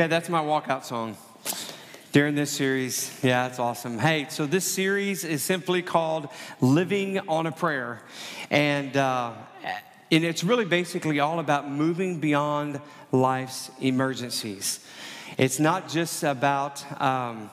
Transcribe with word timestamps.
Okay, 0.00 0.08
that's 0.08 0.30
my 0.30 0.40
walkout 0.40 0.84
song 0.84 1.14
during 2.12 2.34
this 2.34 2.50
series. 2.50 3.20
Yeah, 3.22 3.48
it's 3.48 3.58
awesome. 3.58 3.98
Hey, 3.98 4.28
so 4.30 4.46
this 4.46 4.64
series 4.64 5.24
is 5.24 5.42
simply 5.42 5.82
called 5.82 6.30
Living 6.62 7.18
on 7.28 7.46
a 7.46 7.52
Prayer. 7.52 8.00
And, 8.50 8.96
uh, 8.96 9.34
and 10.10 10.24
it's 10.24 10.42
really 10.42 10.64
basically 10.64 11.20
all 11.20 11.38
about 11.38 11.70
moving 11.70 12.18
beyond 12.18 12.80
life's 13.12 13.70
emergencies. 13.78 14.80
It's 15.36 15.60
not 15.60 15.90
just 15.90 16.22
about 16.22 16.82
um, 16.98 17.50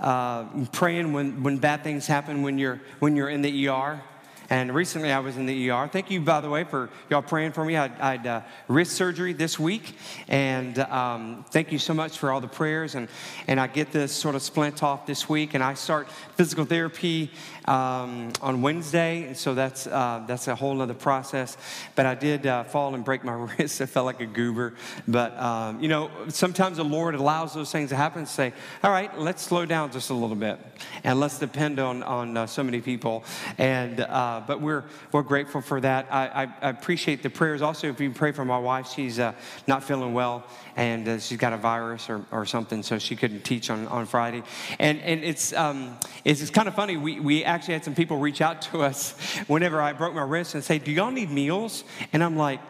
uh, 0.00 0.44
praying 0.72 1.12
when, 1.12 1.42
when 1.42 1.58
bad 1.58 1.84
things 1.84 2.06
happen 2.06 2.40
when 2.40 2.56
you're, 2.56 2.80
when 3.00 3.16
you're 3.16 3.28
in 3.28 3.42
the 3.42 3.68
ER. 3.68 4.00
And 4.48 4.72
recently 4.72 5.10
I 5.10 5.18
was 5.18 5.36
in 5.36 5.46
the 5.46 5.70
ER. 5.70 5.88
Thank 5.88 6.10
you, 6.10 6.20
by 6.20 6.40
the 6.40 6.48
way, 6.48 6.64
for 6.64 6.88
y'all 7.10 7.22
praying 7.22 7.52
for 7.52 7.64
me. 7.64 7.76
I, 7.76 7.88
had 7.88 8.26
uh, 8.26 8.40
wrist 8.68 8.92
surgery 8.92 9.32
this 9.32 9.58
week. 9.58 9.96
And 10.28 10.78
um, 10.78 11.44
thank 11.50 11.72
you 11.72 11.78
so 11.78 11.94
much 11.94 12.18
for 12.18 12.30
all 12.30 12.40
the 12.40 12.48
prayers. 12.48 12.94
And, 12.94 13.08
and 13.48 13.58
I 13.58 13.66
get 13.66 13.90
this 13.90 14.12
sort 14.12 14.34
of 14.34 14.42
splint 14.42 14.82
off 14.82 15.06
this 15.06 15.28
week. 15.28 15.54
And 15.54 15.64
I 15.64 15.74
start 15.74 16.08
physical 16.36 16.64
therapy 16.64 17.30
um, 17.66 18.32
on 18.40 18.62
Wednesday. 18.62 19.34
So 19.34 19.54
that's, 19.54 19.86
uh, 19.86 20.24
that's 20.26 20.48
a 20.48 20.54
whole 20.54 20.80
other 20.80 20.94
process. 20.94 21.56
But 21.94 22.06
I 22.06 22.14
did 22.14 22.46
uh, 22.46 22.64
fall 22.64 22.94
and 22.94 23.04
break 23.04 23.24
my 23.24 23.32
wrist. 23.58 23.80
I 23.80 23.86
felt 23.86 24.06
like 24.06 24.20
a 24.20 24.26
goober. 24.26 24.74
But, 25.08 25.36
um, 25.38 25.80
you 25.80 25.88
know, 25.88 26.10
sometimes 26.28 26.76
the 26.76 26.84
Lord 26.84 27.14
allows 27.14 27.54
those 27.54 27.70
things 27.70 27.90
to 27.90 27.96
happen 27.96 28.20
and 28.20 28.28
say, 28.28 28.52
all 28.82 28.90
right, 28.90 29.16
let's 29.18 29.42
slow 29.42 29.66
down 29.66 29.92
just 29.92 30.10
a 30.10 30.14
little 30.14 30.36
bit. 30.36 30.58
And 31.04 31.20
let's 31.20 31.38
depend 31.38 31.78
on, 31.78 32.02
on 32.02 32.36
uh, 32.36 32.46
so 32.46 32.62
many 32.62 32.80
people. 32.80 33.24
And, 33.58 34.00
uh, 34.00 34.42
but 34.46 34.60
we're, 34.60 34.84
we're 35.12 35.22
grateful 35.22 35.60
for 35.60 35.80
that. 35.80 36.06
I, 36.10 36.26
I, 36.26 36.42
I, 36.62 36.70
appreciate 36.70 37.22
the 37.22 37.30
prayers. 37.30 37.62
Also, 37.62 37.88
if 37.88 38.00
you 38.00 38.10
pray 38.10 38.32
for 38.32 38.44
my 38.44 38.58
wife, 38.58 38.88
she's 38.88 39.18
uh, 39.18 39.32
not 39.66 39.82
feeling 39.82 40.12
well 40.12 40.44
and 40.76 41.08
uh, 41.08 41.18
she's 41.18 41.38
got 41.38 41.52
a 41.52 41.56
virus 41.56 42.08
or, 42.10 42.24
or 42.30 42.44
something, 42.44 42.82
so 42.82 42.98
she 42.98 43.16
couldn't 43.16 43.44
teach 43.44 43.70
on, 43.70 43.86
on 43.88 44.06
Friday. 44.06 44.42
And, 44.78 45.00
and 45.00 45.24
it's, 45.24 45.52
um, 45.54 45.96
it's, 46.24 46.42
it's 46.42 46.50
kind 46.50 46.68
of 46.68 46.74
funny. 46.74 46.96
We, 46.96 47.18
we 47.18 47.44
actually 47.44 47.74
had 47.74 47.84
some 47.84 47.94
people 47.94 48.18
reach 48.18 48.40
out 48.40 48.62
to 48.62 48.82
us 48.82 49.12
whenever 49.46 49.80
I 49.80 49.94
broke 49.94 50.14
my 50.14 50.22
wrist 50.22 50.54
and 50.54 50.62
say, 50.62 50.78
Do 50.78 50.92
y'all 50.92 51.10
need 51.10 51.30
meals? 51.30 51.84
And 52.12 52.22
I'm 52.22 52.36
like, 52.36 52.60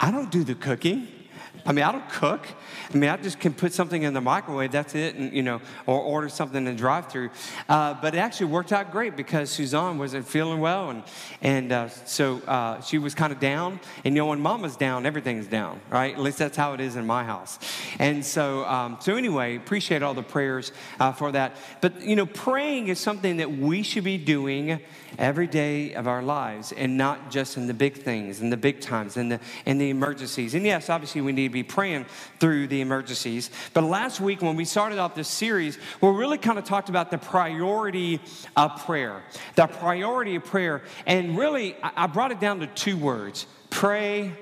I 0.00 0.10
don't 0.10 0.30
do 0.30 0.44
the 0.44 0.54
cooking. 0.54 1.08
I 1.68 1.72
mean, 1.72 1.84
I 1.84 1.92
don't 1.92 2.08
cook. 2.08 2.48
I 2.92 2.96
mean, 2.96 3.10
I 3.10 3.18
just 3.18 3.38
can 3.38 3.52
put 3.52 3.74
something 3.74 4.02
in 4.02 4.14
the 4.14 4.22
microwave, 4.22 4.72
that's 4.72 4.94
it, 4.94 5.16
and, 5.16 5.34
you 5.34 5.42
know, 5.42 5.60
or 5.84 6.00
order 6.00 6.30
something 6.30 6.56
in 6.56 6.64
the 6.64 6.72
drive 6.72 7.08
through. 7.12 7.28
Uh, 7.68 7.92
but 8.00 8.14
it 8.14 8.18
actually 8.18 8.46
worked 8.46 8.72
out 8.72 8.90
great 8.90 9.16
because 9.16 9.50
Suzanne 9.50 9.98
wasn't 9.98 10.26
feeling 10.26 10.60
well. 10.60 10.88
And, 10.88 11.02
and 11.42 11.70
uh, 11.70 11.88
so 11.90 12.38
uh, 12.46 12.80
she 12.80 12.96
was 12.96 13.14
kind 13.14 13.34
of 13.34 13.38
down. 13.38 13.80
And, 14.02 14.14
you 14.14 14.22
know, 14.22 14.26
when 14.28 14.40
mama's 14.40 14.76
down, 14.76 15.04
everything's 15.04 15.46
down, 15.46 15.82
right? 15.90 16.14
At 16.14 16.20
least 16.20 16.38
that's 16.38 16.56
how 16.56 16.72
it 16.72 16.80
is 16.80 16.96
in 16.96 17.06
my 17.06 17.22
house. 17.22 17.58
And 17.98 18.24
so, 18.24 18.64
um, 18.64 18.96
so 18.98 19.16
anyway, 19.16 19.56
appreciate 19.56 20.02
all 20.02 20.14
the 20.14 20.22
prayers 20.22 20.72
uh, 20.98 21.12
for 21.12 21.32
that. 21.32 21.54
But, 21.82 22.00
you 22.00 22.16
know, 22.16 22.24
praying 22.24 22.88
is 22.88 22.98
something 22.98 23.36
that 23.36 23.52
we 23.52 23.82
should 23.82 24.04
be 24.04 24.16
doing 24.16 24.80
every 25.18 25.46
day 25.46 25.92
of 25.92 26.06
our 26.06 26.22
lives 26.22 26.72
and 26.72 26.96
not 26.96 27.30
just 27.30 27.58
in 27.58 27.66
the 27.66 27.74
big 27.74 27.94
things 27.94 28.40
and 28.40 28.50
the 28.50 28.56
big 28.56 28.80
times 28.80 29.18
and 29.18 29.32
the, 29.32 29.40
and 29.66 29.78
the 29.78 29.90
emergencies. 29.90 30.54
And 30.54 30.64
yes, 30.64 30.88
obviously, 30.88 31.20
we 31.20 31.32
need 31.32 31.48
to 31.48 31.52
be 31.52 31.57
praying 31.62 32.06
through 32.38 32.68
the 32.68 32.80
emergencies. 32.80 33.50
But 33.74 33.84
last 33.84 34.20
week, 34.20 34.42
when 34.42 34.56
we 34.56 34.64
started 34.64 34.98
off 34.98 35.14
this 35.14 35.28
series, 35.28 35.78
we 36.00 36.08
really 36.08 36.38
kind 36.38 36.58
of 36.58 36.64
talked 36.64 36.88
about 36.88 37.10
the 37.10 37.18
priority 37.18 38.20
of 38.56 38.84
prayer. 38.84 39.22
The 39.54 39.66
priority 39.66 40.36
of 40.36 40.44
prayer. 40.44 40.82
And 41.06 41.36
really, 41.38 41.76
I 41.82 42.06
brought 42.06 42.32
it 42.32 42.40
down 42.40 42.60
to 42.60 42.66
two 42.66 42.96
words 42.96 43.46
pray 43.70 44.32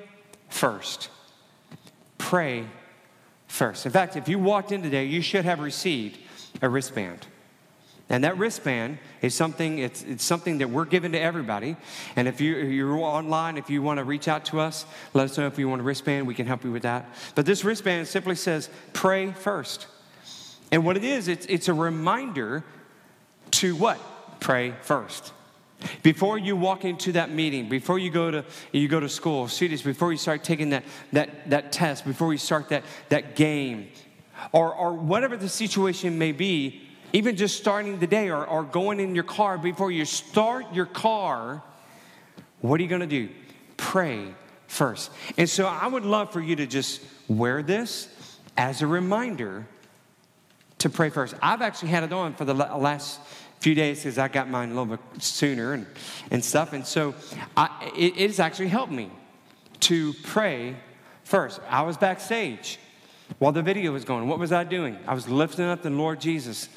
first. 0.49 1.11
Pray 2.19 2.67
first. 3.47 3.87
In 3.87 3.93
fact, 3.93 4.17
if 4.17 4.29
you 4.29 4.39
walked 4.39 4.73
in 4.73 4.83
today, 4.83 5.05
you 5.05 5.23
should 5.23 5.45
have 5.45 5.61
received 5.61 6.19
a 6.63 6.69
wristband. 6.69 7.27
And 8.09 8.23
that 8.23 8.39
wristband 8.39 8.99
is 9.21 9.35
something, 9.35 9.79
it's, 9.81 10.05
it's 10.05 10.25
something 10.25 10.59
that 10.59 10.71
we're 10.71 10.85
giving 10.85 11.13
to 11.13 11.21
everybody. 11.21 11.77
And 12.15 12.29
if, 12.29 12.41
you, 12.41 12.57
you're 12.57 12.97
online, 12.99 13.57
if 13.57 13.69
you 13.69 13.83
want 13.83 13.99
to 13.99 14.05
reach 14.05 14.29
out 14.29 14.45
to 14.47 14.61
us, 14.61 14.87
let 15.13 15.25
us 15.25 15.37
know 15.37 15.49
if 15.49 15.59
you 15.59 15.69
want 15.69 15.81
a 15.81 15.85
wristband. 15.85 16.27
We 16.27 16.35
can 16.35 16.47
help 16.47 16.63
you 16.63 16.71
with 16.71 16.83
that. 16.83 17.09
But 17.35 17.47
this 17.47 17.65
wristband 17.65 18.07
simply 18.07 18.37
says, 18.37 18.71
pray 18.93 19.33
first. 19.33 19.89
And 20.71 20.85
what 20.85 20.97
it 20.97 21.03
is, 21.03 21.27
it's, 21.27 21.47
it's 21.47 21.67
a 21.69 21.75
reminder 21.75 22.65
to 23.53 23.75
what? 23.75 23.99
Pray 24.39 24.75
first. 24.83 25.33
Before 26.03 26.39
you 26.39 26.57
walk 26.57 26.85
into 26.85 27.13
that 27.13 27.31
meeting, 27.31 27.69
before 27.69 27.99
you 27.99 28.11
go 28.11 28.31
to, 28.31 28.45
you 28.73 28.87
go 28.89 29.01
to 29.01 29.09
school, 29.09 29.49
students, 29.49 29.83
before 29.83 30.13
you 30.13 30.19
start 30.19 30.45
taking 30.45 30.71
that, 30.71 30.85
that, 31.13 31.51
that 31.51 31.73
test, 31.73 32.05
before 32.05 32.33
you 32.33 32.39
start 32.39 32.69
that, 32.71 32.85
that 33.09 33.35
game, 33.35 33.89
or, 34.53 34.73
or 34.73 34.95
whatever 34.95 35.37
the 35.37 35.49
situation 35.49 36.19
may 36.19 36.33
be, 36.33 36.86
even 37.13 37.37
just 37.37 37.57
starting 37.57 37.99
the 37.99 38.07
day 38.07 38.31
or, 38.31 38.45
or 38.45 38.63
going 38.63 39.01
in 39.01 39.15
your 39.15 39.25
car, 39.25 39.59
before 39.59 39.91
you 39.91 40.05
start 40.05 40.73
your 40.73 40.87
car, 40.87 41.63
what 42.61 42.81
are 42.81 42.83
you 42.83 42.89
going 42.89 43.01
to 43.01 43.07
do? 43.07 43.29
Pray 43.77 44.35
first. 44.67 45.11
And 45.37 45.49
so 45.49 45.67
I 45.67 45.87
would 45.87 46.05
love 46.05 46.33
for 46.33 46.41
you 46.41 46.57
to 46.57 46.67
just 46.67 47.03
wear 47.29 47.63
this 47.63 48.09
as 48.57 48.83
a 48.83 48.87
reminder 48.87 49.67
to 50.79 50.91
pray 50.91 51.11
first. 51.11 51.35
I've 51.43 51.63
actually 51.63 51.89
had 51.89 52.05
it 52.05 52.13
on 52.13 52.35
for 52.35 52.45
the 52.45 52.55
last 52.55 53.21
few 53.61 53.75
days 53.75 54.01
because 54.01 54.19
I 54.19 54.29
got 54.29 54.49
mine 54.49 54.71
a 54.71 54.75
little 54.75 54.97
bit 54.97 55.23
sooner 55.23 55.73
and, 55.73 55.87
and 56.31 56.45
stuff. 56.45 56.73
And 56.73 56.87
so 56.87 57.15
I, 57.57 57.93
it, 57.97 58.17
it 58.17 58.27
has 58.29 58.41
actually 58.41 58.69
helped 58.69 58.93
me 58.93 59.11
to 59.81 60.13
pray 60.23 60.77
first. 61.25 61.61
I 61.69 61.83
was 61.83 61.97
backstage 61.97 62.79
while 63.39 63.53
the 63.53 63.63
video 63.63 63.93
was 63.93 64.05
going. 64.05 64.29
What 64.29 64.39
was 64.39 64.53
I 64.53 64.65
doing? 64.65 64.99
I 65.07 65.15
was 65.15 65.29
lifting 65.29 65.65
up 65.65 65.83
the 65.83 65.91
Lord 65.91 66.21
Jesus 66.21 66.69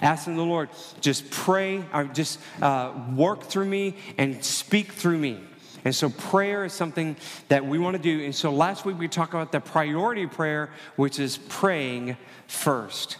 asking 0.00 0.36
the 0.36 0.44
Lord, 0.44 0.68
just 1.00 1.30
pray, 1.30 1.84
or 1.92 2.04
just 2.04 2.38
uh, 2.60 2.92
work 3.14 3.44
through 3.44 3.66
me 3.66 3.96
and 4.18 4.44
speak 4.44 4.92
through 4.92 5.18
me. 5.18 5.40
And 5.84 5.94
so 5.94 6.10
prayer 6.10 6.64
is 6.64 6.72
something 6.72 7.16
that 7.48 7.64
we 7.64 7.78
want 7.78 7.96
to 7.96 8.02
do. 8.02 8.24
And 8.24 8.34
so 8.34 8.50
last 8.50 8.84
week 8.84 8.98
we 8.98 9.06
talked 9.06 9.34
about 9.34 9.52
the 9.52 9.60
priority 9.60 10.26
prayer, 10.26 10.70
which 10.96 11.20
is 11.20 11.38
praying 11.38 12.16
first. 12.48 13.18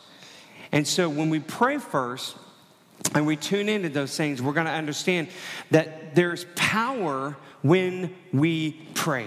And 0.72 0.86
so 0.86 1.08
when 1.08 1.30
we 1.30 1.38
pray 1.38 1.78
first 1.78 2.36
and 3.14 3.24
we 3.24 3.36
tune 3.36 3.68
into 3.68 3.88
those 3.88 4.16
things, 4.16 4.42
we're 4.42 4.52
going 4.52 4.66
to 4.66 4.72
understand 4.72 5.28
that 5.70 6.16
there's 6.16 6.44
power 6.56 7.36
when 7.62 8.12
we 8.32 8.72
pray. 8.94 9.26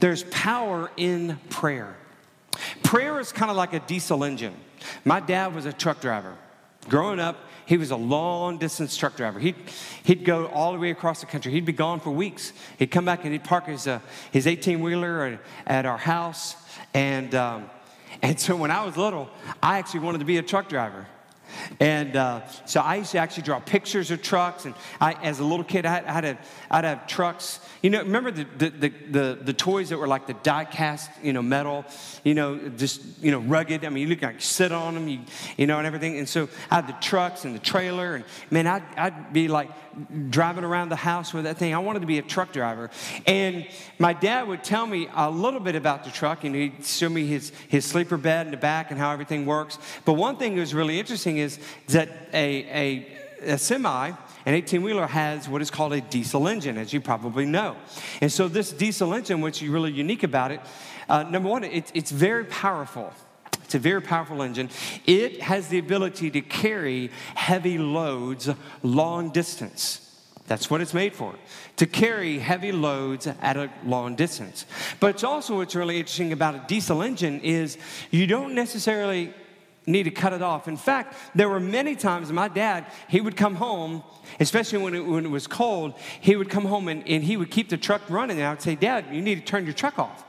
There's 0.00 0.24
power 0.24 0.90
in 0.96 1.38
prayer. 1.50 1.96
Prayer 2.82 3.20
is 3.20 3.30
kind 3.30 3.52
of 3.52 3.56
like 3.56 3.72
a 3.72 3.80
diesel 3.80 4.24
engine. 4.24 4.54
My 5.04 5.20
dad 5.20 5.54
was 5.54 5.64
a 5.64 5.72
truck 5.72 6.00
driver. 6.00 6.36
Growing 6.88 7.20
up, 7.20 7.36
he 7.66 7.76
was 7.76 7.90
a 7.90 7.96
long 7.96 8.56
distance 8.56 8.96
truck 8.96 9.16
driver. 9.16 9.38
He'd, 9.38 9.56
he'd 10.04 10.24
go 10.24 10.46
all 10.46 10.72
the 10.72 10.78
way 10.78 10.90
across 10.90 11.20
the 11.20 11.26
country. 11.26 11.52
He'd 11.52 11.66
be 11.66 11.72
gone 11.72 12.00
for 12.00 12.10
weeks. 12.10 12.52
He'd 12.78 12.90
come 12.90 13.04
back 13.04 13.24
and 13.24 13.32
he'd 13.32 13.44
park 13.44 13.66
his, 13.66 13.86
uh, 13.86 14.00
his 14.30 14.46
18 14.46 14.80
wheeler 14.80 15.38
at, 15.66 15.84
our 15.84 15.98
house. 15.98 16.56
And, 16.94 17.34
um, 17.34 17.68
and 18.22 18.40
so 18.40 18.56
when 18.56 18.70
I 18.70 18.84
was 18.84 18.96
little, 18.96 19.28
I 19.62 19.78
actually 19.78 20.00
wanted 20.00 20.18
to 20.18 20.24
be 20.24 20.38
a 20.38 20.42
truck 20.42 20.68
driver. 20.68 21.06
And 21.80 22.16
uh, 22.16 22.46
so 22.64 22.80
I 22.80 22.96
used 22.96 23.12
to 23.12 23.18
actually 23.18 23.44
draw 23.44 23.60
pictures 23.60 24.10
of 24.10 24.22
trucks. 24.22 24.64
And 24.64 24.74
I, 25.00 25.14
as 25.14 25.40
a 25.40 25.44
little 25.44 25.64
kid, 25.64 25.86
I, 25.86 25.98
I 25.98 26.12
had 26.12 26.24
a, 26.24 26.38
I'd 26.70 26.84
have 26.84 27.06
trucks. 27.06 27.60
You 27.82 27.90
know, 27.90 28.00
remember 28.00 28.30
the, 28.30 28.44
the, 28.56 28.68
the, 28.70 28.88
the, 28.88 29.38
the 29.42 29.52
toys 29.52 29.88
that 29.90 29.98
were 29.98 30.08
like 30.08 30.26
the 30.26 30.34
die 30.34 30.64
cast, 30.64 31.10
you 31.22 31.32
know, 31.32 31.42
metal, 31.42 31.84
you 32.24 32.34
know, 32.34 32.58
just, 32.76 33.02
you 33.22 33.30
know, 33.30 33.38
rugged. 33.40 33.84
I 33.84 33.88
mean, 33.88 34.02
you 34.02 34.08
look 34.08 34.22
like 34.22 34.34
you 34.34 34.40
sit 34.40 34.72
on 34.72 34.94
them, 34.94 35.08
you, 35.08 35.20
you 35.56 35.66
know, 35.66 35.78
and 35.78 35.86
everything. 35.86 36.18
And 36.18 36.28
so 36.28 36.48
I 36.70 36.76
had 36.76 36.88
the 36.88 36.96
trucks 37.00 37.44
and 37.44 37.54
the 37.54 37.60
trailer. 37.60 38.16
And 38.16 38.24
man, 38.50 38.66
I'd, 38.66 38.82
I'd 38.96 39.32
be 39.32 39.48
like 39.48 39.70
driving 40.30 40.64
around 40.64 40.90
the 40.90 40.96
house 40.96 41.32
with 41.32 41.44
that 41.44 41.56
thing. 41.56 41.74
I 41.74 41.78
wanted 41.78 42.00
to 42.00 42.06
be 42.06 42.18
a 42.18 42.22
truck 42.22 42.52
driver. 42.52 42.90
And 43.26 43.66
my 43.98 44.12
dad 44.12 44.46
would 44.46 44.62
tell 44.62 44.86
me 44.86 45.08
a 45.14 45.30
little 45.30 45.60
bit 45.60 45.74
about 45.74 46.04
the 46.04 46.10
truck. 46.10 46.44
And 46.44 46.54
he'd 46.54 46.84
show 46.84 47.08
me 47.08 47.26
his, 47.26 47.52
his 47.68 47.84
sleeper 47.84 48.16
bed 48.16 48.46
in 48.46 48.50
the 48.50 48.58
back 48.58 48.90
and 48.90 48.98
how 48.98 49.12
everything 49.12 49.46
works. 49.46 49.78
But 50.04 50.14
one 50.14 50.36
thing 50.36 50.54
that 50.54 50.60
was 50.60 50.74
really 50.74 50.98
interesting 50.98 51.37
is 51.38 51.58
that 51.88 52.08
a, 52.32 53.06
a, 53.42 53.52
a 53.52 53.58
semi, 53.58 54.10
an 54.46 54.54
18 54.54 54.82
wheeler 54.82 55.06
has 55.06 55.48
what 55.48 55.62
is 55.62 55.70
called 55.70 55.92
a 55.92 56.00
diesel 56.00 56.48
engine, 56.48 56.78
as 56.78 56.92
you 56.92 57.00
probably 57.00 57.46
know. 57.46 57.76
And 58.20 58.30
so, 58.30 58.48
this 58.48 58.72
diesel 58.72 59.14
engine, 59.14 59.42
is 59.44 59.62
really 59.62 59.92
unique 59.92 60.22
about 60.22 60.52
it, 60.52 60.60
uh, 61.08 61.22
number 61.24 61.48
one, 61.48 61.64
it, 61.64 61.90
it's 61.94 62.10
very 62.10 62.44
powerful. 62.44 63.12
It's 63.64 63.74
a 63.74 63.78
very 63.78 64.00
powerful 64.00 64.42
engine. 64.42 64.70
It 65.06 65.42
has 65.42 65.68
the 65.68 65.78
ability 65.78 66.30
to 66.30 66.40
carry 66.40 67.10
heavy 67.34 67.78
loads 67.78 68.48
long 68.82 69.30
distance. 69.30 70.04
That's 70.46 70.70
what 70.70 70.80
it's 70.80 70.94
made 70.94 71.14
for, 71.14 71.34
to 71.76 71.86
carry 71.86 72.38
heavy 72.38 72.72
loads 72.72 73.26
at 73.26 73.58
a 73.58 73.70
long 73.84 74.16
distance. 74.16 74.64
But 74.98 75.10
it's 75.10 75.24
also 75.24 75.58
what's 75.58 75.74
really 75.74 75.98
interesting 75.98 76.32
about 76.32 76.54
a 76.54 76.64
diesel 76.66 77.02
engine 77.02 77.40
is 77.40 77.76
you 78.10 78.26
don't 78.26 78.54
necessarily 78.54 79.34
need 79.88 80.04
to 80.04 80.10
cut 80.10 80.32
it 80.32 80.42
off. 80.42 80.68
In 80.68 80.76
fact, 80.76 81.14
there 81.34 81.48
were 81.48 81.58
many 81.58 81.96
times 81.96 82.30
my 82.30 82.48
dad, 82.48 82.86
he 83.08 83.20
would 83.20 83.36
come 83.36 83.56
home, 83.56 84.02
especially 84.38 84.78
when 84.78 84.94
it, 84.94 85.00
when 85.00 85.24
it 85.24 85.30
was 85.30 85.46
cold, 85.46 85.94
he 86.20 86.36
would 86.36 86.50
come 86.50 86.64
home 86.64 86.88
and, 86.88 87.06
and 87.08 87.24
he 87.24 87.36
would 87.36 87.50
keep 87.50 87.68
the 87.68 87.76
truck 87.76 88.02
running. 88.08 88.38
And 88.38 88.46
I 88.46 88.50
would 88.50 88.62
say, 88.62 88.74
Dad, 88.74 89.06
you 89.10 89.20
need 89.20 89.36
to 89.36 89.44
turn 89.44 89.64
your 89.64 89.74
truck 89.74 89.98
off. 89.98 90.24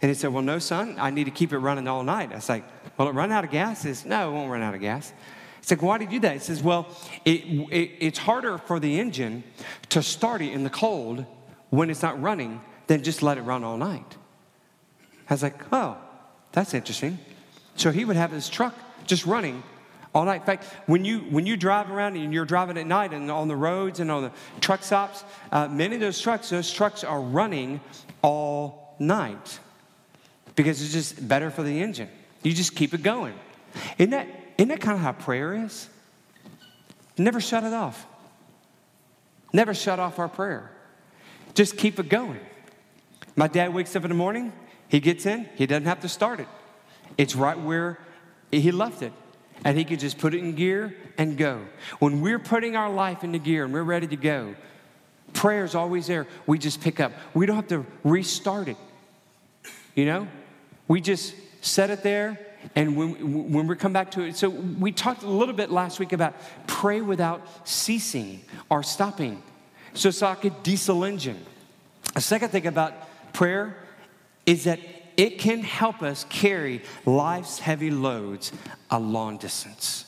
And 0.00 0.08
he 0.08 0.14
said, 0.14 0.32
Well, 0.32 0.42
no, 0.42 0.58
son, 0.58 0.96
I 0.98 1.10
need 1.10 1.24
to 1.24 1.30
keep 1.30 1.52
it 1.52 1.58
running 1.58 1.86
all 1.88 2.02
night. 2.02 2.32
I 2.32 2.36
was 2.36 2.48
like, 2.48 2.64
Will 2.98 3.08
it 3.08 3.12
run 3.12 3.32
out 3.32 3.44
of 3.44 3.50
gas? 3.50 3.82
He 3.82 3.88
says, 3.88 4.06
No, 4.06 4.30
it 4.30 4.32
won't 4.32 4.50
run 4.50 4.62
out 4.62 4.74
of 4.74 4.80
gas. 4.80 5.12
It's 5.62 5.70
like, 5.70 5.80
why 5.80 5.96
do 5.96 6.04
you 6.04 6.10
do 6.10 6.18
that? 6.20 6.32
He 6.32 6.38
says, 6.40 6.60
well, 6.60 6.88
it, 7.24 7.44
it, 7.70 7.90
it's 8.00 8.18
harder 8.18 8.58
for 8.58 8.80
the 8.80 8.98
engine 8.98 9.44
to 9.90 10.02
start 10.02 10.42
it 10.42 10.52
in 10.52 10.64
the 10.64 10.70
cold 10.70 11.24
when 11.70 11.88
it's 11.88 12.02
not 12.02 12.20
running 12.20 12.60
than 12.88 13.04
just 13.04 13.22
let 13.22 13.38
it 13.38 13.42
run 13.42 13.62
all 13.62 13.76
night. 13.76 14.16
I 15.30 15.34
was 15.34 15.42
like, 15.44 15.72
oh, 15.72 15.96
that's 16.50 16.74
interesting. 16.74 17.16
So 17.76 17.92
he 17.92 18.04
would 18.04 18.16
have 18.16 18.32
his 18.32 18.48
truck 18.48 18.74
just 19.06 19.26
running 19.26 19.62
all 20.14 20.24
night. 20.24 20.40
In 20.40 20.46
fact, 20.46 20.64
when 20.86 21.04
you 21.04 21.20
when 21.20 21.46
you 21.46 21.56
drive 21.56 21.90
around 21.90 22.16
and 22.16 22.32
you're 22.32 22.44
driving 22.44 22.76
at 22.78 22.86
night 22.86 23.12
and 23.12 23.30
on 23.30 23.48
the 23.48 23.56
roads 23.56 24.00
and 24.00 24.10
on 24.10 24.24
the 24.24 24.32
truck 24.60 24.82
stops, 24.82 25.24
uh, 25.50 25.68
many 25.68 25.94
of 25.94 26.00
those 26.00 26.20
trucks, 26.20 26.50
those 26.50 26.70
trucks 26.72 27.04
are 27.04 27.20
running 27.20 27.80
all 28.22 28.94
night 28.98 29.58
because 30.54 30.82
it's 30.82 30.92
just 30.92 31.26
better 31.26 31.50
for 31.50 31.62
the 31.62 31.82
engine. 31.82 32.08
You 32.42 32.52
just 32.52 32.74
keep 32.74 32.94
it 32.94 33.02
going. 33.02 33.34
Isn't 33.98 34.10
that 34.10 34.26
isn't 34.58 34.68
that 34.68 34.80
kind 34.80 34.96
of 34.96 35.02
how 35.02 35.12
prayer 35.12 35.54
is? 35.64 35.88
Never 37.16 37.40
shut 37.40 37.64
it 37.64 37.72
off. 37.72 38.06
Never 39.52 39.74
shut 39.74 39.98
off 39.98 40.18
our 40.18 40.28
prayer. 40.28 40.70
Just 41.54 41.76
keep 41.76 41.98
it 41.98 42.08
going. 42.08 42.40
My 43.36 43.48
dad 43.48 43.74
wakes 43.74 43.94
up 43.96 44.04
in 44.04 44.10
the 44.10 44.14
morning, 44.14 44.52
he 44.88 45.00
gets 45.00 45.26
in, 45.26 45.48
he 45.56 45.66
doesn't 45.66 45.86
have 45.86 46.00
to 46.00 46.08
start 46.08 46.40
it. 46.40 46.48
It's 47.16 47.34
right 47.34 47.58
where 47.58 47.98
he 48.60 48.70
left 48.70 49.02
it. 49.02 49.12
And 49.64 49.78
he 49.78 49.84
could 49.84 50.00
just 50.00 50.18
put 50.18 50.34
it 50.34 50.38
in 50.38 50.54
gear 50.54 50.96
and 51.16 51.36
go. 51.36 51.60
When 52.00 52.20
we're 52.20 52.40
putting 52.40 52.74
our 52.74 52.90
life 52.90 53.22
into 53.22 53.38
gear 53.38 53.64
and 53.64 53.72
we're 53.72 53.84
ready 53.84 54.08
to 54.08 54.16
go, 54.16 54.56
prayer 55.32 55.64
is 55.64 55.74
always 55.74 56.08
there. 56.08 56.26
We 56.46 56.58
just 56.58 56.80
pick 56.80 56.98
up. 56.98 57.12
We 57.32 57.46
don't 57.46 57.56
have 57.56 57.68
to 57.68 57.86
restart 58.02 58.68
it. 58.68 58.76
You 59.94 60.06
know? 60.06 60.28
We 60.88 61.00
just 61.00 61.34
set 61.60 61.90
it 61.90 62.02
there 62.02 62.38
and 62.74 62.96
when, 62.96 63.52
when 63.52 63.66
we 63.66 63.76
come 63.76 63.92
back 63.92 64.10
to 64.12 64.22
it, 64.22 64.36
so 64.36 64.48
we 64.48 64.92
talked 64.92 65.22
a 65.22 65.28
little 65.28 65.54
bit 65.54 65.70
last 65.70 65.98
week 65.98 66.12
about 66.12 66.34
pray 66.66 67.00
without 67.00 67.68
ceasing 67.68 68.40
or 68.70 68.82
stopping. 68.82 69.42
So 69.94 70.08
it's 70.08 70.22
like 70.22 70.44
a 70.44 70.50
diesel 70.50 71.04
engine. 71.04 71.44
A 72.14 72.20
second 72.20 72.50
thing 72.50 72.66
about 72.66 72.92
prayer 73.32 73.76
is 74.46 74.64
that 74.64 74.78
it 75.16 75.38
can 75.38 75.60
help 75.60 76.02
us 76.02 76.24
carry 76.28 76.82
life's 77.04 77.58
heavy 77.58 77.90
loads 77.90 78.52
a 78.90 78.98
long 78.98 79.38
distance. 79.38 80.06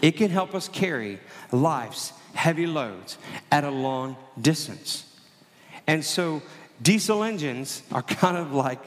It 0.00 0.12
can 0.12 0.30
help 0.30 0.54
us 0.54 0.68
carry 0.68 1.20
life's 1.52 2.12
heavy 2.34 2.66
loads 2.66 3.18
at 3.50 3.64
a 3.64 3.70
long 3.70 4.16
distance. 4.40 5.06
And 5.86 6.04
so 6.04 6.42
diesel 6.80 7.22
engines 7.22 7.82
are 7.92 8.02
kind 8.20 8.36
of 8.36 8.52
like 8.52 8.80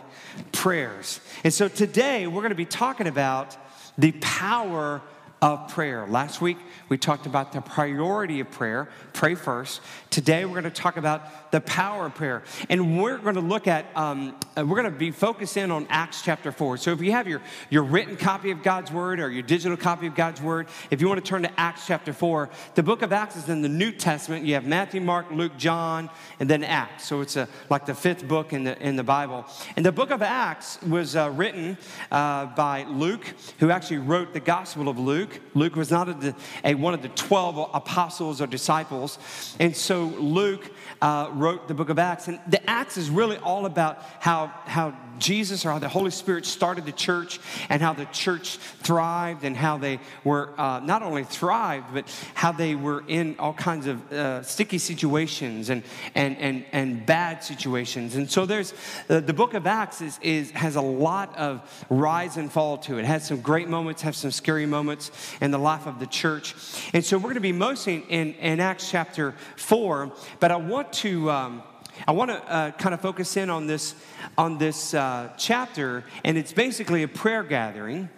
prayers. 0.51 1.21
And 1.43 1.53
so 1.53 1.67
today 1.67 2.27
we're 2.27 2.41
going 2.41 2.49
to 2.49 2.55
be 2.55 2.65
talking 2.65 3.07
about 3.07 3.55
the 3.97 4.11
power 4.13 5.01
of 5.41 5.69
prayer. 5.69 6.07
Last 6.07 6.41
week 6.41 6.57
we 6.89 6.97
talked 6.97 7.25
about 7.25 7.51
the 7.51 7.61
priority 7.61 8.39
of 8.39 8.51
prayer, 8.51 8.89
pray 9.13 9.35
first. 9.35 9.81
Today 10.09 10.45
we're 10.45 10.61
going 10.61 10.63
to 10.63 10.69
talk 10.69 10.97
about 10.97 11.51
the 11.51 11.61
power 11.61 12.05
of 12.05 12.15
prayer. 12.15 12.43
And 12.69 13.01
we're 13.01 13.17
going 13.17 13.35
to 13.35 13.41
look 13.41 13.67
at, 13.67 13.85
um, 13.97 14.35
uh, 14.57 14.65
we're 14.65 14.81
going 14.81 14.91
to 14.91 14.97
be 14.97 15.11
focused 15.11 15.57
in 15.57 15.71
on 15.71 15.87
Acts 15.89 16.21
chapter 16.21 16.51
4. 16.51 16.77
So 16.77 16.91
if 16.91 17.01
you 17.01 17.11
have 17.11 17.27
your, 17.27 17.41
your 17.69 17.83
written 17.83 18.15
copy 18.15 18.51
of 18.51 18.63
God's 18.63 18.91
Word 18.91 19.19
or 19.19 19.29
your 19.29 19.43
digital 19.43 19.77
copy 19.77 20.07
of 20.07 20.15
God's 20.15 20.41
Word, 20.41 20.67
if 20.89 21.01
you 21.01 21.07
want 21.07 21.23
to 21.23 21.29
turn 21.29 21.43
to 21.43 21.59
Acts 21.59 21.87
chapter 21.87 22.13
4, 22.13 22.49
the 22.75 22.83
book 22.83 23.01
of 23.01 23.11
Acts 23.11 23.35
is 23.35 23.49
in 23.49 23.61
the 23.61 23.69
New 23.69 23.91
Testament. 23.91 24.45
You 24.45 24.53
have 24.53 24.65
Matthew, 24.65 25.01
Mark, 25.01 25.31
Luke, 25.31 25.57
John, 25.57 26.09
and 26.39 26.49
then 26.49 26.63
Acts. 26.63 27.05
So 27.05 27.21
it's 27.21 27.35
a, 27.35 27.47
like 27.69 27.85
the 27.85 27.95
fifth 27.95 28.27
book 28.27 28.53
in 28.53 28.63
the, 28.63 28.81
in 28.81 28.95
the 28.95 29.03
Bible. 29.03 29.45
And 29.75 29.85
the 29.85 29.91
book 29.91 30.11
of 30.11 30.21
Acts 30.21 30.81
was 30.81 31.15
uh, 31.15 31.31
written 31.33 31.77
uh, 32.11 32.47
by 32.47 32.83
Luke, 32.83 33.25
who 33.59 33.69
actually 33.69 33.97
wrote 33.97 34.33
the 34.33 34.39
Gospel 34.39 34.87
of 34.87 34.99
Luke. 34.99 35.24
Luke 35.53 35.75
was 35.75 35.91
not 35.91 36.09
a, 36.09 36.35
a 36.63 36.75
one 36.75 36.93
of 36.93 37.01
the 37.01 37.09
12 37.09 37.71
apostles 37.73 38.41
or 38.41 38.47
disciples. 38.47 39.17
And 39.59 39.75
so 39.75 40.05
Luke 40.05 40.71
uh, 41.01 41.29
wrote 41.33 41.67
the 41.67 41.73
book 41.73 41.89
of 41.89 41.99
Acts. 41.99 42.27
And 42.27 42.39
the 42.47 42.67
Acts 42.69 42.97
is 42.97 43.09
really 43.09 43.37
all 43.37 43.65
about 43.65 44.01
how, 44.19 44.47
how 44.65 44.95
Jesus 45.19 45.65
or 45.65 45.71
how 45.71 45.79
the 45.79 45.89
Holy 45.89 46.11
Spirit 46.11 46.45
started 46.45 46.85
the 46.85 46.91
church 46.91 47.39
and 47.69 47.81
how 47.81 47.93
the 47.93 48.05
church 48.05 48.57
thrived 48.57 49.43
and 49.43 49.55
how 49.55 49.77
they 49.77 49.99
were 50.23 50.49
uh, 50.59 50.79
not 50.83 51.03
only 51.03 51.23
thrived, 51.23 51.93
but 51.93 52.07
how 52.33 52.51
they 52.51 52.75
were 52.75 53.03
in 53.07 53.35
all 53.39 53.53
kinds 53.53 53.87
of 53.87 54.11
uh, 54.11 54.43
sticky 54.43 54.77
situations 54.77 55.69
and, 55.69 55.83
and, 56.13 56.37
and, 56.37 56.65
and 56.71 57.05
bad 57.05 57.43
situations. 57.43 58.15
And 58.15 58.29
so 58.29 58.45
there's 58.45 58.73
uh, 59.09 59.19
the 59.19 59.33
book 59.33 59.53
of 59.53 59.67
Acts 59.67 60.01
is, 60.01 60.19
is, 60.21 60.51
has 60.51 60.75
a 60.75 60.81
lot 60.81 61.35
of 61.37 61.85
rise 61.89 62.37
and 62.37 62.51
fall 62.51 62.77
to 62.79 62.97
it. 62.97 63.01
it. 63.01 63.05
has 63.05 63.25
some 63.25 63.41
great 63.41 63.69
moments, 63.69 64.01
has 64.01 64.17
some 64.17 64.31
scary 64.31 64.65
moments 64.65 65.11
in 65.41 65.51
the 65.51 65.57
life 65.57 65.85
of 65.87 65.99
the 65.99 66.07
church. 66.07 66.55
And 66.93 67.03
so 67.03 67.17
we're 67.17 67.23
going 67.23 67.35
to 67.35 67.41
be 67.41 67.51
mostly 67.51 68.05
in, 68.09 68.33
in 68.35 68.59
Acts 68.59 68.89
chapter 68.89 69.35
4, 69.57 70.11
but 70.39 70.51
I 70.51 70.57
want 70.57 70.93
to. 70.93 71.31
Um, 71.31 71.63
I 72.07 72.11
want 72.11 72.29
to 72.29 72.51
uh, 72.51 72.71
kind 72.71 72.93
of 72.93 72.99
focus 72.99 73.37
in 73.37 73.49
on 73.49 73.67
this, 73.67 73.95
on 74.37 74.57
this 74.57 74.93
uh, 74.93 75.31
chapter, 75.37 76.03
and 76.25 76.37
it's 76.37 76.51
basically 76.51 77.03
a 77.03 77.07
prayer 77.07 77.41
gathering. 77.41 78.09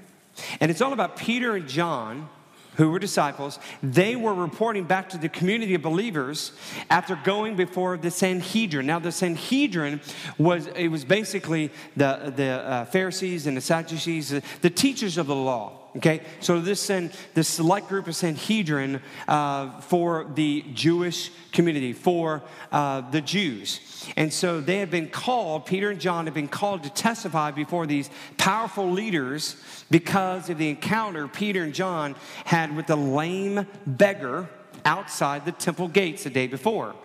And 0.60 0.72
it's 0.72 0.82
all 0.82 0.94
about 0.94 1.18
Peter 1.18 1.56
and 1.56 1.68
John, 1.68 2.28
who 2.78 2.92
were 2.92 3.00
disciples. 3.00 3.60
They 3.82 4.16
were 4.16 4.34
reporting 4.34 4.86
back 4.86 5.10
to 5.10 5.18
the 5.18 5.30
community 5.30 5.74
of 5.74 5.82
believers 5.82 6.52
after 6.90 7.16
going 7.16 7.56
before 7.56 7.98
the 7.98 8.12
Sanhedrin. 8.12 8.86
Now, 8.86 9.00
the 9.00 9.12
Sanhedrin 9.12 10.00
was, 10.38 10.68
it 10.68 10.90
was 10.90 11.04
basically 11.04 11.72
the, 11.96 12.34
the 12.36 12.46
uh, 12.46 12.86
Pharisees 12.86 13.48
and 13.48 13.58
the 13.58 13.62
Sadducees, 13.62 14.30
the 14.62 14.70
teachers 14.70 15.18
of 15.18 15.28
the 15.28 15.36
law. 15.36 15.77
Okay, 15.96 16.22
so 16.42 16.60
this 16.60 16.86
this 17.34 17.48
select 17.48 17.88
group 17.88 18.08
of 18.08 18.16
Sanhedrin 18.16 19.02
uh, 19.28 19.80
for 19.82 20.30
the 20.36 20.64
Jewish 20.74 21.32
community, 21.52 21.94
for 21.94 22.44
uh, 22.72 23.10
the 23.10 23.22
Jews. 23.22 23.80
And 24.16 24.32
so 24.32 24.60
they 24.60 24.78
had 24.78 24.92
been 24.92 25.10
called, 25.10 25.66
Peter 25.66 25.90
and 25.90 26.00
John 26.00 26.26
had 26.26 26.34
been 26.34 26.50
called 26.50 26.84
to 26.84 26.90
testify 26.90 27.52
before 27.52 27.88
these 27.88 28.10
powerful 28.38 28.92
leaders 28.92 29.56
because 29.90 30.50
of 30.50 30.58
the 30.58 30.70
encounter 30.70 31.28
Peter 31.28 31.64
and 31.64 31.74
John 31.74 32.16
had 32.46 32.76
with 32.76 32.88
the 32.88 32.96
lame 32.98 33.66
beggar 33.88 34.50
outside 34.86 35.46
the 35.46 35.52
temple 35.52 35.88
gates 35.88 36.26
the 36.26 36.30
day 36.30 36.48
before. 36.48 36.96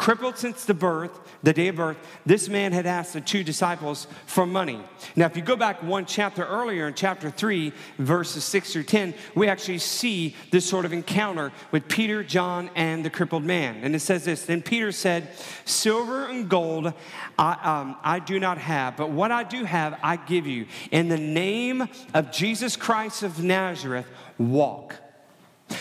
Crippled 0.00 0.38
since 0.38 0.64
the 0.64 0.72
birth, 0.72 1.20
the 1.42 1.52
day 1.52 1.68
of 1.68 1.76
birth, 1.76 1.98
this 2.24 2.48
man 2.48 2.72
had 2.72 2.86
asked 2.86 3.12
the 3.12 3.20
two 3.20 3.44
disciples 3.44 4.06
for 4.24 4.46
money. 4.46 4.80
Now, 5.14 5.26
if 5.26 5.36
you 5.36 5.42
go 5.42 5.56
back 5.56 5.82
one 5.82 6.06
chapter 6.06 6.42
earlier 6.42 6.88
in 6.88 6.94
chapter 6.94 7.28
3, 7.28 7.70
verses 7.98 8.42
6 8.44 8.72
through 8.72 8.84
10, 8.84 9.12
we 9.34 9.46
actually 9.46 9.76
see 9.76 10.34
this 10.52 10.64
sort 10.64 10.86
of 10.86 10.94
encounter 10.94 11.52
with 11.70 11.86
Peter, 11.86 12.24
John, 12.24 12.70
and 12.74 13.04
the 13.04 13.10
crippled 13.10 13.44
man. 13.44 13.76
And 13.82 13.94
it 13.94 14.00
says 14.00 14.24
this 14.24 14.46
Then 14.46 14.62
Peter 14.62 14.90
said, 14.90 15.28
Silver 15.66 16.24
and 16.24 16.48
gold 16.48 16.94
I, 17.38 17.58
um, 17.62 17.96
I 18.02 18.20
do 18.20 18.40
not 18.40 18.56
have, 18.56 18.96
but 18.96 19.10
what 19.10 19.30
I 19.30 19.44
do 19.44 19.64
have, 19.64 19.98
I 20.02 20.16
give 20.16 20.46
you. 20.46 20.64
In 20.90 21.10
the 21.10 21.18
name 21.18 21.86
of 22.14 22.32
Jesus 22.32 22.74
Christ 22.74 23.22
of 23.22 23.44
Nazareth, 23.44 24.06
walk. 24.38 24.94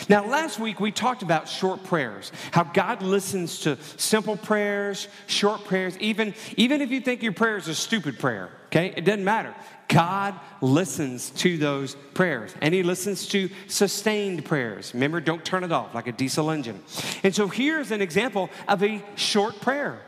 Now, 0.07 0.25
last 0.25 0.59
week 0.59 0.79
we 0.79 0.91
talked 0.91 1.21
about 1.21 1.47
short 1.47 1.83
prayers, 1.83 2.31
how 2.51 2.63
God 2.63 3.01
listens 3.01 3.59
to 3.61 3.77
simple 3.97 4.37
prayers, 4.37 5.07
short 5.27 5.65
prayers, 5.65 5.97
even, 5.99 6.33
even 6.57 6.81
if 6.81 6.91
you 6.91 7.01
think 7.01 7.23
your 7.23 7.33
prayer 7.33 7.57
is 7.57 7.67
a 7.67 7.75
stupid 7.75 8.19
prayer, 8.19 8.49
okay? 8.67 8.93
It 8.95 9.05
doesn't 9.05 9.23
matter. 9.23 9.53
God 9.87 10.39
listens 10.61 11.31
to 11.31 11.57
those 11.57 11.95
prayers 12.13 12.53
and 12.61 12.73
He 12.73 12.83
listens 12.83 13.27
to 13.29 13.49
sustained 13.67 14.45
prayers. 14.45 14.93
Remember, 14.93 15.19
don't 15.19 15.43
turn 15.43 15.63
it 15.63 15.71
off 15.71 15.95
like 15.95 16.07
a 16.07 16.11
diesel 16.11 16.51
engine. 16.51 16.81
And 17.23 17.33
so 17.33 17.47
here's 17.47 17.91
an 17.91 18.01
example 18.01 18.49
of 18.67 18.83
a 18.83 19.03
short 19.15 19.59
prayer. 19.61 20.01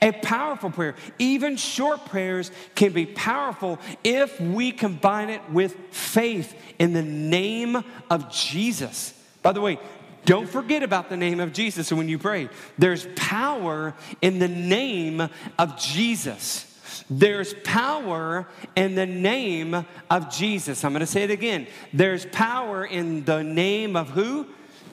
A 0.00 0.12
powerful 0.12 0.70
prayer. 0.70 0.94
Even 1.18 1.56
short 1.56 2.06
prayers 2.06 2.50
can 2.74 2.92
be 2.92 3.06
powerful 3.06 3.78
if 4.02 4.40
we 4.40 4.72
combine 4.72 5.30
it 5.30 5.42
with 5.50 5.76
faith 5.90 6.54
in 6.78 6.92
the 6.92 7.02
name 7.02 7.82
of 8.10 8.30
Jesus. 8.30 9.12
By 9.42 9.52
the 9.52 9.60
way, 9.60 9.78
don't 10.24 10.48
forget 10.48 10.82
about 10.82 11.10
the 11.10 11.16
name 11.16 11.40
of 11.40 11.52
Jesus 11.52 11.92
when 11.92 12.08
you 12.08 12.18
pray. 12.18 12.48
There's 12.78 13.06
power 13.14 13.94
in 14.22 14.38
the 14.38 14.48
name 14.48 15.28
of 15.58 15.78
Jesus. 15.78 16.70
There's 17.10 17.52
power 17.64 18.46
in 18.76 18.94
the 18.94 19.06
name 19.06 19.84
of 20.08 20.30
Jesus. 20.30 20.84
I'm 20.84 20.92
going 20.92 21.00
to 21.00 21.06
say 21.06 21.24
it 21.24 21.30
again. 21.30 21.66
There's 21.92 22.24
power 22.26 22.84
in 22.84 23.24
the 23.24 23.42
name 23.42 23.96
of 23.96 24.10
who? 24.10 24.46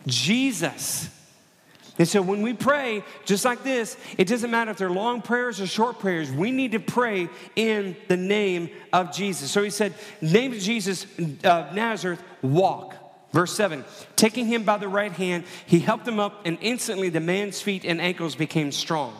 Jesus. 0.06 1.10
And 1.98 2.08
so 2.08 2.22
when 2.22 2.42
we 2.42 2.54
pray 2.54 3.04
just 3.26 3.46
like 3.46 3.64
this, 3.64 3.98
it 4.18 4.28
doesn't 4.28 4.50
matter 4.50 4.72
if 4.72 4.78
they're 4.78 4.90
long 4.90 5.22
prayers 5.22 5.60
or 5.60 5.68
short 5.68 6.00
prayers. 6.00 6.32
We 6.32 6.52
need 6.52 6.72
to 6.72 6.80
pray 6.80 7.30
in 7.56 7.96
the 8.08 8.18
name 8.18 8.70
of 8.94 9.14
Jesus. 9.14 9.52
So 9.52 9.62
he 9.62 9.70
said, 9.70 9.94
name 10.22 10.54
of 10.54 10.60
Jesus 10.60 11.06
of 11.18 11.46
uh, 11.46 11.74
Nazareth, 11.74 12.24
walk. 12.42 12.96
Verse 13.32 13.56
7 13.56 13.86
Taking 14.16 14.46
him 14.46 14.64
by 14.64 14.78
the 14.78 14.88
right 14.88 15.12
hand, 15.12 15.44
he 15.66 15.80
helped 15.80 16.08
him 16.08 16.20
up, 16.20 16.46
and 16.46 16.58
instantly 16.62 17.10
the 17.10 17.20
man's 17.20 17.62
feet 17.62 17.86
and 17.86 18.02
ankles 18.02 18.36
became 18.36 18.72
strong. 18.72 19.14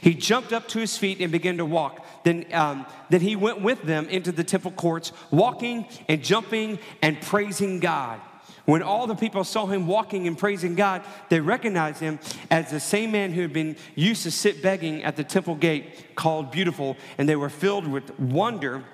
He 0.00 0.14
jumped 0.14 0.52
up 0.52 0.68
to 0.68 0.78
his 0.78 0.96
feet 0.98 1.20
and 1.20 1.32
began 1.32 1.56
to 1.56 1.64
walk. 1.64 2.04
then, 2.24 2.44
um, 2.52 2.86
then 3.08 3.20
he 3.20 3.36
went 3.36 3.62
with 3.62 3.82
them 3.82 4.08
into 4.08 4.30
the 4.32 4.44
temple 4.44 4.70
courts, 4.70 5.12
walking 5.30 5.86
and 6.08 6.22
jumping 6.22 6.78
and 7.00 7.20
praising 7.20 7.80
God. 7.80 8.20
When 8.64 8.82
all 8.82 9.06
the 9.06 9.16
people 9.16 9.42
saw 9.42 9.66
him 9.66 9.86
walking 9.86 10.26
and 10.26 10.38
praising 10.38 10.76
God, 10.76 11.02
they 11.28 11.40
recognized 11.40 12.00
him 12.00 12.20
as 12.50 12.70
the 12.70 12.78
same 12.78 13.10
man 13.10 13.32
who 13.32 13.42
had 13.42 13.52
been 13.52 13.76
used 13.96 14.22
to 14.22 14.30
sit 14.30 14.62
begging 14.62 15.02
at 15.02 15.16
the 15.16 15.24
temple 15.24 15.56
gate 15.56 16.14
called 16.14 16.52
Beautiful, 16.52 16.96
and 17.18 17.28
they 17.28 17.36
were 17.36 17.48
filled 17.48 17.86
with 17.88 18.18
wonder 18.20 18.84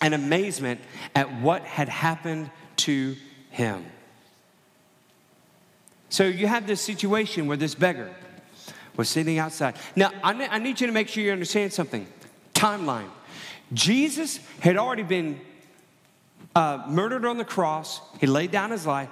and 0.00 0.14
amazement 0.14 0.80
at 1.14 1.40
what 1.40 1.62
had 1.62 1.88
happened 1.88 2.50
to 2.76 3.14
him. 3.50 3.84
So 6.08 6.24
you 6.24 6.46
have 6.46 6.66
this 6.66 6.80
situation 6.80 7.46
where 7.46 7.56
this 7.56 7.74
beggar 7.74 8.14
was 8.96 9.08
sitting 9.08 9.38
outside. 9.38 9.76
Now, 9.94 10.10
I 10.22 10.58
need 10.58 10.80
you 10.80 10.86
to 10.86 10.92
make 10.92 11.08
sure 11.08 11.22
you 11.22 11.32
understand 11.32 11.72
something. 11.72 12.06
Timeline. 12.52 13.10
Jesus 13.72 14.38
had 14.60 14.76
already 14.76 15.02
been 15.02 15.40
uh, 16.54 16.84
murdered 16.88 17.24
on 17.24 17.36
the 17.38 17.44
cross, 17.44 18.00
he 18.20 18.26
laid 18.26 18.50
down 18.50 18.70
his 18.70 18.86
life, 18.86 19.08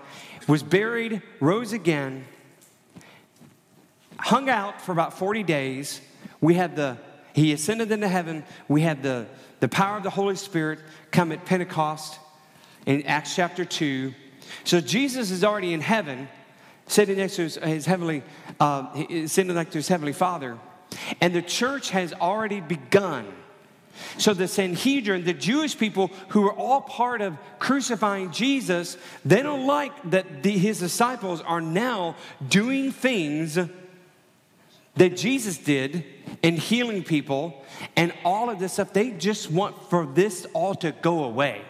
was 0.49 0.63
buried, 0.63 1.23
rose 1.41 1.73
again, 1.73 2.25
hung 4.19 4.49
out 4.49 4.81
for 4.81 4.93
about 4.93 5.19
40 5.19 5.43
days. 5.43 6.01
We 6.41 6.55
had 6.55 6.77
the, 6.77 6.99
he 7.35 7.53
ascended 7.53 7.91
into 7.91 8.09
heaven. 8.09 8.45
We 8.69 8.83
had 8.83 9.03
the, 9.03 9.27
the 9.61 9.69
power 9.69 9.97
of 9.97 10.03
the 10.03 10.11
Holy 10.11 10.37
Spirit 10.37 10.81
come 11.11 11.33
at 11.33 11.45
Pentecost 11.45 12.19
in 12.87 13.03
Acts 13.03 13.35
chapter 13.35 13.65
2. 13.65 14.15
So 14.65 14.81
Jesus 14.81 15.31
is 15.31 15.45
already 15.45 15.73
in 15.73 15.81
heaven, 15.81 16.29
sitting 16.87 17.17
next 17.17 17.37
to 17.37 17.43
his, 17.43 17.57
his 17.57 17.87
heavenly, 17.87 18.23
uh, 18.61 19.27
sitting 19.27 19.55
next 19.55 19.73
to 19.73 19.79
his 19.79 19.89
heavenly 19.89 20.13
Father. 20.13 20.59
And 21.21 21.35
the 21.35 21.43
church 21.43 21.91
has 21.91 22.13
already 22.13 22.61
begun. 22.61 23.27
So 24.19 24.35
the 24.35 24.49
Sanhedrin, 24.49 25.25
the 25.25 25.33
Jewish 25.33 25.77
people 25.77 26.11
who 26.29 26.43
were 26.43 26.53
all 26.53 26.81
part 26.81 27.21
of 27.21 27.37
crucifying 27.59 28.31
Jesus, 28.33 28.97
they 29.25 29.43
don't 29.43 29.67
like 29.67 29.93
that 30.11 30.43
the, 30.43 30.57
his 30.57 30.79
disciples 30.79 31.41
are 31.41 31.61
now 31.61 32.17
doing 32.49 32.93
things 32.93 33.59
that 34.95 35.17
Jesus 35.17 35.59
did 35.59 36.05
in 36.43 36.57
healing 36.57 37.03
people 37.03 37.65
and 37.97 38.13
all 38.25 38.51
of 38.51 38.59
this 38.59 38.75
stuff. 38.75 38.93
They 38.93 39.11
just 39.11 39.51
want 39.51 39.91
for 39.91 40.07
this 40.07 40.47
all 40.53 40.75
to 40.77 40.93
go 40.93 41.25
away. 41.25 41.63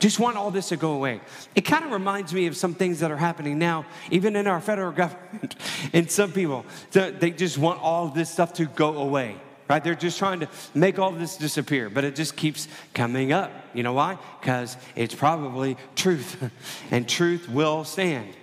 Just 0.00 0.18
want 0.18 0.36
all 0.36 0.50
this 0.50 0.70
to 0.70 0.76
go 0.76 0.92
away. 0.92 1.20
It 1.54 1.62
kind 1.62 1.84
of 1.84 1.92
reminds 1.92 2.34
me 2.34 2.46
of 2.46 2.56
some 2.56 2.74
things 2.74 2.98
that 3.00 3.12
are 3.12 3.16
happening 3.16 3.58
now, 3.58 3.86
even 4.10 4.34
in 4.34 4.48
our 4.48 4.60
federal 4.60 4.90
government, 5.02 5.54
and 5.92 6.10
some 6.10 6.32
people. 6.32 6.66
They 6.90 7.30
just 7.30 7.58
want 7.58 7.80
all 7.80 8.08
this 8.08 8.28
stuff 8.28 8.54
to 8.54 8.64
go 8.64 8.96
away 8.98 9.36
right? 9.68 9.82
They're 9.82 9.94
just 9.94 10.18
trying 10.18 10.40
to 10.40 10.48
make 10.74 10.98
all 10.98 11.12
this 11.12 11.36
disappear, 11.36 11.88
but 11.90 12.04
it 12.04 12.16
just 12.16 12.36
keeps 12.36 12.68
coming 12.92 13.32
up. 13.32 13.52
You 13.72 13.82
know 13.82 13.92
why? 13.92 14.18
Because 14.40 14.76
it's 14.96 15.14
probably 15.14 15.76
truth, 15.96 16.50
and 16.90 17.08
truth 17.08 17.48
will 17.48 17.84
stand. 17.84 18.34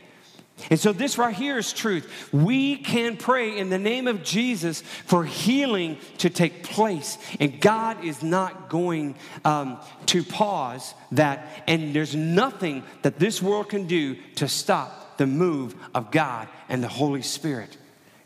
And 0.69 0.79
so, 0.79 0.93
this 0.93 1.17
right 1.17 1.33
here 1.33 1.57
is 1.57 1.73
truth. 1.73 2.31
We 2.31 2.77
can 2.77 3.17
pray 3.17 3.57
in 3.57 3.69
the 3.69 3.79
name 3.79 4.07
of 4.07 4.23
Jesus 4.23 4.81
for 5.05 5.23
healing 5.23 5.97
to 6.19 6.29
take 6.29 6.63
place. 6.63 7.17
And 7.39 7.59
God 7.59 8.03
is 8.03 8.21
not 8.21 8.69
going 8.69 9.15
um, 9.43 9.79
to 10.07 10.23
pause 10.23 10.93
that. 11.13 11.63
And 11.67 11.95
there's 11.95 12.15
nothing 12.15 12.83
that 13.01 13.17
this 13.17 13.41
world 13.41 13.69
can 13.69 13.87
do 13.87 14.15
to 14.35 14.47
stop 14.47 15.17
the 15.17 15.27
move 15.27 15.75
of 15.95 16.11
God 16.11 16.47
and 16.69 16.83
the 16.83 16.87
Holy 16.87 17.21
Spirit. 17.21 17.77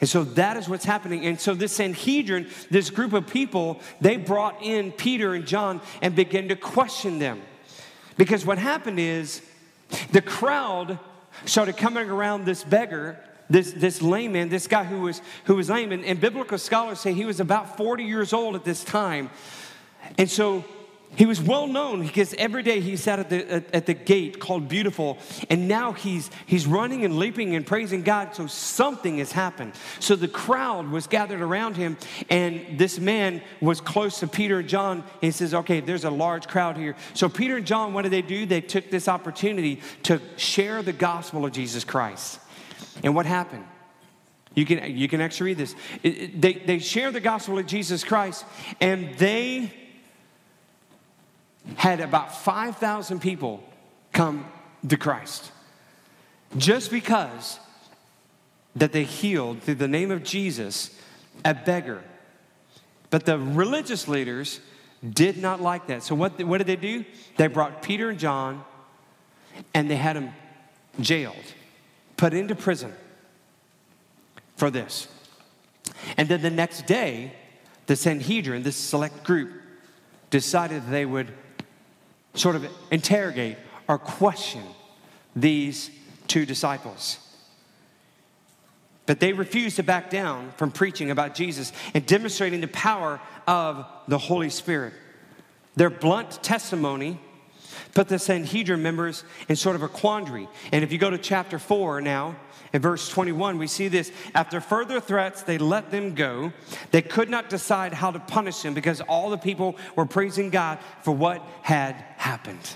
And 0.01 0.09
so 0.09 0.23
that 0.23 0.57
is 0.57 0.67
what's 0.67 0.85
happening. 0.85 1.25
And 1.25 1.39
so 1.39 1.53
this 1.53 1.73
Sanhedrin, 1.73 2.49
this 2.69 2.89
group 2.89 3.13
of 3.13 3.27
people, 3.27 3.79
they 4.01 4.17
brought 4.17 4.61
in 4.61 4.91
Peter 4.91 5.33
and 5.33 5.47
John 5.47 5.81
and 6.01 6.15
began 6.15 6.49
to 6.49 6.55
question 6.55 7.19
them. 7.19 7.41
Because 8.17 8.45
what 8.45 8.57
happened 8.57 8.99
is 8.99 9.41
the 10.11 10.21
crowd 10.21 10.99
started 11.45 11.77
coming 11.77 12.09
around 12.09 12.45
this 12.45 12.63
beggar, 12.63 13.19
this, 13.49 13.71
this 13.71 14.01
lame 14.01 14.33
man, 14.33 14.49
this 14.49 14.67
guy 14.67 14.83
who 14.83 15.01
was, 15.01 15.21
who 15.45 15.55
was 15.55 15.69
lame. 15.69 15.91
And, 15.91 16.03
and 16.03 16.19
biblical 16.19 16.57
scholars 16.57 16.99
say 16.99 17.13
he 17.13 17.25
was 17.25 17.39
about 17.39 17.77
40 17.77 18.03
years 18.03 18.33
old 18.33 18.55
at 18.55 18.63
this 18.63 18.83
time. 18.83 19.29
And 20.17 20.29
so 20.29 20.63
he 21.15 21.25
was 21.25 21.41
well 21.41 21.67
known 21.67 22.01
because 22.01 22.33
every 22.35 22.63
day 22.63 22.79
he 22.81 22.97
sat 22.97 23.19
at 23.19 23.29
the, 23.29 23.51
at, 23.51 23.75
at, 23.75 23.85
the 23.85 23.93
gate 23.93 24.39
called 24.39 24.67
Beautiful, 24.67 25.17
and 25.49 25.67
now 25.67 25.93
he's, 25.93 26.29
he's 26.45 26.67
running 26.67 27.05
and 27.05 27.17
leaping 27.17 27.55
and 27.55 27.65
praising 27.65 28.01
God. 28.01 28.35
So 28.35 28.47
something 28.47 29.19
has 29.19 29.31
happened. 29.31 29.73
So 29.99 30.15
the 30.15 30.27
crowd 30.27 30.89
was 30.89 31.07
gathered 31.07 31.41
around 31.41 31.77
him, 31.77 31.97
and 32.29 32.77
this 32.77 32.99
man 32.99 33.41
was 33.61 33.81
close 33.81 34.19
to 34.19 34.27
Peter 34.27 34.59
and 34.59 34.69
John. 34.69 34.97
And 34.97 35.21
he 35.21 35.31
says, 35.31 35.53
Okay, 35.53 35.79
there's 35.79 36.03
a 36.03 36.09
large 36.09 36.47
crowd 36.47 36.77
here. 36.77 36.95
So 37.13 37.29
Peter 37.29 37.57
and 37.57 37.65
John, 37.65 37.93
what 37.93 38.01
did 38.01 38.11
they 38.11 38.21
do? 38.21 38.45
They 38.45 38.61
took 38.61 38.89
this 38.89 39.07
opportunity 39.07 39.81
to 40.03 40.21
share 40.37 40.81
the 40.81 40.93
gospel 40.93 41.45
of 41.45 41.51
Jesus 41.51 41.83
Christ. 41.83 42.39
And 43.03 43.15
what 43.15 43.25
happened? 43.25 43.65
You 44.53 44.65
can, 44.65 44.95
you 44.95 45.07
can 45.09 45.21
actually 45.21 45.51
read 45.51 45.57
this. 45.57 45.75
It, 46.01 46.17
it, 46.17 46.41
they, 46.41 46.53
they 46.53 46.79
share 46.79 47.11
the 47.11 47.19
gospel 47.19 47.59
of 47.59 47.67
Jesus 47.67 48.03
Christ, 48.03 48.45
and 48.79 49.13
they 49.17 49.71
had 51.75 51.99
about 51.99 52.35
5,000 52.35 53.19
people 53.19 53.63
come 54.11 54.45
to 54.87 54.97
Christ 54.97 55.51
just 56.57 56.91
because 56.91 57.59
that 58.75 58.91
they 58.91 59.03
healed 59.03 59.61
through 59.61 59.75
the 59.75 59.87
name 59.87 60.11
of 60.11 60.23
Jesus 60.23 60.97
a 61.43 61.53
beggar. 61.53 62.03
But 63.09 63.25
the 63.25 63.37
religious 63.37 64.07
leaders 64.07 64.59
did 65.07 65.37
not 65.37 65.61
like 65.61 65.87
that. 65.87 66.03
So 66.03 66.15
what, 66.15 66.41
what 66.43 66.57
did 66.59 66.67
they 66.67 66.75
do? 66.75 67.05
They 67.37 67.47
brought 67.47 67.81
Peter 67.81 68.09
and 68.09 68.19
John 68.19 68.63
and 69.73 69.89
they 69.89 69.95
had 69.95 70.15
them 70.15 70.33
jailed, 70.99 71.35
put 72.17 72.33
into 72.33 72.55
prison 72.55 72.93
for 74.57 74.69
this. 74.69 75.07
And 76.17 76.27
then 76.27 76.41
the 76.41 76.49
next 76.49 76.85
day, 76.85 77.33
the 77.87 77.95
Sanhedrin, 77.95 78.63
this 78.63 78.75
select 78.75 79.23
group, 79.23 79.51
decided 80.29 80.87
they 80.89 81.05
would 81.05 81.31
sort 82.35 82.55
of 82.55 82.67
interrogate 82.91 83.57
or 83.87 83.97
question 83.97 84.63
these 85.35 85.89
two 86.27 86.45
disciples. 86.45 87.19
But 89.05 89.19
they 89.19 89.33
refused 89.33 89.75
to 89.75 89.83
back 89.83 90.09
down 90.09 90.51
from 90.57 90.71
preaching 90.71 91.11
about 91.11 91.35
Jesus 91.35 91.71
and 91.93 92.05
demonstrating 92.05 92.61
the 92.61 92.67
power 92.67 93.21
of 93.47 93.85
the 94.07 94.17
Holy 94.17 94.49
Spirit. 94.49 94.93
Their 95.75 95.89
blunt 95.89 96.41
testimony 96.41 97.19
put 97.93 98.07
the 98.07 98.19
Sanhedrin 98.19 98.81
members 98.81 99.23
in 99.49 99.55
sort 99.55 99.75
of 99.75 99.83
a 99.83 99.87
quandary. 99.87 100.47
And 100.71 100.83
if 100.83 100.91
you 100.91 100.97
go 100.97 101.09
to 101.09 101.17
chapter 101.17 101.59
4 101.59 102.01
now, 102.01 102.35
in 102.73 102.81
verse 102.81 103.07
21, 103.07 103.57
we 103.57 103.67
see 103.67 103.87
this. 103.87 104.11
After 104.33 104.59
further 104.59 104.99
threats, 104.99 105.43
they 105.43 105.57
let 105.57 105.91
them 105.91 106.13
go. 106.13 106.51
They 106.91 107.01
could 107.01 107.29
not 107.29 107.49
decide 107.49 107.93
how 107.93 108.11
to 108.11 108.19
punish 108.19 108.61
them 108.61 108.73
because 108.73 108.99
all 109.01 109.29
the 109.29 109.37
people 109.37 109.77
were 109.95 110.05
praising 110.05 110.49
God 110.49 110.79
for 111.01 111.11
what 111.11 111.41
had 111.61 111.95
happened. 112.17 112.75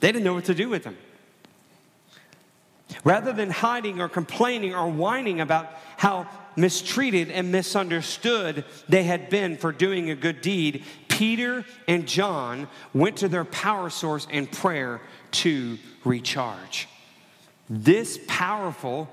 They 0.00 0.12
didn't 0.12 0.24
know 0.24 0.34
what 0.34 0.44
to 0.46 0.54
do 0.54 0.68
with 0.68 0.84
them. 0.84 0.98
Rather 3.04 3.32
than 3.32 3.50
hiding 3.50 4.00
or 4.00 4.08
complaining 4.08 4.74
or 4.74 4.90
whining 4.90 5.40
about 5.40 5.70
how 5.96 6.28
mistreated 6.56 7.30
and 7.30 7.50
misunderstood 7.50 8.64
they 8.88 9.02
had 9.02 9.30
been 9.30 9.56
for 9.56 9.72
doing 9.72 10.10
a 10.10 10.14
good 10.14 10.40
deed, 10.40 10.84
Peter 11.14 11.64
and 11.86 12.08
John 12.08 12.66
went 12.92 13.18
to 13.18 13.28
their 13.28 13.44
power 13.44 13.88
source 13.88 14.26
in 14.32 14.48
prayer 14.48 15.00
to 15.30 15.78
recharge. 16.04 16.88
This 17.70 18.18
powerful 18.26 19.08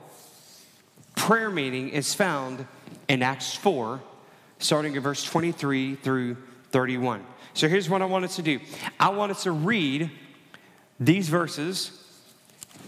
prayer 1.16 1.52
meeting 1.52 1.90
is 1.90 2.16
found 2.16 2.66
in 3.08 3.22
Acts 3.22 3.54
4, 3.54 4.02
starting 4.58 4.98
at 4.98 5.04
verse 5.04 5.24
23 5.24 5.94
through 5.94 6.38
31. 6.72 7.24
So 7.54 7.68
here's 7.68 7.88
what 7.88 8.02
I 8.02 8.06
want 8.06 8.26
us 8.26 8.36
to 8.38 8.42
do 8.42 8.60
I 9.00 9.10
want 9.10 9.32
us 9.32 9.44
to 9.44 9.52
read 9.52 10.10
these 11.00 11.30
verses, 11.30 11.92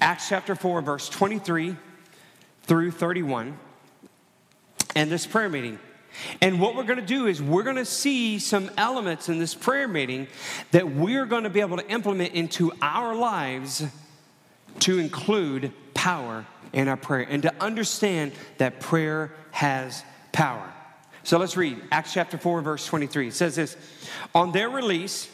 Acts 0.02 0.28
chapter 0.28 0.56
4, 0.56 0.82
verse 0.82 1.08
23 1.08 1.78
through 2.64 2.90
31, 2.90 3.60
and 4.96 5.12
this 5.12 5.28
prayer 5.28 5.50
meeting. 5.50 5.78
And 6.42 6.60
what 6.60 6.76
we're 6.76 6.84
going 6.84 7.00
to 7.00 7.06
do 7.06 7.28
is 7.28 7.42
we're 7.42 7.64
going 7.64 7.78
to 7.78 7.86
see 7.86 8.40
some 8.40 8.70
elements 8.78 9.30
in 9.30 9.40
this 9.40 9.56
prayer 9.56 9.88
meeting 9.88 10.28
that 10.72 10.90
we're 10.90 11.26
going 11.26 11.44
to 11.44 11.50
be 11.50 11.62
able 11.62 11.78
to 11.78 11.88
implement 11.88 12.34
into 12.34 12.72
our 12.82 13.16
lives 13.16 13.86
to 14.80 15.00
include 15.00 15.72
power 15.94 16.46
in 16.74 16.88
our 16.88 16.98
prayer 16.98 17.26
and 17.30 17.44
to 17.44 17.54
understand 17.64 18.32
that 18.58 18.80
prayer 18.80 19.32
has 19.52 20.04
power. 20.32 20.74
So 21.24 21.38
let's 21.38 21.56
read 21.56 21.82
Acts 21.92 22.14
chapter 22.14 22.38
4, 22.38 22.62
verse 22.62 22.86
23. 22.86 23.30
It 23.30 23.34
says 23.34 23.56
this 23.56 23.78
On 24.36 24.52
their 24.52 24.70
release, 24.70 25.30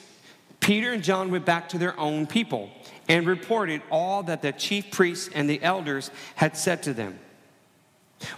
Peter 0.60 0.92
and 0.92 1.04
John 1.04 1.32
went 1.32 1.46
back 1.46 1.70
to 1.70 1.78
their 1.78 2.00
own 2.00 2.28
people 2.28 2.70
and 3.08 3.26
reported 3.26 3.82
all 3.90 4.24
that 4.24 4.42
the 4.42 4.52
chief 4.52 4.92
priests 4.92 5.30
and 5.34 5.50
the 5.50 5.62
elders 5.64 6.12
had 6.36 6.56
said 6.56 6.84
to 6.84 6.94
them. 6.94 7.18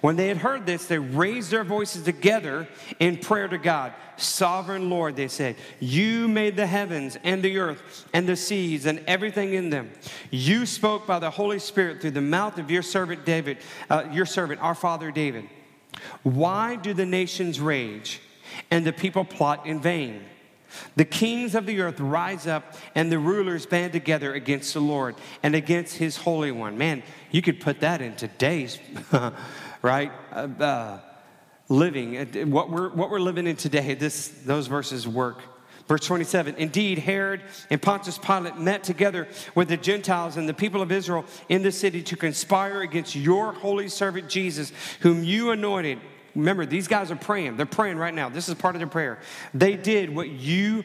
When 0.01 0.15
they 0.15 0.27
had 0.27 0.37
heard 0.37 0.65
this, 0.65 0.85
they 0.85 0.99
raised 0.99 1.51
their 1.51 1.63
voices 1.63 2.03
together 2.03 2.67
in 2.99 3.17
prayer 3.17 3.47
to 3.47 3.57
God. 3.57 3.93
Sovereign 4.15 4.89
Lord, 4.89 5.15
they 5.15 5.27
said, 5.27 5.55
You 5.79 6.27
made 6.27 6.55
the 6.55 6.67
heavens 6.67 7.17
and 7.23 7.41
the 7.41 7.57
earth 7.57 8.07
and 8.13 8.27
the 8.29 8.35
seas 8.35 8.85
and 8.85 9.03
everything 9.07 9.53
in 9.53 9.71
them. 9.71 9.91
You 10.29 10.65
spoke 10.67 11.07
by 11.07 11.19
the 11.19 11.31
Holy 11.31 11.59
Spirit 11.59 12.01
through 12.01 12.11
the 12.11 12.21
mouth 12.21 12.59
of 12.59 12.69
your 12.69 12.83
servant 12.83 13.25
David, 13.25 13.57
uh, 13.89 14.05
your 14.11 14.27
servant, 14.27 14.61
our 14.61 14.75
father 14.75 15.09
David. 15.09 15.49
Why 16.23 16.75
do 16.75 16.93
the 16.93 17.05
nations 17.05 17.59
rage 17.59 18.21
and 18.69 18.85
the 18.85 18.93
people 18.93 19.25
plot 19.25 19.65
in 19.65 19.79
vain? 19.79 20.23
The 20.95 21.05
kings 21.05 21.55
of 21.55 21.65
the 21.65 21.81
earth 21.81 21.99
rise 21.99 22.47
up 22.47 22.75
and 22.95 23.11
the 23.11 23.19
rulers 23.19 23.65
band 23.65 23.93
together 23.93 24.33
against 24.33 24.73
the 24.73 24.79
Lord 24.79 25.15
and 25.43 25.55
against 25.55 25.97
his 25.97 26.17
Holy 26.17 26.51
One. 26.51 26.77
Man, 26.77 27.03
you 27.31 27.41
could 27.41 27.59
put 27.59 27.81
that 27.81 28.01
in 28.01 28.15
today's, 28.15 28.79
right? 29.81 30.11
Uh, 30.31 30.99
living, 31.69 32.17
uh, 32.17 32.25
what 32.45 32.69
we're, 32.69 32.89
what 32.89 33.09
we're 33.09 33.19
living 33.19 33.47
in 33.47 33.55
today, 33.55 33.93
this, 33.93 34.27
those 34.45 34.67
verses 34.67 35.07
work. 35.07 35.41
Verse 35.87 36.05
27 36.05 36.55
Indeed, 36.55 36.99
Herod 36.99 37.41
and 37.69 37.81
Pontius 37.81 38.17
Pilate 38.17 38.57
met 38.57 38.83
together 38.83 39.27
with 39.55 39.67
the 39.67 39.77
Gentiles 39.77 40.37
and 40.37 40.47
the 40.47 40.53
people 40.53 40.81
of 40.81 40.91
Israel 40.91 41.25
in 41.49 41.63
the 41.63 41.71
city 41.71 42.01
to 42.03 42.15
conspire 42.15 42.81
against 42.81 43.15
your 43.15 43.51
holy 43.53 43.89
servant 43.89 44.29
Jesus, 44.29 44.71
whom 45.01 45.23
you 45.23 45.51
anointed 45.51 45.99
Remember, 46.35 46.65
these 46.65 46.87
guys 46.87 47.11
are 47.11 47.15
praying. 47.15 47.57
They're 47.57 47.65
praying 47.65 47.97
right 47.97 48.13
now. 48.13 48.29
This 48.29 48.47
is 48.47 48.55
part 48.55 48.75
of 48.75 48.79
their 48.79 48.87
prayer. 48.87 49.19
They 49.53 49.75
did 49.75 50.13
what 50.15 50.29
you 50.29 50.83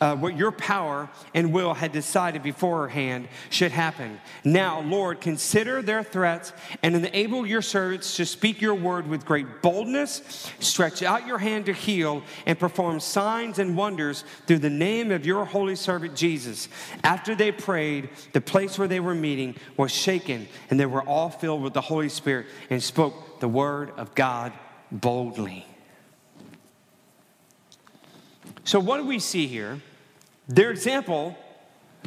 uh, 0.00 0.14
what 0.16 0.36
your 0.36 0.52
power 0.52 1.08
and 1.34 1.52
will 1.52 1.74
had 1.74 1.92
decided 1.92 2.42
beforehand 2.42 3.28
should 3.50 3.72
happen. 3.72 4.20
Now, 4.44 4.80
Lord, 4.80 5.20
consider 5.20 5.80
their 5.80 6.02
threats 6.02 6.52
and 6.82 6.94
enable 6.94 7.46
your 7.46 7.62
servants 7.62 8.16
to 8.16 8.26
speak 8.26 8.60
your 8.60 8.74
word 8.74 9.08
with 9.08 9.24
great 9.24 9.62
boldness. 9.62 10.50
Stretch 10.60 11.02
out 11.02 11.26
your 11.26 11.38
hand 11.38 11.66
to 11.66 11.72
heal 11.72 12.22
and 12.44 12.58
perform 12.58 13.00
signs 13.00 13.58
and 13.58 13.76
wonders 13.76 14.24
through 14.46 14.58
the 14.58 14.70
name 14.70 15.10
of 15.10 15.24
your 15.24 15.44
holy 15.44 15.76
servant 15.76 16.14
Jesus. 16.14 16.68
After 17.02 17.34
they 17.34 17.52
prayed, 17.52 18.10
the 18.32 18.40
place 18.40 18.78
where 18.78 18.88
they 18.88 19.00
were 19.00 19.14
meeting 19.14 19.56
was 19.76 19.92
shaken, 19.92 20.48
and 20.70 20.78
they 20.78 20.86
were 20.86 21.02
all 21.02 21.30
filled 21.30 21.62
with 21.62 21.72
the 21.72 21.80
Holy 21.80 22.08
Spirit 22.08 22.46
and 22.70 22.82
spoke 22.82 23.40
the 23.40 23.48
word 23.48 23.92
of 23.96 24.14
God 24.14 24.52
boldly. 24.90 25.66
So, 28.66 28.80
what 28.80 28.96
do 28.96 29.06
we 29.06 29.20
see 29.20 29.46
here? 29.46 29.80
Their 30.48 30.72
example 30.72 31.36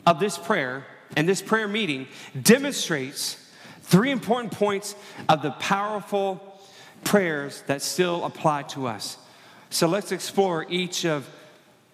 of 0.06 0.20
this 0.20 0.38
prayer 0.38 0.86
and 1.16 1.28
this 1.28 1.42
prayer 1.42 1.70
meeting 1.70 2.06
demonstrates 2.40 3.50
three 3.84 4.12
important 4.12 4.52
points 4.52 4.94
of 5.30 5.42
the 5.42 5.52
powerful 5.52 6.60
prayers 7.06 7.64
that 7.68 7.82
still 7.82 8.26
apply 8.26 8.64
to 8.64 8.88
us. 8.88 9.18
So, 9.70 9.88
let's 9.88 10.12
explore 10.12 10.66
each 10.70 11.06
of 11.06 11.30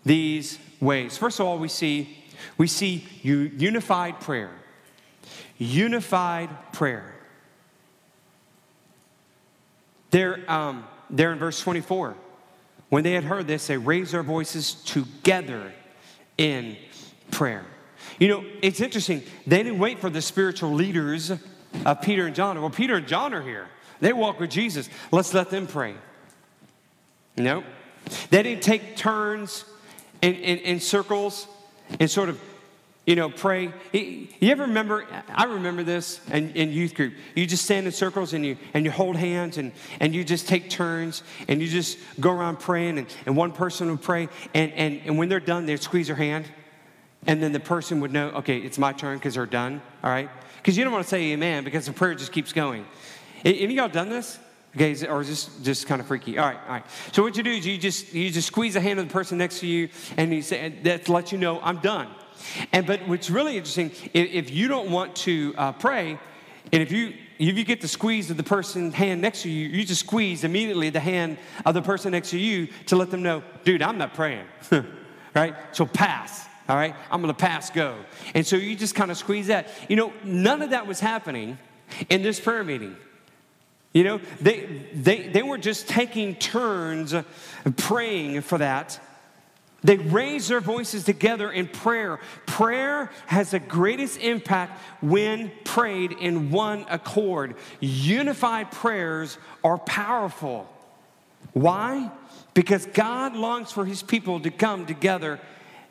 these 0.03 0.57
ways. 0.81 1.15
First 1.15 1.39
of 1.39 1.45
all, 1.45 1.59
we 1.59 1.67
see 1.67 2.17
we 2.57 2.65
see 2.65 3.05
unified 3.21 4.19
prayer. 4.19 4.49
Unified 5.59 6.49
prayer. 6.73 7.13
There, 10.09 10.39
um, 10.49 10.85
there 11.11 11.31
in 11.31 11.37
verse 11.37 11.61
24, 11.61 12.15
when 12.89 13.03
they 13.03 13.13
had 13.13 13.23
heard 13.23 13.47
this, 13.47 13.67
they 13.67 13.77
raised 13.77 14.13
their 14.13 14.23
voices 14.23 14.73
together 14.73 15.73
in 16.37 16.77
prayer. 17.31 17.65
You 18.19 18.27
know, 18.27 18.45
it's 18.61 18.79
interesting. 18.79 19.23
They 19.45 19.63
didn't 19.63 19.79
wait 19.79 19.99
for 19.99 20.09
the 20.09 20.21
spiritual 20.21 20.73
leaders 20.73 21.31
of 21.85 22.01
Peter 22.01 22.27
and 22.27 22.35
John. 22.35 22.59
Well, 22.59 22.69
Peter 22.69 22.95
and 22.95 23.07
John 23.07 23.33
are 23.33 23.41
here. 23.41 23.67
They 23.99 24.13
walk 24.13 24.39
with 24.39 24.49
Jesus. 24.49 24.89
Let's 25.11 25.33
let 25.33 25.49
them 25.49 25.67
pray. 25.67 25.95
No. 27.37 27.63
They 28.29 28.43
didn't 28.43 28.63
take 28.63 28.95
turns 28.95 29.65
in, 30.21 30.35
in, 30.35 30.57
in 30.59 30.79
circles 30.79 31.47
and 31.99 32.09
sort 32.09 32.29
of 32.29 32.39
you 33.05 33.15
know, 33.15 33.29
pray. 33.29 33.71
You 33.93 34.27
ever 34.51 34.63
remember, 34.63 35.05
I 35.29 35.45
remember 35.45 35.83
this 35.83 36.19
in, 36.31 36.51
in, 36.51 36.71
youth 36.71 36.95
group. 36.95 37.13
You 37.35 37.45
just 37.45 37.63
stand 37.63 37.85
in 37.85 37.91
circles 37.91 38.33
and 38.33 38.43
you, 38.43 38.57
and 38.73 38.83
you 38.83 38.91
hold 38.91 39.15
hands 39.15 39.57
and, 39.57 39.71
and 39.99 40.13
you 40.15 40.23
just 40.23 40.47
take 40.47 40.69
turns 40.69 41.21
and 41.47 41.61
you 41.61 41.67
just 41.67 41.99
go 42.19 42.31
around 42.31 42.59
praying 42.59 42.97
and, 42.97 43.07
and 43.25 43.37
one 43.37 43.51
person 43.51 43.91
would 43.91 44.01
pray 44.01 44.27
and, 44.53 44.71
and, 44.73 45.01
and 45.05 45.17
when 45.19 45.29
they're 45.29 45.39
done, 45.39 45.67
they'd 45.67 45.81
squeeze 45.81 46.07
their 46.07 46.15
hand 46.15 46.45
and 47.27 47.41
then 47.41 47.51
the 47.51 47.59
person 47.59 47.99
would 48.01 48.11
know, 48.11 48.29
okay, 48.29 48.57
it's 48.57 48.77
my 48.77 48.91
turn 48.91 49.17
because 49.17 49.35
they're 49.35 49.45
done, 49.45 49.81
all 50.03 50.09
right? 50.09 50.29
Because 50.57 50.77
you 50.77 50.83
don't 50.83 50.93
want 50.93 51.03
to 51.03 51.09
say 51.09 51.31
amen 51.31 51.63
because 51.63 51.85
the 51.85 51.93
prayer 51.93 52.15
just 52.15 52.31
keeps 52.31 52.53
going. 52.53 52.85
Have 53.43 53.55
y'all 53.55 53.87
done 53.87 54.09
this? 54.09 54.39
Okay, 54.75 55.07
or 55.07 55.21
is 55.21 55.29
this 55.29 55.45
just 55.63 55.87
kind 55.87 56.01
of 56.01 56.07
freaky? 56.07 56.37
All 56.37 56.45
right, 56.45 56.59
all 56.65 56.73
right. 56.73 56.85
So 57.13 57.23
what 57.23 57.37
you 57.37 57.43
do 57.43 57.51
is 57.51 57.65
you 57.65 57.77
just 57.77 58.13
you 58.13 58.29
just 58.29 58.47
squeeze 58.47 58.73
the 58.73 58.81
hand 58.81 58.99
of 58.99 59.07
the 59.07 59.13
person 59.13 59.37
next 59.37 59.59
to 59.59 59.67
you, 59.67 59.87
and 60.17 60.33
you 60.33 60.41
say 60.41 60.67
that 60.83 61.07
lets 61.07 61.31
you 61.31 61.37
know 61.37 61.61
I'm 61.61 61.77
done. 61.77 62.09
And 62.71 62.85
but 62.85 63.07
what's 63.07 63.29
really 63.29 63.57
interesting, 63.57 63.91
if, 64.13 64.31
if 64.31 64.51
you 64.51 64.67
don't 64.67 64.89
want 64.89 65.15
to 65.17 65.53
uh, 65.57 65.71
pray, 65.73 66.19
and 66.71 66.81
if 66.81 66.91
you 66.91 67.13
if 67.37 67.57
you 67.57 67.63
get 67.63 67.81
the 67.81 67.87
squeeze 67.87 68.31
of 68.31 68.37
the 68.37 68.43
person 68.43 68.91
hand 68.91 69.21
next 69.21 69.41
to 69.41 69.49
you, 69.49 69.67
you 69.67 69.85
just 69.85 70.01
squeeze 70.01 70.43
immediately 70.43 70.89
the 70.89 70.99
hand 70.99 71.37
of 71.65 71.73
the 71.73 71.81
person 71.81 72.11
next 72.11 72.29
to 72.29 72.39
you 72.39 72.67
to 72.85 72.95
let 72.95 73.11
them 73.11 73.23
know, 73.23 73.43
dude, 73.65 73.81
I'm 73.81 73.97
not 73.97 74.13
praying. 74.13 74.45
right? 75.35 75.53
So 75.73 75.85
pass. 75.85 76.45
All 76.69 76.75
right? 76.75 76.95
I'm 77.11 77.21
gonna 77.21 77.33
pass 77.33 77.69
go. 77.69 77.97
And 78.33 78.45
so 78.47 78.55
you 78.55 78.75
just 78.75 78.95
kind 78.95 79.11
of 79.11 79.17
squeeze 79.17 79.47
that. 79.47 79.67
You 79.89 79.97
know, 79.97 80.13
none 80.23 80.61
of 80.61 80.69
that 80.69 80.87
was 80.87 80.99
happening 80.99 81.57
in 82.09 82.23
this 82.23 82.39
prayer 82.39 82.63
meeting. 82.63 82.95
You 83.93 84.03
know, 84.03 84.21
they, 84.41 84.87
they, 84.93 85.27
they 85.29 85.41
were 85.41 85.57
just 85.57 85.87
taking 85.87 86.35
turns 86.35 87.13
praying 87.77 88.41
for 88.41 88.57
that. 88.57 88.99
They 89.85 89.97
raise 89.97 90.47
their 90.47 90.61
voices 90.61 91.03
together 91.03 91.51
in 91.51 91.67
prayer. 91.67 92.19
Prayer 92.47 93.11
has 93.27 93.51
the 93.51 93.59
greatest 93.59 94.17
impact 94.17 94.81
when 95.01 95.51
prayed 95.63 96.11
in 96.11 96.49
one 96.49 96.87
accord. 96.89 97.55
Unified 97.79 98.71
prayers 98.71 99.37
are 99.63 99.77
powerful. 99.77 100.67
Why? 101.53 102.09
Because 102.55 102.87
God 102.87 103.35
longs 103.35 103.71
for 103.71 103.85
his 103.85 104.01
people 104.01 104.39
to 104.39 104.49
come 104.49 104.87
together 104.87 105.39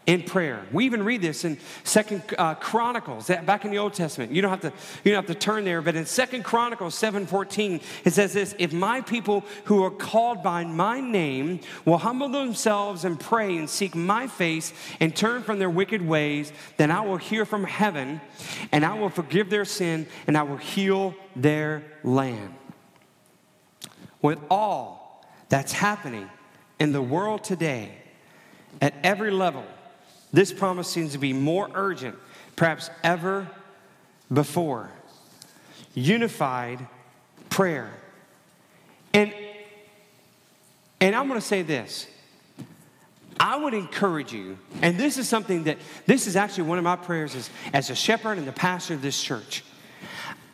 in 0.06 0.22
prayer. 0.22 0.66
We 0.70 0.84
even 0.84 1.02
read 1.02 1.22
this 1.22 1.44
in 1.44 1.58
Second 1.82 2.22
uh, 2.36 2.54
Chronicles, 2.56 3.28
back 3.28 3.64
in 3.64 3.70
the 3.70 3.78
Old 3.78 3.94
Testament. 3.94 4.32
You 4.32 4.42
don't 4.42 4.50
have 4.50 4.60
to 4.60 4.72
you 5.02 5.12
don't 5.12 5.26
have 5.26 5.34
to 5.34 5.40
turn 5.40 5.64
there, 5.64 5.80
but 5.80 5.96
in 5.96 6.04
Second 6.04 6.44
Chronicles 6.44 6.94
7:14, 6.94 7.82
it 8.04 8.12
says 8.12 8.32
this: 8.32 8.54
If 8.58 8.72
my 8.72 9.00
people 9.00 9.44
who 9.64 9.82
are 9.82 9.90
called 9.90 10.42
by 10.42 10.64
my 10.64 11.00
name 11.00 11.60
will 11.84 11.98
humble 11.98 12.28
themselves 12.28 13.04
and 13.04 13.18
pray 13.18 13.56
and 13.56 13.68
seek 13.68 13.94
my 13.94 14.26
face 14.26 14.72
and 15.00 15.14
turn 15.16 15.42
from 15.42 15.58
their 15.58 15.70
wicked 15.70 16.02
ways, 16.02 16.52
then 16.76 16.90
I 16.90 17.00
will 17.00 17.16
hear 17.16 17.46
from 17.46 17.64
heaven 17.64 18.20
and 18.72 18.84
I 18.84 18.98
will 18.98 19.10
forgive 19.10 19.48
their 19.48 19.64
sin 19.64 20.06
and 20.26 20.36
I 20.36 20.42
will 20.42 20.58
heal 20.58 21.14
their 21.34 21.82
land. 22.02 22.54
With 24.20 24.38
all 24.50 25.24
that's 25.48 25.72
happening 25.72 26.28
in 26.78 26.92
the 26.92 27.02
world 27.02 27.44
today, 27.44 27.92
at 28.80 28.94
every 29.02 29.30
level, 29.30 29.64
this 30.34 30.52
promise 30.52 30.88
seems 30.88 31.12
to 31.12 31.18
be 31.18 31.32
more 31.32 31.70
urgent, 31.74 32.16
perhaps 32.56 32.90
ever 33.04 33.46
before. 34.32 34.90
Unified 35.94 36.84
prayer. 37.50 37.92
And, 39.12 39.32
and 41.00 41.14
I'm 41.14 41.28
going 41.28 41.40
to 41.40 41.46
say 41.46 41.62
this. 41.62 42.08
I 43.38 43.56
would 43.56 43.74
encourage 43.74 44.32
you, 44.32 44.58
and 44.82 44.98
this 44.98 45.18
is 45.18 45.28
something 45.28 45.64
that, 45.64 45.78
this 46.06 46.26
is 46.26 46.34
actually 46.34 46.64
one 46.64 46.78
of 46.78 46.84
my 46.84 46.96
prayers 46.96 47.36
as, 47.36 47.50
as 47.72 47.90
a 47.90 47.94
shepherd 47.94 48.36
and 48.36 48.46
the 48.46 48.52
pastor 48.52 48.94
of 48.94 49.02
this 49.02 49.22
church. 49.22 49.64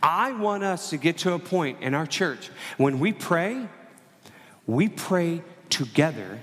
I 0.02 0.32
want 0.32 0.62
us 0.62 0.90
to 0.90 0.98
get 0.98 1.16
to 1.18 1.32
a 1.32 1.38
point 1.38 1.80
in 1.80 1.94
our 1.94 2.06
church 2.06 2.50
when 2.76 3.00
we 3.00 3.14
pray, 3.14 3.66
we 4.66 4.90
pray 4.90 5.42
together 5.70 6.38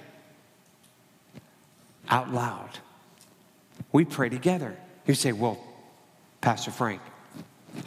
out 2.10 2.34
loud 2.34 2.80
we 3.98 4.06
pray 4.06 4.30
together. 4.30 4.78
You 5.08 5.16
say, 5.16 5.32
Well, 5.32 5.58
Pastor 6.40 6.70
Frank, 6.70 7.02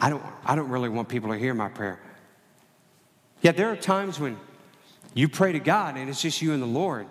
I 0.01 0.09
don't, 0.09 0.21
I 0.43 0.55
don't 0.55 0.67
really 0.67 0.89
want 0.89 1.07
people 1.07 1.31
to 1.31 1.37
hear 1.37 1.53
my 1.53 1.69
prayer. 1.69 2.01
Yet 3.41 3.55
there 3.55 3.71
are 3.71 3.77
times 3.77 4.19
when 4.19 4.37
you 5.13 5.29
pray 5.29 5.53
to 5.53 5.61
God 5.61 5.95
and 5.95 6.09
it's 6.09 6.21
just 6.21 6.41
you 6.41 6.51
and 6.51 6.61
the 6.61 6.67
Lord. 6.67 7.07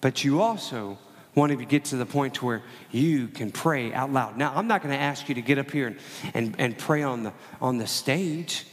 But 0.00 0.24
you 0.24 0.42
also 0.42 0.98
want 1.36 1.56
to 1.56 1.64
get 1.64 1.84
to 1.86 1.96
the 1.96 2.04
point 2.04 2.34
to 2.34 2.46
where 2.46 2.62
you 2.90 3.28
can 3.28 3.52
pray 3.52 3.92
out 3.92 4.12
loud. 4.12 4.36
Now, 4.36 4.52
I'm 4.56 4.66
not 4.66 4.82
going 4.82 4.92
to 4.92 5.00
ask 5.00 5.28
you 5.28 5.36
to 5.36 5.42
get 5.42 5.58
up 5.58 5.70
here 5.70 5.86
and, 5.86 5.98
and, 6.34 6.56
and 6.58 6.76
pray 6.76 7.04
on 7.04 7.22
the, 7.22 7.32
on 7.60 7.78
the 7.78 7.86
stage, 7.86 8.66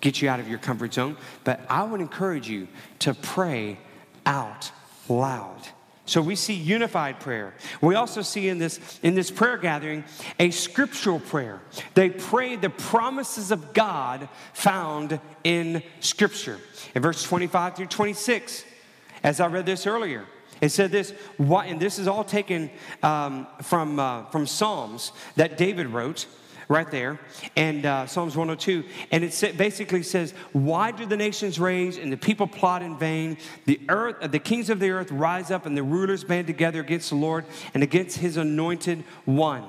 get 0.00 0.22
you 0.22 0.28
out 0.28 0.38
of 0.38 0.48
your 0.48 0.60
comfort 0.60 0.94
zone, 0.94 1.16
but 1.42 1.60
I 1.68 1.82
would 1.82 2.00
encourage 2.00 2.48
you 2.48 2.68
to 3.00 3.14
pray 3.14 3.78
out 4.24 4.70
loud 5.08 5.60
So 6.10 6.20
we 6.20 6.34
see 6.34 6.54
unified 6.54 7.20
prayer. 7.20 7.54
We 7.80 7.94
also 7.94 8.20
see 8.22 8.48
in 8.48 8.58
this, 8.58 8.98
in 9.00 9.14
this 9.14 9.30
prayer 9.30 9.56
gathering 9.56 10.02
a 10.40 10.50
scriptural 10.50 11.20
prayer. 11.20 11.60
They 11.94 12.10
pray 12.10 12.56
the 12.56 12.68
promises 12.68 13.52
of 13.52 13.72
God 13.72 14.28
found 14.52 15.20
in 15.44 15.84
Scripture. 16.00 16.58
In 16.96 17.02
verse 17.02 17.22
25 17.22 17.76
through 17.76 17.86
26, 17.86 18.64
as 19.22 19.38
I 19.38 19.46
read 19.46 19.66
this 19.66 19.86
earlier, 19.86 20.26
it 20.60 20.70
said 20.70 20.90
this, 20.90 21.14
and 21.38 21.78
this 21.78 22.00
is 22.00 22.08
all 22.08 22.24
taken 22.24 22.72
um, 23.04 23.46
from, 23.62 24.00
uh, 24.00 24.24
from 24.30 24.48
Psalms 24.48 25.12
that 25.36 25.56
David 25.56 25.86
wrote 25.86 26.26
right 26.70 26.90
there, 26.90 27.18
and 27.56 27.84
uh, 27.84 28.06
Psalms 28.06 28.36
102. 28.36 28.84
And 29.10 29.24
it 29.24 29.58
basically 29.58 30.04
says, 30.04 30.32
Why 30.52 30.92
do 30.92 31.04
the 31.04 31.16
nations 31.16 31.58
rage 31.58 31.98
and 31.98 32.10
the 32.12 32.16
people 32.16 32.46
plot 32.46 32.82
in 32.82 32.96
vain? 32.96 33.36
The 33.66 33.80
earth, 33.88 34.16
uh, 34.22 34.28
the 34.28 34.38
kings 34.38 34.70
of 34.70 34.78
the 34.78 34.90
earth 34.90 35.10
rise 35.10 35.50
up 35.50 35.66
and 35.66 35.76
the 35.76 35.82
rulers 35.82 36.22
band 36.22 36.46
together 36.46 36.80
against 36.80 37.10
the 37.10 37.16
Lord 37.16 37.44
and 37.74 37.82
against 37.82 38.18
his 38.18 38.36
anointed 38.36 39.02
one. 39.24 39.64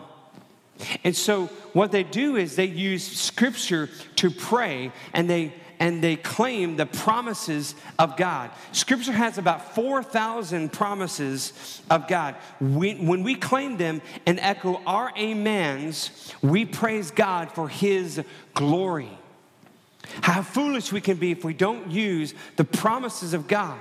And 1.04 1.16
so, 1.16 1.48
what 1.74 1.92
they 1.92 2.04
do 2.04 2.36
is 2.36 2.56
they 2.56 2.66
use 2.66 3.06
scripture 3.06 3.90
to 4.18 4.30
pray 4.30 4.92
and 5.14 5.30
they 5.30 5.54
and 5.82 6.02
they 6.02 6.16
claim 6.16 6.78
the 6.78 6.86
promises 6.86 7.74
of 7.98 8.16
God. 8.16 8.52
Scripture 8.72 9.12
has 9.12 9.40
about 9.40 9.74
4,000 9.74 10.72
promises 10.72 11.82
of 11.90 12.08
God. 12.08 12.36
We, 12.62 12.94
when 12.94 13.24
we 13.24 13.34
claim 13.34 13.78
them 13.78 14.04
and 14.28 14.40
echo 14.40 14.80
our 14.86 15.12
amens, 15.18 16.34
we 16.44 16.66
praise 16.66 17.10
God 17.10 17.52
for 17.52 17.68
His 17.68 18.24
glory. 18.54 19.10
How 20.22 20.44
foolish 20.44 20.92
we 20.92 21.02
can 21.02 21.18
be 21.18 21.32
if 21.32 21.44
we 21.44 21.56
don't 21.56 21.90
use 21.90 22.36
the 22.58 22.64
promises 22.64 23.34
of 23.34 23.48
God 23.48 23.80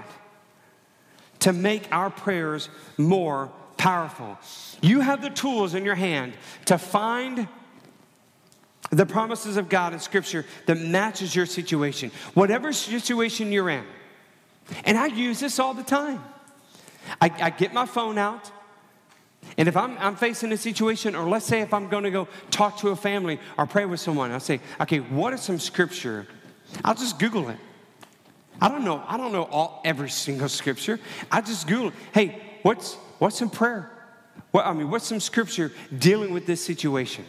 to 1.41 1.53
make 1.53 1.87
our 1.93 2.09
prayers 2.09 2.71
more 2.97 3.53
powerful. 3.77 4.39
You 4.81 5.01
have 5.01 5.21
the 5.21 5.31
tools 5.31 5.75
in 5.75 5.85
your 5.85 5.97
hand 5.97 6.33
to 6.65 6.79
find 6.79 7.47
the 8.90 9.07
promises 9.07 9.57
of 9.57 9.68
God 9.68 9.92
in 9.92 10.00
Scripture 10.00 10.44
that 10.66 10.76
matches 10.76 11.35
your 11.35 11.46
situation, 11.46 12.11
whatever 12.35 12.72
situation 12.72 13.53
you're 13.53 13.70
in. 13.70 13.85
And 14.85 14.98
I 14.98 15.07
use 15.07 15.40
this 15.40 15.59
all 15.59 15.74
the 15.74 15.83
time. 15.83 16.22
I, 17.20 17.31
I 17.40 17.50
get 17.50 17.72
my 17.72 17.87
phone 17.87 18.18
out, 18.18 18.50
and 19.57 19.68
if 19.68 19.76
I'm, 19.76 19.96
I'm, 19.98 20.16
facing 20.16 20.53
a 20.53 20.57
situation, 20.57 21.14
or 21.14 21.29
let's 21.29 21.46
say 21.46 21.61
if 21.61 21.72
I'm 21.72 21.88
going 21.88 22.05
to 22.05 22.11
go 22.11 22.29
talk 22.50 22.79
to 22.79 22.88
a 22.88 22.96
family 22.96 23.40
or 23.57 23.66
pray 23.66 23.85
with 23.85 24.00
someone, 24.00 24.31
I'll 24.31 24.38
say, 24.38 24.61
okay, 24.81 24.98
what 24.98 25.33
is 25.33 25.40
some 25.40 25.59
scripture? 25.59 26.26
I'll 26.85 26.94
just 26.94 27.18
Google 27.18 27.48
it. 27.48 27.57
I 28.61 28.68
don't 28.68 28.85
know. 28.85 29.03
I 29.07 29.16
don't 29.16 29.33
know 29.33 29.44
all 29.44 29.81
every 29.85 30.11
single 30.11 30.48
scripture. 30.48 31.00
I 31.33 31.40
just 31.40 31.66
Google. 31.66 31.92
Hey, 32.12 32.42
what's 32.62 32.94
what's 33.18 33.38
some 33.38 33.48
prayer? 33.48 33.90
What 34.50 34.66
I 34.66 34.72
mean, 34.74 34.90
what's 34.90 35.07
some 35.07 35.20
scripture 35.20 35.72
dealing 35.96 36.33
with 36.33 36.46
this 36.46 36.62
situation? 36.62 37.24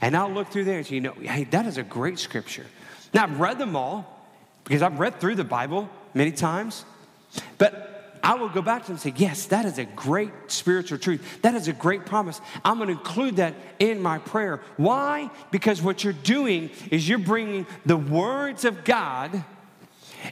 And 0.00 0.16
I'll 0.16 0.30
look 0.30 0.48
through 0.48 0.64
there 0.64 0.78
and 0.78 0.86
say, 0.86 0.96
you 0.96 1.00
know, 1.00 1.12
hey, 1.12 1.44
that 1.44 1.66
is 1.66 1.78
a 1.78 1.82
great 1.82 2.18
scripture. 2.18 2.66
Now, 3.14 3.24
I've 3.24 3.40
read 3.40 3.58
them 3.58 3.76
all 3.76 4.26
because 4.64 4.82
I've 4.82 4.98
read 4.98 5.20
through 5.20 5.36
the 5.36 5.44
Bible 5.44 5.88
many 6.14 6.32
times, 6.32 6.84
but 7.58 8.18
I 8.22 8.34
will 8.34 8.48
go 8.48 8.60
back 8.60 8.82
to 8.82 8.86
them 8.88 8.94
and 8.94 9.00
say, 9.00 9.12
yes, 9.16 9.46
that 9.46 9.64
is 9.64 9.78
a 9.78 9.84
great 9.84 10.32
spiritual 10.48 10.98
truth. 10.98 11.42
That 11.42 11.54
is 11.54 11.68
a 11.68 11.72
great 11.72 12.06
promise. 12.06 12.40
I'm 12.64 12.78
going 12.78 12.88
to 12.88 12.94
include 12.94 13.36
that 13.36 13.54
in 13.78 14.02
my 14.02 14.18
prayer. 14.18 14.60
Why? 14.76 15.30
Because 15.52 15.80
what 15.80 16.02
you're 16.02 16.12
doing 16.12 16.70
is 16.90 17.08
you're 17.08 17.18
bringing 17.18 17.66
the 17.84 17.96
words 17.96 18.64
of 18.64 18.82
God 18.82 19.44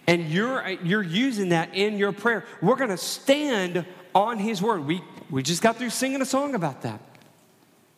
and 0.08 0.28
you're, 0.28 0.68
you're 0.82 1.02
using 1.02 1.50
that 1.50 1.74
in 1.74 1.96
your 1.96 2.10
prayer. 2.10 2.44
We're 2.60 2.74
going 2.74 2.90
to 2.90 2.96
stand 2.96 3.86
on 4.12 4.38
His 4.38 4.60
word. 4.60 4.86
We, 4.86 5.02
we 5.30 5.44
just 5.44 5.62
got 5.62 5.76
through 5.76 5.90
singing 5.90 6.20
a 6.20 6.26
song 6.26 6.56
about 6.56 6.82
that. 6.82 7.00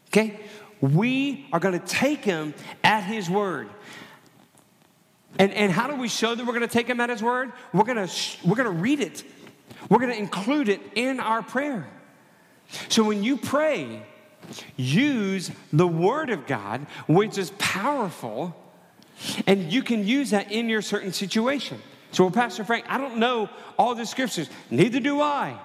Okay? 0.09 0.41
We 0.81 1.47
are 1.53 1.61
going 1.61 1.79
to 1.79 1.87
take 1.87 2.25
him 2.25 2.55
at 2.85 3.03
his 3.03 3.31
word. 3.31 3.69
And, 5.39 5.53
and 5.53 5.71
how 5.71 5.87
do 5.87 5.97
we 5.97 6.09
show 6.09 6.35
that 6.35 6.47
we're 6.47 6.53
going 6.53 6.67
to 6.67 6.73
take 6.73 6.87
him 6.87 7.01
at 7.01 7.11
his 7.11 7.23
word? 7.23 7.53
We're 7.73 7.85
going 7.85 8.07
to, 8.07 8.13
we're 8.45 8.57
going 8.57 8.73
to 8.73 8.81
read 8.81 9.01
it, 9.01 9.23
we're 9.89 9.99
going 9.99 10.13
to 10.13 10.19
include 10.19 10.69
it 10.69 10.81
in 10.95 11.21
our 11.21 11.43
prayer. 11.43 11.87
So 12.89 13.05
when 13.05 13.23
you 13.23 13.37
pray, 13.37 14.03
use 14.77 15.51
the 15.73 15.87
word 15.87 16.31
of 16.31 16.47
God, 16.47 16.87
which 17.07 17.39
is 17.39 17.51
powerful, 17.59 18.57
and 19.47 19.73
you 19.73 19.83
can 19.83 20.07
use 20.07 20.31
that 20.31 20.51
in 20.51 20.69
your 20.69 20.83
certain 20.83 21.13
situation. 21.13 21.81
So, 22.13 22.25
well, 22.25 22.33
Pastor 22.33 22.65
Frank, 22.65 22.87
I 22.89 22.99
don't 22.99 23.19
know 23.19 23.49
all 23.79 23.95
the 23.95 24.07
scriptures, 24.07 24.49
neither 24.71 25.01
do 25.01 25.21
I. 25.21 25.59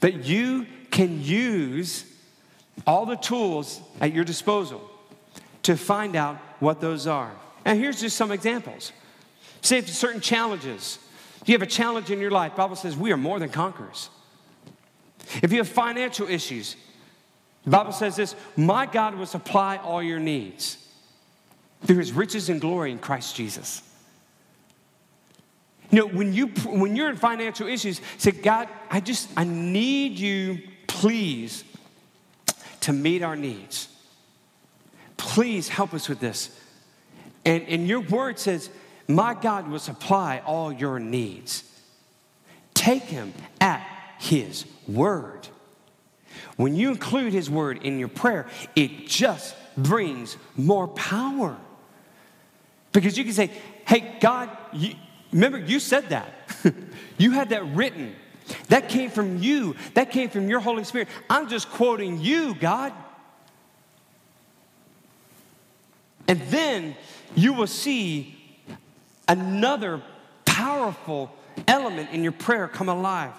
But 0.00 0.24
you 0.24 0.66
can 0.90 1.22
use 1.22 2.04
all 2.86 3.06
the 3.06 3.16
tools 3.16 3.80
at 4.00 4.12
your 4.12 4.24
disposal 4.24 4.80
to 5.62 5.76
find 5.76 6.16
out 6.16 6.36
what 6.60 6.80
those 6.80 7.06
are. 7.06 7.32
And 7.64 7.78
here's 7.78 8.00
just 8.00 8.16
some 8.16 8.32
examples. 8.32 8.92
Say 9.62 9.78
if 9.78 9.88
certain 9.88 10.20
challenges, 10.20 10.98
if 11.42 11.48
you 11.48 11.54
have 11.54 11.62
a 11.62 11.66
challenge 11.66 12.10
in 12.10 12.20
your 12.20 12.30
life, 12.30 12.56
Bible 12.56 12.76
says 12.76 12.96
we 12.96 13.12
are 13.12 13.16
more 13.16 13.38
than 13.38 13.50
conquerors. 13.50 14.08
If 15.42 15.52
you 15.52 15.58
have 15.58 15.68
financial 15.68 16.28
issues, 16.28 16.76
the 17.64 17.70
Bible 17.70 17.92
says 17.92 18.16
this, 18.16 18.34
my 18.56 18.86
God 18.86 19.14
will 19.14 19.26
supply 19.26 19.76
all 19.76 20.02
your 20.02 20.18
needs 20.18 20.78
through 21.84 21.98
his 21.98 22.12
riches 22.12 22.48
and 22.48 22.60
glory 22.60 22.90
in 22.90 22.98
Christ 22.98 23.36
Jesus. 23.36 23.82
You 25.90 26.00
know, 26.00 26.06
when, 26.06 26.32
you, 26.32 26.46
when 26.66 26.94
you're 26.94 27.10
in 27.10 27.16
financial 27.16 27.66
issues, 27.66 28.00
say, 28.16 28.30
God, 28.30 28.68
I 28.90 29.00
just, 29.00 29.28
I 29.36 29.44
need 29.44 30.18
you, 30.18 30.60
please, 30.86 31.64
to 32.80 32.92
meet 32.92 33.22
our 33.22 33.36
needs. 33.36 33.88
Please 35.16 35.68
help 35.68 35.92
us 35.94 36.08
with 36.08 36.20
this. 36.20 36.56
And, 37.44 37.62
and 37.64 37.86
your 37.86 38.00
word 38.00 38.38
says, 38.38 38.70
My 39.08 39.34
God 39.34 39.68
will 39.68 39.78
supply 39.78 40.42
all 40.44 40.72
your 40.72 40.98
needs. 40.98 41.64
Take 42.74 43.02
him 43.02 43.32
at 43.60 43.86
his 44.18 44.64
word. 44.88 45.48
When 46.56 46.74
you 46.74 46.90
include 46.90 47.32
his 47.32 47.50
word 47.50 47.82
in 47.82 47.98
your 47.98 48.08
prayer, 48.08 48.46
it 48.76 49.06
just 49.06 49.54
brings 49.76 50.36
more 50.56 50.88
power. 50.88 51.56
Because 52.92 53.16
you 53.16 53.24
can 53.24 53.32
say, 53.32 53.50
Hey, 53.86 54.16
God, 54.20 54.50
you, 54.72 54.94
remember 55.32 55.58
you 55.58 55.80
said 55.80 56.08
that. 56.10 56.32
you 57.18 57.32
had 57.32 57.50
that 57.50 57.64
written. 57.74 58.14
That 58.70 58.88
came 58.88 59.10
from 59.10 59.38
you. 59.38 59.76
That 59.94 60.10
came 60.10 60.30
from 60.30 60.48
your 60.48 60.60
Holy 60.60 60.84
Spirit. 60.84 61.08
I'm 61.28 61.48
just 61.48 61.68
quoting 61.70 62.20
you, 62.20 62.54
God. 62.54 62.92
And 66.28 66.40
then 66.42 66.96
you 67.34 67.52
will 67.52 67.66
see 67.66 68.36
another 69.26 70.00
powerful 70.44 71.32
element 71.66 72.10
in 72.10 72.22
your 72.22 72.32
prayer 72.32 72.68
come 72.68 72.88
alive. 72.88 73.32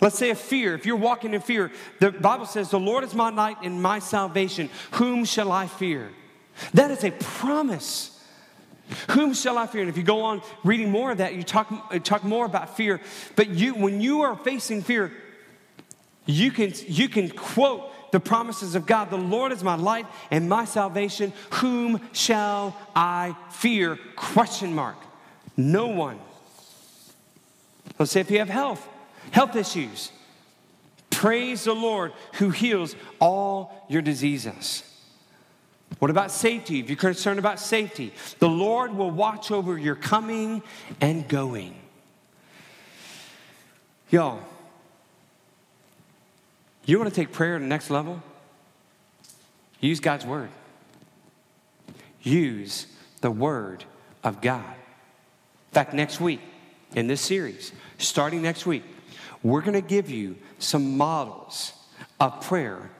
Let's 0.00 0.16
say 0.16 0.30
a 0.30 0.34
fear. 0.34 0.74
If 0.74 0.86
you're 0.86 0.96
walking 0.96 1.34
in 1.34 1.42
fear, 1.42 1.70
the 2.00 2.10
Bible 2.10 2.46
says, 2.46 2.70
The 2.70 2.80
Lord 2.80 3.04
is 3.04 3.14
my 3.14 3.28
light 3.28 3.58
and 3.62 3.82
my 3.82 3.98
salvation. 3.98 4.70
Whom 4.92 5.26
shall 5.26 5.52
I 5.52 5.66
fear? 5.66 6.10
That 6.72 6.90
is 6.90 7.04
a 7.04 7.10
promise. 7.10 8.11
Whom 9.10 9.34
shall 9.34 9.58
I 9.58 9.66
fear? 9.66 9.82
And 9.82 9.90
if 9.90 9.96
you 9.96 10.02
go 10.02 10.22
on 10.22 10.42
reading 10.64 10.90
more 10.90 11.12
of 11.12 11.18
that, 11.18 11.34
you 11.34 11.42
talk, 11.42 11.70
talk 12.04 12.24
more 12.24 12.44
about 12.44 12.76
fear. 12.76 13.00
But 13.36 13.50
you, 13.50 13.74
when 13.74 14.00
you 14.00 14.22
are 14.22 14.36
facing 14.36 14.82
fear, 14.82 15.12
you 16.26 16.50
can, 16.50 16.72
you 16.86 17.08
can 17.08 17.30
quote 17.30 17.90
the 18.12 18.20
promises 18.20 18.74
of 18.74 18.86
God. 18.86 19.10
The 19.10 19.16
Lord 19.16 19.52
is 19.52 19.64
my 19.64 19.74
light 19.74 20.06
and 20.30 20.48
my 20.48 20.64
salvation. 20.64 21.32
Whom 21.54 22.00
shall 22.12 22.76
I 22.94 23.36
fear? 23.50 23.98
Question 24.16 24.74
mark. 24.74 24.96
No 25.56 25.88
one. 25.88 26.18
Let's 27.98 28.12
say 28.12 28.20
if 28.20 28.30
you 28.30 28.38
have 28.38 28.48
health, 28.48 28.86
health 29.30 29.56
issues, 29.56 30.12
praise 31.10 31.64
the 31.64 31.74
Lord 31.74 32.12
who 32.34 32.50
heals 32.50 32.94
all 33.20 33.86
your 33.88 34.02
diseases. 34.02 34.84
What 35.98 36.10
about 36.10 36.30
safety? 36.30 36.80
If 36.80 36.88
you're 36.88 36.96
concerned 36.96 37.38
about 37.38 37.60
safety, 37.60 38.12
the 38.38 38.48
Lord 38.48 38.94
will 38.94 39.10
watch 39.10 39.50
over 39.50 39.78
your 39.78 39.94
coming 39.94 40.62
and 41.00 41.28
going. 41.28 41.74
Y'all, 44.10 44.40
you 46.84 46.98
want 46.98 47.08
to 47.08 47.14
take 47.14 47.32
prayer 47.32 47.58
to 47.58 47.62
the 47.62 47.68
next 47.68 47.90
level? 47.90 48.22
Use 49.80 50.00
God's 50.00 50.26
Word. 50.26 50.50
Use 52.22 52.86
the 53.20 53.30
Word 53.30 53.84
of 54.22 54.40
God. 54.40 54.64
In 54.64 55.74
fact, 55.74 55.94
next 55.94 56.20
week 56.20 56.40
in 56.94 57.06
this 57.06 57.20
series, 57.20 57.72
starting 57.98 58.42
next 58.42 58.66
week, 58.66 58.84
we're 59.42 59.62
going 59.62 59.72
to 59.72 59.80
give 59.80 60.10
you 60.10 60.36
some 60.58 60.96
models 60.96 61.72
of 62.20 62.40
prayer 62.42 62.90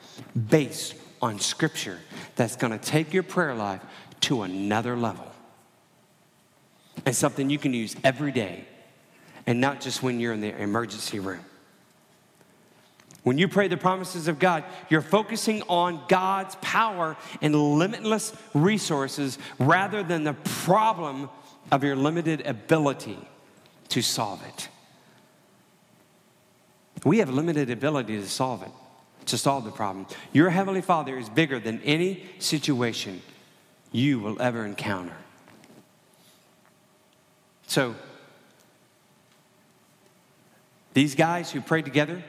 based 0.49 0.95
on 1.23 1.39
Scripture 1.39 1.99
that's 2.37 2.57
going 2.57 2.77
to 2.77 2.85
take 2.85 3.15
your 3.15 3.23
prayer 3.23 3.55
life 3.55 3.81
to 4.23 4.43
another 4.43 4.97
level. 4.97 5.27
And 7.07 7.17
something 7.17 7.49
you 7.49 7.59
can 7.59 7.73
use 7.73 7.97
every 8.05 8.33
day 8.33 8.67
and 9.47 9.61
not 9.61 9.81
just 9.81 10.03
when 10.03 10.21
you're 10.21 10.33
in 10.33 10.41
the 10.41 10.55
emergency 10.61 11.21
room. 11.21 11.45
When 13.23 13.39
you 13.39 13.47
pray 13.47 13.69
the 13.69 13.77
promises 13.77 14.27
of 14.27 14.39
God, 14.41 14.65
you're 14.91 15.01
focusing 15.01 15.63
on 15.69 16.03
God's 16.09 16.57
power 16.57 17.17
and 17.41 17.55
limitless 17.55 18.35
resources 18.53 19.39
rather 19.61 20.03
than 20.03 20.25
the 20.25 20.35
problem 20.35 21.31
of 21.71 21.85
your 21.85 21.95
limited 21.95 22.45
ability 22.47 23.19
to 23.91 24.03
solve 24.03 24.43
it. 24.45 24.69
We 27.05 27.19
have 27.19 27.31
limited 27.31 27.71
ability 27.71 28.19
to 28.19 28.29
solve 28.29 28.63
it, 28.63 28.71
to 29.27 29.39
solve 29.39 29.65
the 29.65 29.71
problem. 29.71 30.07
Your 30.33 30.51
Heavenly 30.51 30.83
Father 30.83 31.19
is 31.19 31.29
bigger 31.29 31.59
than 31.59 31.81
any 31.83 32.25
situation 32.39 33.23
you 33.91 34.19
will 34.19 34.41
ever 34.41 34.65
encounter. 34.65 35.17
So, 37.67 37.95
these 40.95 41.15
guys 41.15 41.51
who 41.51 41.61
prayed 41.61 41.85
together 41.85 42.23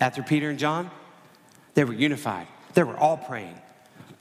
after 0.00 0.22
Peter 0.22 0.50
and 0.50 0.58
John, 0.58 0.90
they 1.74 1.84
were 1.84 1.92
unified. 1.92 2.48
They 2.74 2.82
were 2.82 2.96
all 2.96 3.16
praying. 3.16 3.56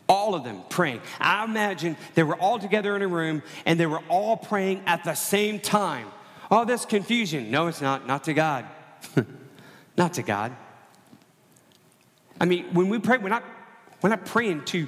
All 0.08 0.36
of 0.36 0.44
them 0.44 0.62
praying. 0.70 1.02
I 1.20 1.44
imagine 1.44 1.96
they 2.16 2.24
were 2.24 2.36
all 2.36 2.60
together 2.60 2.96
in 2.96 3.02
a 3.02 3.08
room 3.08 3.44
and 3.66 3.80
they 3.80 3.86
were 3.86 4.02
all 4.10 4.38
praying 4.38 4.84
at 4.86 5.04
the 5.04 5.14
same 5.14 5.60
time. 5.60 6.08
Oh, 6.52 6.66
this 6.66 6.86
confusion. 6.86 7.52
No, 7.52 7.68
it's 7.68 7.82
not. 7.82 8.08
Not 8.08 8.24
to 8.26 8.34
God. 8.34 8.66
not 9.98 10.14
to 10.16 10.24
God. 10.24 10.56
I 12.40 12.46
mean, 12.46 12.66
when 12.74 12.90
we 12.90 13.00
pray, 13.00 13.18
we're 13.18 13.30
not, 13.30 13.44
we're 14.02 14.10
not 14.10 14.26
praying 14.26 14.66
to, 14.66 14.88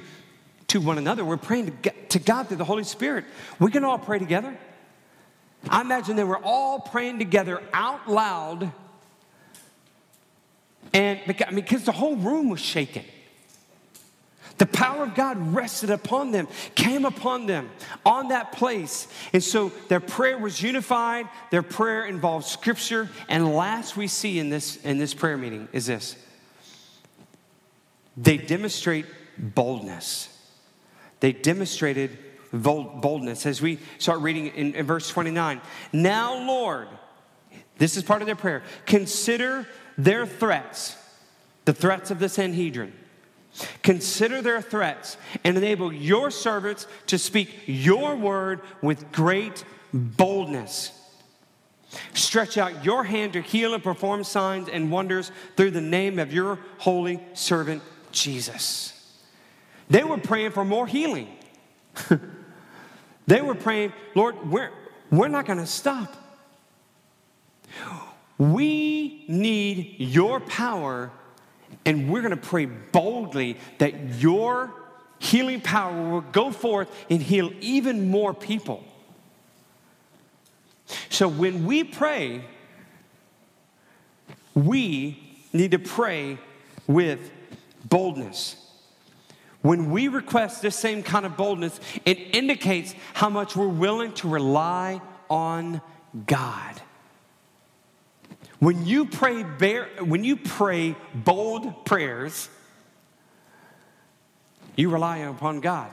to 0.68 0.80
one 0.80 0.98
another. 0.98 1.24
We're 1.24 1.36
praying 1.36 1.76
to, 1.82 1.90
to 2.10 2.18
God 2.18 2.48
through 2.48 2.56
the 2.58 2.64
Holy 2.64 2.84
Spirit. 2.84 3.24
We 3.58 3.70
can 3.70 3.84
all 3.84 3.98
pray 3.98 4.18
together. 4.18 4.56
I 5.68 5.80
imagine 5.80 6.16
they 6.16 6.24
were 6.24 6.42
all 6.42 6.80
praying 6.80 7.18
together 7.18 7.62
out 7.72 8.10
loud 8.10 8.72
and 10.92 11.20
because, 11.26 11.46
I 11.48 11.50
mean, 11.50 11.64
because 11.64 11.84
the 11.84 11.92
whole 11.92 12.16
room 12.16 12.48
was 12.48 12.60
shaking. 12.60 13.04
The 14.58 14.66
power 14.66 15.04
of 15.04 15.14
God 15.14 15.54
rested 15.54 15.90
upon 15.90 16.30
them, 16.30 16.46
came 16.74 17.04
upon 17.04 17.46
them 17.46 17.70
on 18.04 18.28
that 18.28 18.52
place. 18.52 19.08
And 19.32 19.42
so 19.42 19.70
their 19.88 19.98
prayer 19.98 20.38
was 20.38 20.60
unified, 20.60 21.28
their 21.50 21.62
prayer 21.62 22.04
involved 22.04 22.46
scripture. 22.46 23.08
And 23.28 23.54
last 23.54 23.96
we 23.96 24.06
see 24.06 24.38
in 24.38 24.50
this, 24.50 24.76
in 24.76 24.98
this 24.98 25.14
prayer 25.14 25.38
meeting 25.38 25.68
is 25.72 25.86
this 25.86 26.16
they 28.16 28.36
demonstrate 28.36 29.06
boldness. 29.38 30.28
They 31.20 31.32
demonstrated 31.32 32.18
boldness. 32.52 33.46
As 33.46 33.62
we 33.62 33.78
start 33.98 34.20
reading 34.20 34.48
in, 34.48 34.74
in 34.74 34.86
verse 34.86 35.08
29, 35.08 35.60
now, 35.92 36.46
Lord, 36.46 36.88
this 37.78 37.96
is 37.96 38.02
part 38.02 38.22
of 38.22 38.26
their 38.26 38.36
prayer, 38.36 38.62
consider 38.86 39.66
their 39.96 40.26
threats, 40.26 40.96
the 41.64 41.72
threats 41.72 42.10
of 42.10 42.18
the 42.18 42.28
Sanhedrin. 42.28 42.92
Consider 43.82 44.40
their 44.40 44.62
threats 44.62 45.18
and 45.44 45.56
enable 45.56 45.92
your 45.92 46.30
servants 46.30 46.86
to 47.06 47.18
speak 47.18 47.50
your 47.66 48.16
word 48.16 48.62
with 48.80 49.12
great 49.12 49.64
boldness. 49.92 50.98
Stretch 52.14 52.56
out 52.56 52.84
your 52.84 53.04
hand 53.04 53.34
to 53.34 53.42
heal 53.42 53.74
and 53.74 53.82
perform 53.82 54.24
signs 54.24 54.70
and 54.70 54.90
wonders 54.90 55.30
through 55.56 55.72
the 55.72 55.82
name 55.82 56.18
of 56.18 56.32
your 56.32 56.58
holy 56.78 57.22
servant 57.34 57.82
Jesus. 58.12 58.98
They 59.88 60.04
were 60.04 60.18
praying 60.18 60.52
for 60.52 60.64
more 60.64 60.86
healing. 60.86 61.28
they 63.26 63.42
were 63.42 63.54
praying, 63.54 63.92
Lord, 64.14 64.50
we're, 64.50 64.70
we're 65.10 65.28
not 65.28 65.46
going 65.46 65.58
to 65.58 65.66
stop. 65.66 66.16
We 68.38 69.24
need 69.28 69.96
your 69.98 70.40
power, 70.40 71.10
and 71.84 72.10
we're 72.10 72.22
going 72.22 72.30
to 72.30 72.36
pray 72.36 72.66
boldly 72.66 73.58
that 73.78 74.20
your 74.20 74.72
healing 75.18 75.60
power 75.60 76.10
will 76.10 76.20
go 76.22 76.50
forth 76.50 76.88
and 77.08 77.22
heal 77.22 77.52
even 77.60 78.10
more 78.10 78.34
people. 78.34 78.82
So 81.08 81.28
when 81.28 81.64
we 81.64 81.84
pray, 81.84 82.42
we 84.54 85.22
need 85.52 85.70
to 85.70 85.78
pray 85.78 86.38
with 86.86 87.30
boldness. 87.92 88.56
When 89.60 89.90
we 89.90 90.08
request 90.08 90.62
this 90.62 90.74
same 90.74 91.02
kind 91.02 91.26
of 91.26 91.36
boldness, 91.36 91.78
it 92.06 92.34
indicates 92.34 92.94
how 93.12 93.28
much 93.28 93.54
we're 93.54 93.68
willing 93.68 94.12
to 94.14 94.28
rely 94.28 95.02
on 95.28 95.82
God. 96.26 96.80
When 98.60 98.86
you 98.86 99.04
pray, 99.04 99.42
bear, 99.42 99.90
when 100.00 100.24
you 100.24 100.36
pray 100.36 100.96
bold 101.14 101.84
prayers, 101.84 102.48
you 104.74 104.88
rely 104.88 105.18
upon 105.18 105.60
God. 105.60 105.90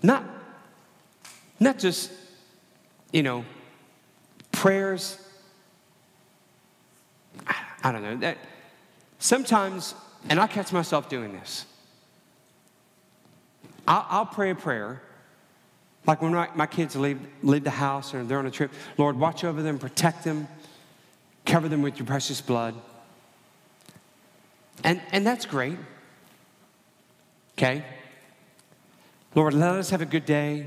Not, 0.00 0.24
not 1.58 1.80
just, 1.80 2.12
you 3.12 3.24
know, 3.24 3.44
prayers. 4.52 5.18
I, 7.48 7.56
I 7.82 7.90
don't 7.90 8.02
know. 8.02 8.16
That 8.18 8.38
sometimes, 9.22 9.94
and 10.28 10.40
I 10.40 10.46
catch 10.46 10.72
myself 10.72 11.08
doing 11.08 11.32
this. 11.32 11.64
I'll, 13.86 14.06
I'll 14.08 14.26
pray 14.26 14.50
a 14.50 14.54
prayer 14.54 15.00
like 16.06 16.20
when 16.20 16.32
my, 16.32 16.66
kids 16.66 16.96
leave, 16.96 17.20
leave 17.42 17.62
the 17.62 17.70
house 17.70 18.12
or 18.12 18.24
they're 18.24 18.38
on 18.38 18.46
a 18.46 18.50
trip, 18.50 18.72
Lord, 18.98 19.16
watch 19.16 19.44
over 19.44 19.62
them, 19.62 19.78
protect 19.78 20.24
them, 20.24 20.48
cover 21.46 21.68
them 21.68 21.80
with 21.82 21.98
your 21.98 22.06
precious 22.06 22.40
blood. 22.40 22.74
And, 24.82 25.00
and 25.12 25.24
that's 25.24 25.46
great. 25.46 25.78
Okay? 27.56 27.84
Lord, 29.36 29.54
let 29.54 29.76
us 29.76 29.90
have 29.90 30.00
a 30.00 30.06
good 30.06 30.26
day. 30.26 30.66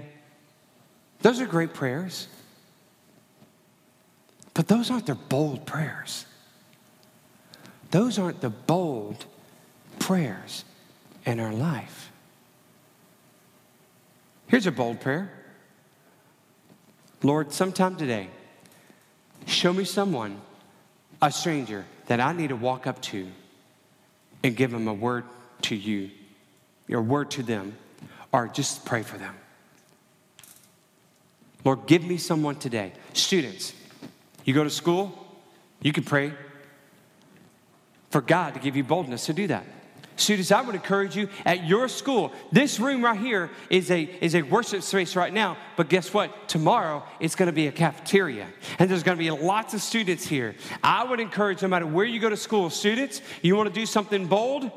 Those 1.21 1.41
are 1.41 1.45
great 1.45 1.73
prayers. 1.73 2.29
But 4.53 4.69
those 4.69 4.89
aren't 4.89 5.05
their 5.05 5.15
bold 5.15 5.65
prayers. 5.65 6.25
Those 7.95 8.19
aren't 8.19 8.41
the 8.41 8.49
bold 8.49 9.23
prayers 9.99 10.65
in 11.25 11.39
our 11.39 11.53
life. 11.53 12.11
Here's 14.47 14.67
a 14.67 14.71
bold 14.73 14.99
prayer 14.99 15.31
Lord, 17.23 17.53
sometime 17.53 17.95
today, 17.95 18.27
show 19.45 19.71
me 19.71 19.85
someone, 19.85 20.41
a 21.21 21.31
stranger, 21.31 21.85
that 22.07 22.19
I 22.19 22.33
need 22.33 22.49
to 22.49 22.57
walk 22.57 22.85
up 22.85 23.01
to 23.03 23.31
and 24.43 24.57
give 24.57 24.71
them 24.71 24.89
a 24.89 24.93
word 24.93 25.23
to 25.61 25.75
you, 25.77 26.11
your 26.89 27.01
word 27.01 27.31
to 27.31 27.43
them, 27.43 27.77
or 28.33 28.49
just 28.49 28.83
pray 28.83 29.03
for 29.03 29.17
them. 29.17 29.35
Lord, 31.63 31.87
give 31.87 32.03
me 32.03 32.17
someone 32.17 32.57
today. 32.57 32.91
Students, 33.13 33.73
you 34.43 34.53
go 34.53 34.65
to 34.65 34.69
school, 34.69 35.17
you 35.81 35.93
can 35.93 36.03
pray 36.03 36.33
for 38.15 38.21
God 38.21 38.53
to 38.53 38.61
give 38.61 38.77
you 38.77 38.83
boldness 38.85 39.25
to 39.25 39.33
do 39.33 39.47
that. 39.47 39.65
Students, 40.15 40.49
I 40.49 40.61
would 40.61 40.73
encourage 40.73 41.17
you 41.17 41.27
at 41.43 41.65
your 41.65 41.89
school. 41.89 42.31
This 42.49 42.79
room 42.79 43.03
right 43.03 43.19
here 43.19 43.49
is 43.69 43.91
a, 43.91 44.03
is 44.21 44.35
a 44.35 44.41
worship 44.41 44.83
space 44.83 45.17
right 45.17 45.33
now, 45.33 45.57
but 45.75 45.89
guess 45.89 46.13
what? 46.13 46.47
Tomorrow 46.47 47.03
it's 47.19 47.35
going 47.35 47.47
to 47.47 47.53
be 47.53 47.67
a 47.67 47.73
cafeteria, 47.73 48.47
and 48.79 48.89
there's 48.89 49.03
going 49.03 49.17
to 49.17 49.21
be 49.21 49.29
lots 49.31 49.73
of 49.73 49.81
students 49.81 50.25
here. 50.25 50.55
I 50.81 51.03
would 51.03 51.19
encourage 51.19 51.61
no 51.61 51.67
matter 51.67 51.85
where 51.85 52.05
you 52.05 52.21
go 52.21 52.29
to 52.29 52.37
school, 52.37 52.69
students, 52.69 53.21
you 53.41 53.57
want 53.57 53.67
to 53.67 53.75
do 53.77 53.85
something 53.85 54.27
bold? 54.27 54.71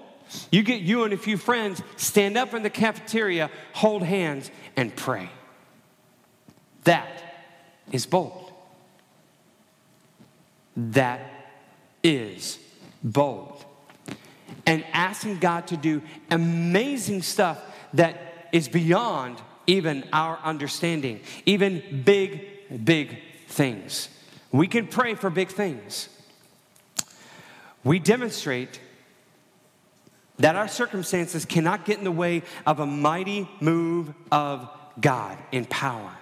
You 0.51 0.65
get 0.65 0.81
you 0.81 1.05
and 1.05 1.15
a 1.15 1.17
few 1.17 1.37
friends, 1.37 1.81
stand 1.95 2.37
up 2.37 2.55
in 2.55 2.65
the 2.65 2.71
cafeteria, 2.71 3.53
hold 3.73 4.03
hands, 4.03 4.51
and 4.75 4.97
pray. 4.97 5.31
That 6.83 7.07
is 7.93 8.05
bold. 8.05 8.53
That 10.77 11.21
is 12.03 12.59
bold 13.03 13.65
and 14.67 14.85
asking 14.93 15.39
God 15.39 15.67
to 15.69 15.77
do 15.77 16.03
amazing 16.31 17.23
stuff 17.23 17.61
that 17.95 18.49
is 18.53 18.69
beyond 18.69 19.41
even 19.67 20.05
our 20.13 20.39
understanding, 20.43 21.21
even 21.47 22.03
big, 22.05 22.85
big 22.85 23.19
things. 23.49 24.09
We 24.51 24.67
can 24.67 24.87
pray 24.87 25.15
for 25.15 25.31
big 25.31 25.49
things. 25.49 26.09
We 27.85 27.99
demonstrate 27.99 28.81
that 30.39 30.57
our 30.57 30.69
circumstances 30.69 31.45
cannot 31.45 31.85
get 31.85 31.99
in 31.99 32.05
the 32.05 32.13
way 32.13 32.43
of 32.67 32.81
a 32.81 32.87
mighty 32.87 33.49
move 33.61 34.13
of 34.31 34.69
God 35.01 35.37
in 35.53 35.65
power. 35.65 36.18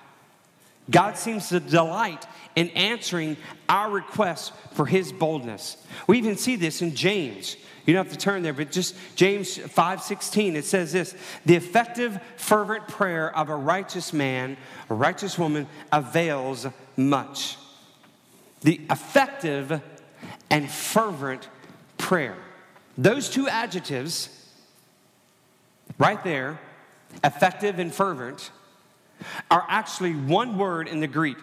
God 0.91 1.19
seems 1.19 1.49
to 1.49 1.61
delight 1.61 2.27
in 2.55 2.71
answering 2.71 3.37
our 3.69 3.91
requests 3.91 4.53
for 4.73 4.87
his 4.87 5.13
boldness. 5.13 5.77
We 6.07 6.19
even 6.19 6.37
see 6.37 6.57
this 6.57 6.81
in 6.81 6.95
James. 6.95 7.57
You 7.85 7.95
don't 7.95 8.05
have 8.05 8.13
to 8.13 8.19
turn 8.19 8.43
there, 8.43 8.53
but 8.53 8.73
just 8.73 8.97
James 9.15 9.57
5:16 9.57 10.57
it 10.57 10.65
says 10.65 10.93
this, 10.93 11.15
"The 11.45 11.55
effective 11.55 12.21
fervent 12.37 12.89
prayer 12.89 13.35
of 13.37 13.49
a 13.49 13.57
righteous 13.57 14.13
man, 14.13 14.57
a 14.91 14.95
righteous 14.95 15.39
woman 15.39 15.69
avails 15.93 16.67
much." 16.97 17.57
The 18.63 18.81
effective 18.91 19.81
and 20.51 20.71
fervent 20.71 21.49
prayer. 21.99 22.37
Those 22.99 23.29
two 23.29 23.49
adjectives, 23.49 24.29
right 25.99 26.23
there, 26.25 26.59
effective 27.23 27.79
and 27.79 27.95
fervent, 27.95 28.51
are 29.51 29.65
actually 29.69 30.15
one 30.15 30.59
word 30.59 30.89
in 30.89 31.01
the 31.01 31.07
Greek. 31.07 31.37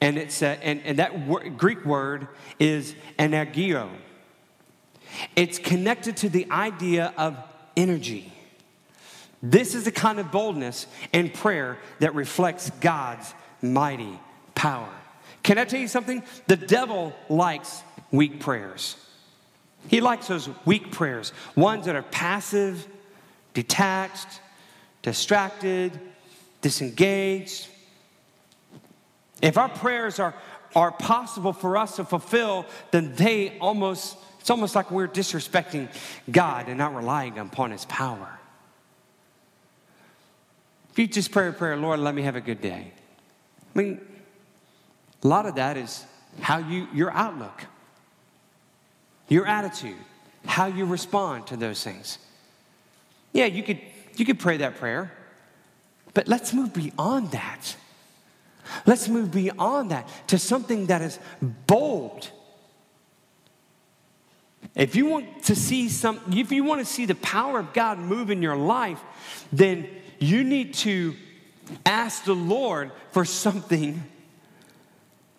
And, 0.00 0.16
it's, 0.16 0.42
uh, 0.42 0.56
and, 0.62 0.80
and 0.84 0.98
that 0.98 1.58
Greek 1.58 1.84
word 1.84 2.28
is 2.58 2.94
energeo. 3.18 3.90
It's 5.36 5.58
connected 5.58 6.16
to 6.18 6.28
the 6.28 6.50
idea 6.50 7.12
of 7.16 7.36
energy. 7.76 8.32
This 9.42 9.74
is 9.74 9.84
the 9.84 9.92
kind 9.92 10.18
of 10.18 10.30
boldness 10.30 10.86
in 11.12 11.30
prayer 11.30 11.78
that 11.98 12.14
reflects 12.14 12.70
God's 12.80 13.32
mighty 13.62 14.18
power. 14.54 14.88
Can 15.42 15.58
I 15.58 15.64
tell 15.64 15.80
you 15.80 15.88
something? 15.88 16.22
The 16.46 16.56
devil 16.56 17.14
likes 17.28 17.82
weak 18.10 18.40
prayers. 18.40 18.96
He 19.88 20.00
likes 20.00 20.28
those 20.28 20.48
weak 20.66 20.92
prayers, 20.92 21.32
ones 21.56 21.86
that 21.86 21.96
are 21.96 22.02
passive, 22.02 22.86
detached, 23.54 24.40
distracted, 25.02 25.98
disengaged. 26.60 27.68
If 29.42 29.56
our 29.56 29.68
prayers 29.68 30.18
are, 30.18 30.34
are 30.74 30.92
possible 30.92 31.52
for 31.52 31.76
us 31.76 31.96
to 31.96 32.04
fulfill, 32.04 32.66
then 32.90 33.14
they 33.14 33.58
almost, 33.58 34.16
it's 34.40 34.50
almost 34.50 34.74
like 34.74 34.90
we're 34.90 35.08
disrespecting 35.08 35.88
God 36.30 36.68
and 36.68 36.78
not 36.78 36.94
relying 36.94 37.38
upon 37.38 37.70
His 37.70 37.84
power. 37.86 38.38
If 40.92 40.98
you 40.98 41.06
just 41.06 41.30
pray 41.30 41.48
a 41.48 41.52
prayer, 41.52 41.76
Lord, 41.76 42.00
let 42.00 42.14
me 42.14 42.22
have 42.22 42.36
a 42.36 42.40
good 42.40 42.60
day. 42.60 42.92
I 43.74 43.78
mean, 43.78 44.00
a 45.22 45.28
lot 45.28 45.46
of 45.46 45.54
that 45.54 45.76
is 45.76 46.04
how 46.40 46.58
you, 46.58 46.88
your 46.92 47.10
outlook, 47.12 47.64
your 49.28 49.46
attitude, 49.46 49.96
how 50.44 50.66
you 50.66 50.84
respond 50.84 51.46
to 51.48 51.56
those 51.56 51.84
things. 51.84 52.18
Yeah, 53.32 53.46
you 53.46 53.62
could, 53.62 53.78
you 54.16 54.24
could 54.24 54.38
pray 54.40 54.56
that 54.58 54.76
prayer, 54.76 55.12
but 56.14 56.28
let's 56.28 56.52
move 56.52 56.72
beyond 56.72 57.32
that. 57.32 57.76
Let's 58.86 59.08
move 59.08 59.30
beyond 59.30 59.90
that 59.90 60.08
to 60.28 60.38
something 60.38 60.86
that 60.86 61.02
is 61.02 61.18
bold. 61.66 62.30
If 64.74 64.94
you 64.94 65.06
want 65.06 65.44
to 65.44 65.56
see 65.56 65.88
some, 65.88 66.20
if 66.30 66.52
you 66.52 66.64
want 66.64 66.80
to 66.80 66.84
see 66.84 67.06
the 67.06 67.14
power 67.16 67.58
of 67.58 67.72
God 67.72 67.98
move 67.98 68.30
in 68.30 68.42
your 68.42 68.56
life, 68.56 69.00
then 69.52 69.88
you 70.18 70.44
need 70.44 70.74
to 70.74 71.16
ask 71.84 72.24
the 72.24 72.34
Lord 72.34 72.92
for 73.10 73.24
something 73.24 74.04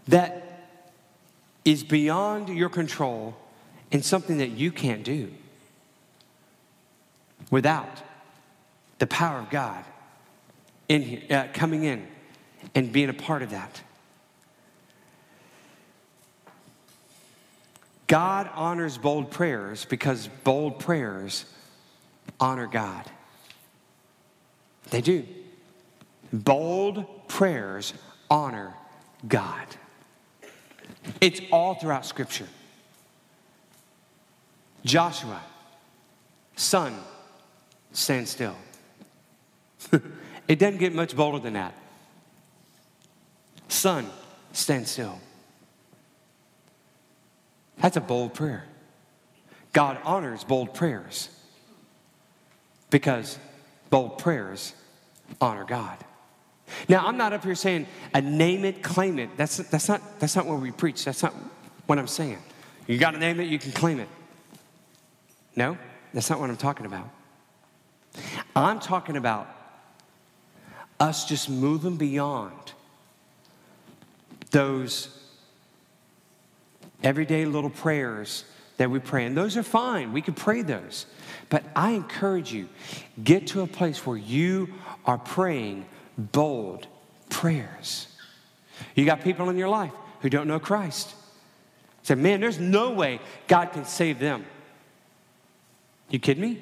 that 0.07 0.67
is 1.63 1.83
beyond 1.83 2.49
your 2.49 2.69
control 2.69 3.35
and 3.91 4.03
something 4.03 4.39
that 4.39 4.51
you 4.51 4.71
can't 4.71 5.03
do 5.03 5.31
without 7.49 8.01
the 8.99 9.07
power 9.07 9.39
of 9.39 9.49
God 9.49 9.83
in 10.91 11.01
here, 11.03 11.21
uh, 11.29 11.47
coming 11.53 11.85
in 11.85 12.05
and 12.75 12.91
being 12.91 13.07
a 13.07 13.13
part 13.13 13.41
of 13.41 13.51
that. 13.51 13.81
God 18.07 18.49
honors 18.53 18.97
bold 18.97 19.31
prayers 19.31 19.85
because 19.85 20.27
bold 20.43 20.79
prayers 20.79 21.45
honor 22.41 22.67
God. 22.67 23.05
They 24.89 24.99
do. 24.99 25.25
Bold 26.33 27.27
prayers 27.29 27.93
honor 28.29 28.73
God. 29.25 29.67
It's 31.21 31.39
all 31.53 31.75
throughout 31.75 32.05
Scripture. 32.05 32.47
Joshua, 34.83 35.41
sun, 36.57 36.97
stand 37.93 38.27
still. 38.27 38.57
it 40.51 40.59
doesn't 40.59 40.79
get 40.79 40.93
much 40.93 41.15
bolder 41.15 41.39
than 41.39 41.53
that. 41.53 41.73
Sun, 43.69 44.05
stand 44.51 44.85
still. 44.85 45.17
That's 47.77 47.95
a 47.95 48.01
bold 48.01 48.33
prayer. 48.33 48.65
God 49.71 49.97
honors 50.03 50.43
bold 50.43 50.73
prayers 50.73 51.29
because 52.89 53.39
bold 53.89 54.17
prayers 54.17 54.73
honor 55.39 55.63
God. 55.63 55.97
Now, 56.89 57.07
I'm 57.07 57.15
not 57.15 57.31
up 57.31 57.45
here 57.45 57.55
saying 57.55 57.87
a 58.13 58.19
name 58.21 58.65
it, 58.65 58.83
claim 58.83 59.19
it. 59.19 59.29
That's, 59.37 59.55
that's, 59.55 59.87
not, 59.87 60.19
that's 60.19 60.35
not 60.35 60.45
what 60.45 60.59
we 60.59 60.71
preach. 60.71 61.05
That's 61.05 61.23
not 61.23 61.33
what 61.85 61.97
I'm 61.97 62.07
saying. 62.07 62.39
You 62.87 62.97
got 62.97 63.11
to 63.11 63.19
name 63.19 63.39
it, 63.39 63.45
you 63.45 63.57
can 63.57 63.71
claim 63.71 64.01
it. 64.01 64.09
No, 65.55 65.77
that's 66.13 66.29
not 66.29 66.41
what 66.41 66.49
I'm 66.49 66.57
talking 66.57 66.85
about. 66.85 67.09
I'm 68.53 68.81
talking 68.81 69.15
about 69.15 69.60
us 71.01 71.25
just 71.25 71.49
moving 71.49 71.97
beyond 71.97 72.73
those 74.51 75.17
everyday 77.03 77.45
little 77.45 77.71
prayers 77.71 78.45
that 78.77 78.91
we 78.91 78.99
pray. 78.99 79.25
And 79.25 79.35
those 79.35 79.57
are 79.57 79.63
fine, 79.63 80.13
we 80.13 80.21
can 80.21 80.35
pray 80.35 80.61
those. 80.61 81.07
But 81.49 81.63
I 81.75 81.91
encourage 81.91 82.53
you, 82.53 82.69
get 83.21 83.47
to 83.47 83.61
a 83.61 83.67
place 83.67 84.05
where 84.05 84.17
you 84.17 84.75
are 85.05 85.17
praying 85.17 85.85
bold 86.17 86.85
prayers. 87.29 88.07
You 88.93 89.03
got 89.05 89.21
people 89.21 89.49
in 89.49 89.57
your 89.57 89.69
life 89.69 89.91
who 90.21 90.29
don't 90.29 90.47
know 90.47 90.59
Christ. 90.59 91.15
Say, 92.03 92.13
man, 92.13 92.41
there's 92.41 92.59
no 92.59 92.91
way 92.91 93.19
God 93.47 93.71
can 93.73 93.85
save 93.85 94.19
them. 94.19 94.45
You 96.09 96.19
kidding 96.19 96.43
me? 96.43 96.61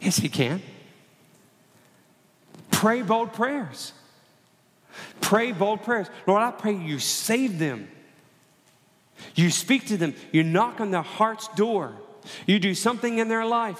Yes, 0.00 0.18
He 0.18 0.28
can. 0.28 0.60
Pray 2.80 3.02
bold 3.02 3.34
prayers. 3.34 3.92
Pray 5.20 5.52
bold 5.52 5.82
prayers. 5.82 6.06
Lord, 6.26 6.42
I 6.42 6.50
pray 6.50 6.72
you 6.72 6.98
save 6.98 7.58
them. 7.58 7.90
You 9.34 9.50
speak 9.50 9.88
to 9.88 9.98
them. 9.98 10.14
You 10.32 10.42
knock 10.44 10.80
on 10.80 10.90
their 10.90 11.02
heart's 11.02 11.46
door. 11.48 11.92
You 12.46 12.58
do 12.58 12.74
something 12.74 13.18
in 13.18 13.28
their 13.28 13.44
life. 13.44 13.78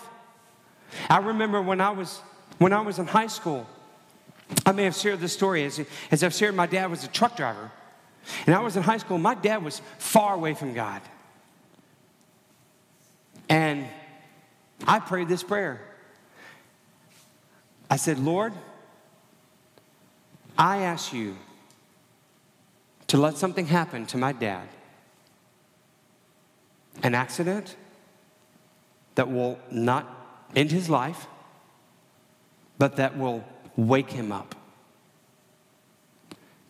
I 1.09 1.17
remember 1.17 1.63
when 1.63 1.81
I 1.81 1.89
was 1.93 2.21
when 2.59 2.75
I 2.75 2.83
was 2.83 2.99
in 2.99 3.07
high 3.07 3.29
school. 3.29 3.67
I 4.67 4.73
may 4.73 4.85
have 4.85 4.97
shared 4.97 5.21
this 5.21 5.33
story 5.33 5.65
as, 5.65 5.81
as 6.11 6.23
I've 6.23 6.35
shared. 6.35 6.55
My 6.55 6.67
dad 6.67 6.91
was 6.91 7.03
a 7.03 7.09
truck 7.09 7.39
driver, 7.39 7.71
and 8.45 8.55
I 8.55 8.61
was 8.61 8.77
in 8.77 8.83
high 8.83 8.99
school. 8.99 9.17
My 9.17 9.35
dad 9.35 9.65
was 9.65 9.81
far 9.97 10.35
away 10.35 10.53
from 10.53 10.75
God, 10.75 11.01
and 13.49 13.87
I 14.87 15.01
prayed 15.01 15.29
this 15.29 15.43
prayer. 15.43 15.81
I 17.89 17.97
said, 17.97 18.19
Lord, 18.19 18.53
I 20.61 20.83
ask 20.83 21.15
you 21.15 21.39
to 23.07 23.17
let 23.17 23.39
something 23.39 23.67
happen 23.67 24.05
to 24.07 24.19
my 24.19 24.33
dad 24.33 24.69
an 27.03 27.15
accident 27.15 27.77
that 29.15 29.31
will 29.31 29.59
not 29.71 30.07
end 30.55 30.71
his 30.71 30.91
life, 30.91 31.27
but 32.77 32.97
that 32.97 33.17
will 33.17 33.43
wake 33.75 34.11
him 34.11 34.33
up. 34.33 34.55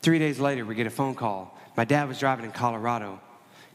Three 0.02 0.20
days 0.20 0.38
later, 0.38 0.64
we 0.64 0.76
get 0.76 0.86
a 0.86 0.90
phone 0.90 1.16
call. 1.16 1.58
My 1.76 1.84
dad 1.84 2.06
was 2.06 2.20
driving 2.20 2.44
in 2.44 2.52
Colorado. 2.52 3.20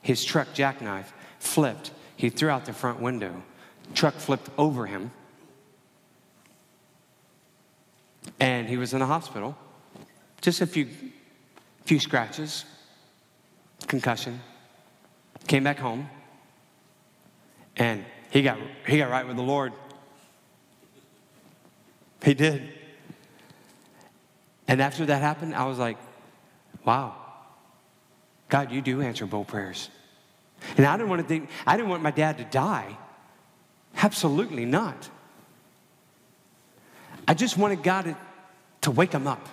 His 0.01 0.23
truck 0.23 0.54
jackknife 0.54 1.12
flipped. 1.39 1.91
He 2.15 2.30
threw 2.30 2.47
out 2.47 2.63
the 2.63 2.71
front 2.71 3.01
window. 3.01 3.43
Truck 3.93 4.13
flipped 4.13 4.49
over 4.58 4.86
him. 4.86 5.12
And 8.39 8.70
he 8.70 8.78
was 8.78 8.93
in 8.93 8.99
the 8.99 9.07
hospital. 9.07 9.57
Just 10.45 10.61
a 10.61 10.67
few, 10.67 10.87
few 11.85 11.99
scratches, 11.99 12.65
concussion. 13.87 14.39
Came 15.47 15.63
back 15.63 15.79
home. 15.79 16.07
And 17.77 18.05
he 18.29 18.43
got, 18.43 18.59
he 18.85 18.99
got 18.99 19.09
right 19.09 19.25
with 19.25 19.37
the 19.37 19.41
Lord. 19.41 19.73
He 22.23 22.35
did. 22.35 22.61
And 24.67 24.83
after 24.83 25.07
that 25.07 25.19
happened, 25.19 25.55
I 25.55 25.65
was 25.65 25.79
like, 25.79 25.97
wow, 26.85 27.15
God, 28.47 28.71
you 28.71 28.83
do 28.83 29.01
answer 29.01 29.25
both 29.25 29.47
prayers. 29.47 29.89
And 30.77 30.85
I 30.85 30.95
didn't 30.95 31.09
want 31.09 31.23
to 31.23 31.27
think, 31.27 31.49
I 31.65 31.75
didn't 31.75 31.89
want 31.89 32.03
my 32.03 32.11
dad 32.11 32.37
to 32.37 32.43
die. 32.43 32.95
Absolutely 33.97 34.65
not. 34.65 35.09
I 37.27 37.33
just 37.33 37.57
wanted 37.57 37.81
God 37.81 38.03
to, 38.03 38.17
to 38.81 38.91
wake 38.91 39.11
him 39.11 39.25
up. 39.25 39.49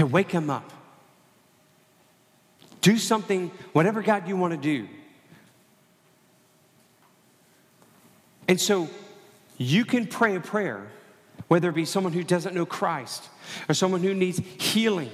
To 0.00 0.06
wake 0.06 0.32
him 0.32 0.48
up. 0.48 0.72
Do 2.80 2.96
something, 2.96 3.50
whatever 3.74 4.00
God 4.00 4.26
you 4.26 4.34
want 4.34 4.54
to 4.54 4.56
do. 4.56 4.88
And 8.48 8.58
so 8.58 8.88
you 9.58 9.84
can 9.84 10.06
pray 10.06 10.36
a 10.36 10.40
prayer 10.40 10.86
whether 11.48 11.68
it 11.68 11.74
be 11.74 11.84
someone 11.84 12.14
who 12.14 12.24
doesn't 12.24 12.54
know 12.54 12.64
Christ 12.64 13.28
or 13.68 13.74
someone 13.74 14.02
who 14.02 14.14
needs 14.14 14.40
healing 14.58 15.10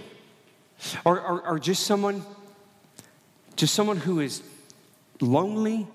or, 1.04 1.20
or, 1.20 1.44
or 1.44 1.58
just 1.58 1.84
someone 1.84 2.24
just 3.56 3.74
someone 3.74 3.96
who 3.96 4.20
is 4.20 4.40
lonely 5.20 5.88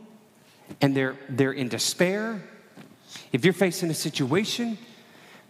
and 0.82 0.94
they're, 0.94 1.16
they're 1.30 1.54
in 1.54 1.70
despair, 1.70 2.44
if 3.32 3.46
you're 3.46 3.54
facing 3.54 3.89
a 3.89 3.94
situation, 3.94 4.78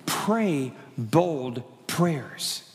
pray 0.06 0.74
bold 0.96 1.64
prayers. 1.88 2.68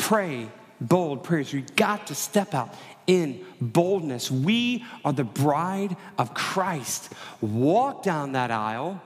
Pray 0.00 0.48
bold 0.80 1.22
prayers. 1.22 1.52
You 1.52 1.62
got 1.76 2.06
to 2.06 2.14
step 2.14 2.54
out 2.54 2.74
in 3.06 3.44
boldness. 3.60 4.30
We 4.30 4.84
are 5.04 5.12
the 5.12 5.24
bride 5.24 5.96
of 6.18 6.32
Christ. 6.32 7.12
Walk 7.40 8.02
down 8.02 8.32
that 8.32 8.50
aisle 8.50 9.00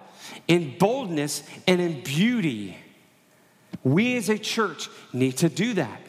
in 0.47 0.79
boldness 0.79 1.43
and 1.67 1.81
in 1.81 2.03
beauty. 2.03 2.79
We 3.83 4.17
as 4.17 4.29
a 4.29 4.39
church 4.39 4.89
need 5.13 5.39
to 5.39 5.49
do 5.49 5.75
that. 5.75 6.01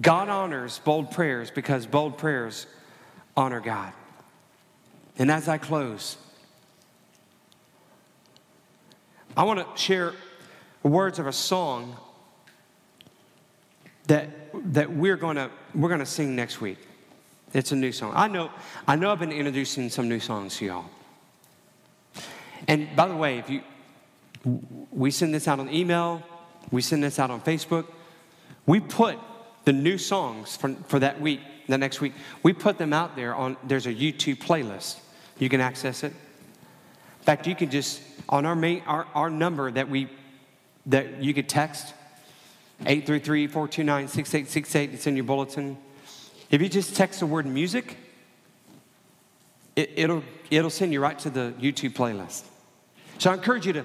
God 0.00 0.28
honors 0.28 0.80
bold 0.80 1.10
prayers 1.10 1.50
because 1.50 1.86
bold 1.86 2.16
prayers 2.18 2.66
honor 3.36 3.60
God. 3.60 3.92
And 5.18 5.30
as 5.30 5.48
I 5.48 5.58
close, 5.58 6.16
I 9.36 9.44
want 9.44 9.60
to 9.60 9.80
share 9.80 10.14
words 10.88 11.18
of 11.18 11.26
a 11.26 11.32
song 11.32 11.96
that, 14.06 14.28
that 14.72 14.92
we're 14.92 15.16
going 15.16 15.36
to 15.36 15.50
we're 15.74 15.96
to 15.96 16.06
sing 16.06 16.36
next 16.36 16.60
week. 16.60 16.78
It's 17.54 17.72
a 17.72 17.76
new 17.76 17.92
song. 17.92 18.12
I 18.14 18.28
know, 18.28 18.50
I 18.88 18.96
know 18.96 19.12
I've 19.12 19.18
been 19.18 19.32
introducing 19.32 19.90
some 19.90 20.08
new 20.08 20.20
songs 20.20 20.56
to 20.56 20.66
y'all. 20.66 20.84
And 22.68 22.94
by 22.96 23.08
the 23.08 23.16
way, 23.16 23.38
if 23.38 23.50
you 23.50 23.62
we 24.90 25.10
send 25.10 25.34
this 25.34 25.46
out 25.46 25.60
on 25.60 25.68
email, 25.72 26.22
we 26.70 26.82
send 26.82 27.02
this 27.02 27.18
out 27.18 27.30
on 27.30 27.40
Facebook, 27.40 27.86
we 28.66 28.80
put 28.80 29.18
the 29.64 29.72
new 29.72 29.98
songs 29.98 30.56
for, 30.56 30.74
for 30.88 30.98
that 30.98 31.20
week, 31.20 31.40
the 31.68 31.78
next 31.78 32.00
week, 32.00 32.12
we 32.42 32.52
put 32.52 32.78
them 32.78 32.92
out 32.92 33.14
there 33.14 33.34
on 33.34 33.56
there's 33.64 33.86
a 33.86 33.94
YouTube 33.94 34.38
playlist. 34.38 34.98
You 35.38 35.48
can 35.48 35.60
access 35.60 36.02
it. 36.02 36.12
In 36.12 37.24
fact, 37.24 37.46
you 37.46 37.54
can 37.54 37.70
just 37.70 38.02
on 38.28 38.46
our 38.46 38.56
main 38.56 38.82
our, 38.86 39.06
our 39.14 39.30
number 39.30 39.70
that 39.70 39.88
we 39.88 40.08
that 40.86 41.22
you 41.22 41.34
could 41.34 41.48
text 41.48 41.94
833-429-6868. 42.80 44.94
It's 44.94 45.06
in 45.06 45.14
your 45.16 45.24
bulletin. 45.24 45.76
If 46.50 46.60
you 46.60 46.68
just 46.68 46.96
text 46.96 47.20
the 47.20 47.26
word 47.26 47.46
music, 47.46 47.96
it, 49.76 49.92
it'll, 49.96 50.24
it'll 50.50 50.70
send 50.70 50.92
you 50.92 51.00
right 51.00 51.18
to 51.20 51.30
the 51.30 51.54
YouTube 51.60 51.94
playlist. 51.94 52.44
So 53.18 53.30
I 53.30 53.34
encourage 53.34 53.66
you 53.66 53.74
to, 53.74 53.84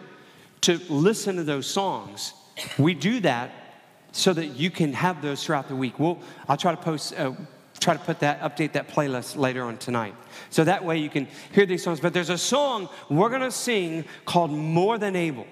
to 0.61 0.79
listen 0.89 1.35
to 1.37 1.43
those 1.43 1.67
songs. 1.67 2.33
We 2.77 2.93
do 2.93 3.19
that 3.21 3.51
so 4.11 4.33
that 4.33 4.47
you 4.47 4.71
can 4.71 4.93
have 4.93 5.21
those 5.21 5.43
throughout 5.43 5.67
the 5.67 5.75
week. 5.75 5.99
We'll, 5.99 6.19
I'll 6.49 6.57
try 6.57 6.71
to 6.71 6.81
post, 6.81 7.13
uh, 7.17 7.33
try 7.79 7.93
to 7.93 7.99
put 7.99 8.19
that, 8.21 8.41
update 8.41 8.73
that 8.73 8.89
playlist 8.89 9.37
later 9.37 9.63
on 9.63 9.77
tonight. 9.77 10.15
So 10.49 10.63
that 10.63 10.83
way 10.83 10.97
you 10.97 11.09
can 11.09 11.27
hear 11.51 11.65
these 11.65 11.83
songs. 11.83 11.99
But 11.99 12.13
there's 12.13 12.31
a 12.31 12.37
song 12.37 12.89
we're 13.09 13.29
going 13.29 13.41
to 13.41 13.51
sing 13.51 14.05
called 14.25 14.51
More 14.51 14.97
Than 14.97 15.15
Able. 15.15 15.45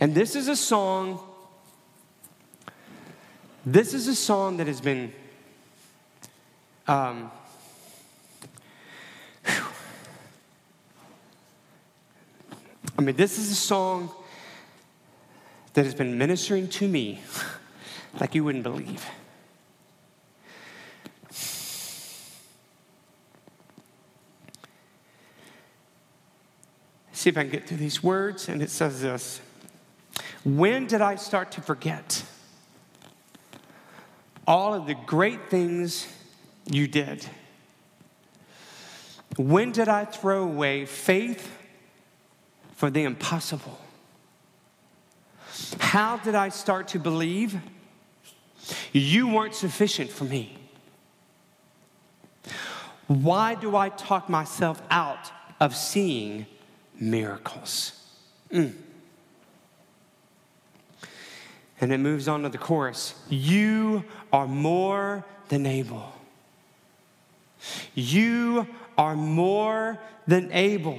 And 0.00 0.14
this 0.14 0.36
is 0.36 0.48
a 0.48 0.56
song, 0.56 1.20
this 3.64 3.94
is 3.94 4.08
a 4.08 4.14
song 4.14 4.56
that 4.58 4.66
has 4.66 4.80
been, 4.80 5.12
um, 6.86 7.30
I 12.98 13.02
mean, 13.02 13.16
this 13.16 13.38
is 13.38 13.50
a 13.50 13.54
song 13.54 14.10
that 15.72 15.84
has 15.84 15.94
been 15.94 16.18
ministering 16.18 16.68
to 16.68 16.86
me 16.86 17.20
like 18.20 18.34
you 18.34 18.44
wouldn't 18.44 18.64
believe. 18.64 19.06
See 27.12 27.28
if 27.28 27.36
I 27.36 27.42
can 27.42 27.50
get 27.50 27.66
through 27.66 27.76
these 27.76 28.02
words, 28.02 28.48
and 28.48 28.62
it 28.62 28.70
says 28.70 29.02
this. 29.02 29.42
When 30.44 30.86
did 30.86 31.02
I 31.02 31.16
start 31.16 31.52
to 31.52 31.60
forget 31.60 32.24
all 34.46 34.72
of 34.72 34.86
the 34.86 34.94
great 34.94 35.50
things 35.50 36.06
you 36.64 36.88
did? 36.88 37.26
When 39.36 39.70
did 39.70 39.88
I 39.88 40.06
throw 40.06 40.42
away 40.42 40.86
faith 40.86 41.50
for 42.76 42.90
the 42.90 43.02
impossible? 43.02 43.78
How 45.78 46.16
did 46.16 46.34
I 46.34 46.48
start 46.48 46.88
to 46.88 46.98
believe 46.98 47.58
you 48.92 49.28
weren't 49.28 49.54
sufficient 49.54 50.10
for 50.10 50.24
me? 50.24 50.56
Why 53.08 53.56
do 53.56 53.76
I 53.76 53.90
talk 53.90 54.28
myself 54.28 54.80
out 54.90 55.30
of 55.58 55.76
seeing 55.76 56.46
miracles? 56.98 57.92
Mm. 58.50 58.74
And 61.80 61.92
it 61.92 61.98
moves 61.98 62.28
on 62.28 62.42
to 62.42 62.48
the 62.48 62.58
chorus 62.58 63.14
You 63.28 64.04
are 64.32 64.46
more 64.46 65.24
than 65.48 65.66
able. 65.66 66.12
You 67.94 68.66
are 68.96 69.16
more 69.16 69.98
than 70.26 70.50
able. 70.52 70.98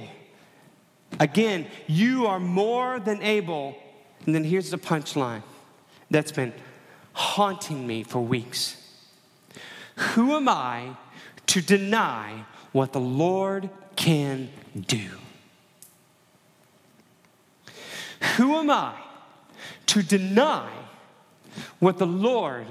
Again, 1.18 1.66
you 1.86 2.26
are 2.26 2.40
more 2.40 3.00
than 3.00 3.22
able. 3.22 3.76
And 4.26 4.34
then 4.34 4.44
here's 4.44 4.70
the 4.70 4.78
punchline 4.78 5.42
that's 6.10 6.32
been 6.32 6.52
haunting 7.12 7.86
me 7.86 8.02
for 8.02 8.20
weeks. 8.20 8.76
Who 9.96 10.34
am 10.34 10.48
I 10.48 10.96
to 11.48 11.60
deny 11.60 12.44
what 12.72 12.92
the 12.92 13.00
Lord 13.00 13.68
can 13.96 14.50
do? 14.86 15.10
Who 18.36 18.54
am 18.56 18.70
I 18.70 18.94
to 19.92 20.02
deny 20.02 20.70
what 21.78 21.98
the 21.98 22.06
Lord 22.06 22.66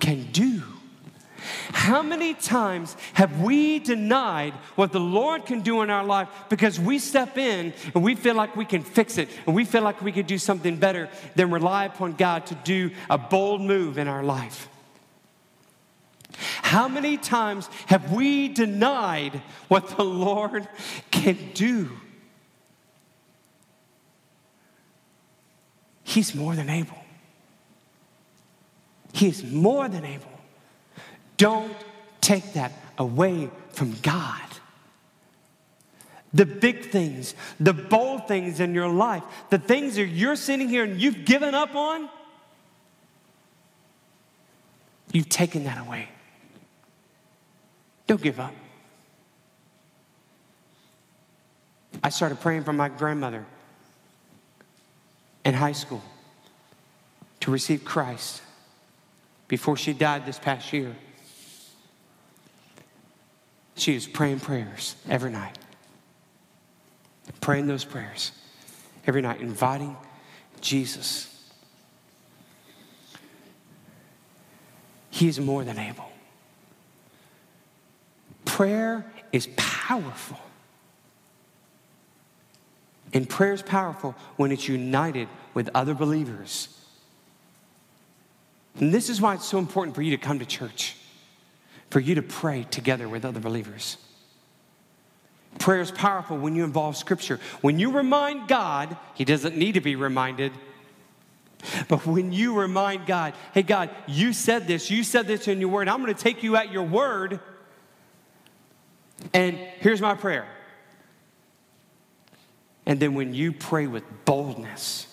can 0.00 0.22
do. 0.32 0.62
How 1.72 2.00
many 2.00 2.32
times 2.32 2.96
have 3.12 3.42
we 3.42 3.78
denied 3.78 4.54
what 4.74 4.90
the 4.90 5.00
Lord 5.00 5.44
can 5.44 5.60
do 5.60 5.82
in 5.82 5.90
our 5.90 6.02
life 6.02 6.28
because 6.48 6.80
we 6.80 6.98
step 6.98 7.36
in 7.36 7.74
and 7.94 8.02
we 8.02 8.14
feel 8.14 8.34
like 8.34 8.56
we 8.56 8.64
can 8.64 8.82
fix 8.82 9.18
it 9.18 9.28
and 9.46 9.54
we 9.54 9.66
feel 9.66 9.82
like 9.82 10.00
we 10.00 10.12
could 10.12 10.26
do 10.26 10.38
something 10.38 10.76
better 10.76 11.10
than 11.34 11.50
rely 11.50 11.84
upon 11.84 12.14
God 12.14 12.46
to 12.46 12.54
do 12.54 12.90
a 13.10 13.18
bold 13.18 13.60
move 13.60 13.98
in 13.98 14.08
our 14.08 14.22
life? 14.22 14.66
How 16.62 16.88
many 16.88 17.18
times 17.18 17.68
have 17.84 18.12
we 18.12 18.48
denied 18.48 19.42
what 19.68 19.88
the 19.98 20.04
Lord 20.26 20.66
can 21.10 21.36
do? 21.52 21.90
He's 26.12 26.34
more 26.34 26.54
than 26.54 26.68
able. 26.68 26.98
He 29.14 29.28
is 29.28 29.42
more 29.42 29.88
than 29.88 30.04
able. 30.04 30.26
Don't 31.38 31.74
take 32.20 32.52
that 32.52 32.70
away 32.98 33.48
from 33.70 33.96
God. 34.02 34.42
The 36.34 36.44
big 36.44 36.90
things, 36.90 37.34
the 37.58 37.72
bold 37.72 38.28
things 38.28 38.60
in 38.60 38.74
your 38.74 38.88
life, 38.88 39.22
the 39.48 39.58
things 39.58 39.96
that 39.96 40.08
you're 40.08 40.36
sitting 40.36 40.68
here 40.68 40.84
and 40.84 41.00
you've 41.00 41.24
given 41.24 41.54
up 41.54 41.74
on, 41.74 42.10
you've 45.12 45.30
taken 45.30 45.64
that 45.64 45.78
away. 45.78 46.10
Don't 48.06 48.20
give 48.20 48.38
up. 48.38 48.52
I 52.04 52.10
started 52.10 52.38
praying 52.38 52.64
for 52.64 52.74
my 52.74 52.90
grandmother 52.90 53.46
in 55.44 55.54
high 55.54 55.72
school 55.72 56.02
to 57.40 57.50
receive 57.50 57.84
Christ 57.84 58.42
before 59.48 59.76
she 59.76 59.92
died 59.92 60.24
this 60.24 60.38
past 60.38 60.72
year. 60.72 60.94
She 63.74 63.94
was 63.94 64.06
praying 64.06 64.40
prayers 64.40 64.96
every 65.08 65.30
night, 65.30 65.58
praying 67.40 67.66
those 67.66 67.84
prayers 67.84 68.32
every 69.06 69.22
night, 69.22 69.40
inviting 69.40 69.96
Jesus. 70.60 71.28
He 75.10 75.28
is 75.28 75.40
more 75.40 75.64
than 75.64 75.78
able. 75.78 76.10
Prayer 78.44 79.04
is 79.32 79.48
powerful. 79.56 80.38
And 83.12 83.28
prayer 83.28 83.52
is 83.52 83.62
powerful 83.62 84.14
when 84.36 84.52
it's 84.52 84.68
united 84.68 85.28
with 85.54 85.68
other 85.74 85.94
believers. 85.94 86.68
And 88.78 88.92
this 88.92 89.10
is 89.10 89.20
why 89.20 89.34
it's 89.34 89.44
so 89.44 89.58
important 89.58 89.94
for 89.94 90.02
you 90.02 90.10
to 90.12 90.16
come 90.16 90.38
to 90.38 90.46
church, 90.46 90.96
for 91.90 92.00
you 92.00 92.14
to 92.14 92.22
pray 92.22 92.66
together 92.70 93.08
with 93.08 93.24
other 93.24 93.40
believers. 93.40 93.98
Prayer 95.58 95.82
is 95.82 95.90
powerful 95.90 96.38
when 96.38 96.56
you 96.56 96.64
involve 96.64 96.96
Scripture. 96.96 97.38
When 97.60 97.78
you 97.78 97.92
remind 97.92 98.48
God, 98.48 98.96
He 99.14 99.26
doesn't 99.26 99.56
need 99.56 99.74
to 99.74 99.82
be 99.82 99.96
reminded, 99.96 100.52
But 101.88 102.06
when 102.06 102.32
you 102.32 102.58
remind 102.58 103.06
God, 103.06 103.34
hey, 103.52 103.62
God, 103.62 103.90
you 104.06 104.32
said 104.32 104.66
this, 104.66 104.90
you 104.90 105.04
said 105.04 105.26
this 105.26 105.46
in 105.48 105.60
your 105.60 105.68
word, 105.68 105.88
I'm 105.88 106.02
going 106.02 106.14
to 106.14 106.20
take 106.20 106.42
you 106.42 106.56
at 106.56 106.72
your 106.72 106.82
word. 106.82 107.40
And 109.32 109.56
here's 109.56 110.00
my 110.00 110.14
prayer. 110.14 110.46
And 112.86 112.98
then 112.98 113.14
when 113.14 113.32
you 113.32 113.52
pray 113.52 113.86
with 113.86 114.04
boldness, 114.24 115.06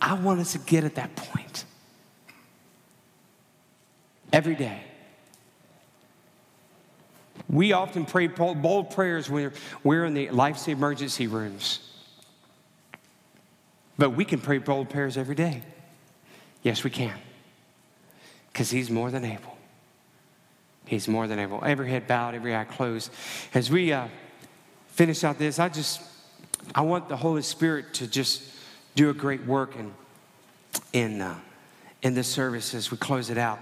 I 0.00 0.14
want 0.14 0.40
us 0.40 0.52
to 0.52 0.58
get 0.58 0.84
at 0.84 0.96
that 0.96 1.16
point 1.16 1.64
every 4.32 4.54
day. 4.54 4.82
We 7.48 7.72
often 7.72 8.06
pray 8.06 8.28
bold 8.28 8.90
prayers 8.90 9.28
when 9.28 9.52
we're 9.82 10.04
in 10.04 10.14
the 10.14 10.30
life's 10.30 10.68
emergency 10.68 11.26
rooms. 11.26 11.80
But 13.98 14.10
we 14.10 14.24
can 14.24 14.40
pray 14.40 14.58
bold 14.58 14.88
prayers 14.88 15.16
every 15.16 15.34
day. 15.34 15.62
Yes, 16.62 16.82
we 16.84 16.90
can. 16.90 17.14
Because 18.52 18.70
He's 18.70 18.90
more 18.90 19.10
than 19.10 19.24
able. 19.24 19.56
He's 20.86 21.08
more 21.08 21.26
than 21.26 21.38
able. 21.38 21.62
Every 21.64 21.88
head 21.88 22.06
bowed, 22.06 22.34
every 22.34 22.56
eye 22.56 22.64
closed. 22.64 23.12
As 23.54 23.70
we 23.70 23.92
uh, 23.92 24.08
finish 24.92 25.24
out 25.24 25.38
this, 25.38 25.58
I 25.58 25.68
just, 25.68 26.00
I 26.74 26.82
want 26.82 27.08
the 27.08 27.16
Holy 27.16 27.42
Spirit 27.42 27.94
to 27.94 28.06
just 28.06 28.42
do 28.94 29.10
a 29.10 29.14
great 29.14 29.44
work 29.46 29.74
in, 29.76 29.92
in, 30.92 31.20
uh, 31.20 31.38
in 32.02 32.14
this 32.14 32.28
service 32.28 32.74
as 32.74 32.90
we 32.90 32.98
close 32.98 33.30
it 33.30 33.38
out. 33.38 33.58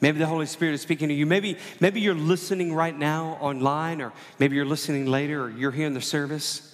Maybe 0.00 0.18
the 0.18 0.26
Holy 0.26 0.46
Spirit 0.46 0.74
is 0.74 0.80
speaking 0.80 1.08
to 1.08 1.14
you. 1.14 1.26
Maybe, 1.26 1.58
maybe 1.80 2.00
you're 2.00 2.14
listening 2.14 2.74
right 2.74 2.96
now 2.96 3.38
online, 3.40 4.00
or 4.00 4.12
maybe 4.38 4.56
you're 4.56 4.64
listening 4.64 5.06
later, 5.06 5.44
or 5.44 5.50
you're 5.50 5.70
here 5.70 5.86
in 5.86 5.94
the 5.94 6.00
service. 6.00 6.68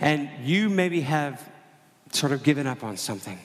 And 0.00 0.28
you 0.44 0.68
maybe 0.68 1.00
have 1.00 1.48
sort 2.12 2.32
of 2.32 2.42
given 2.42 2.66
up 2.66 2.84
on 2.84 2.96
something. 2.96 3.38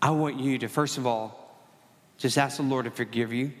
I 0.00 0.10
want 0.10 0.38
you 0.38 0.58
to, 0.58 0.68
first 0.68 0.98
of 0.98 1.06
all, 1.06 1.56
just 2.18 2.38
ask 2.38 2.56
the 2.58 2.62
Lord 2.62 2.84
to 2.84 2.90
forgive 2.90 3.32
you 3.32 3.52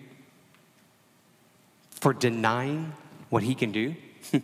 for 2.00 2.12
denying 2.12 2.92
what 3.30 3.42
He 3.42 3.54
can 3.54 3.72
do. 3.72 3.94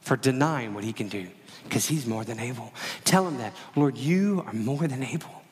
for 0.00 0.16
denying 0.16 0.74
what 0.74 0.84
He 0.84 0.92
can 0.92 1.08
do, 1.08 1.28
because 1.64 1.86
He's 1.86 2.06
more 2.06 2.24
than 2.24 2.38
able. 2.38 2.72
Tell 3.04 3.26
Him 3.26 3.38
that, 3.38 3.54
Lord, 3.76 3.96
you 3.96 4.42
are 4.46 4.52
more 4.52 4.86
than 4.86 5.02
able. 5.02 5.42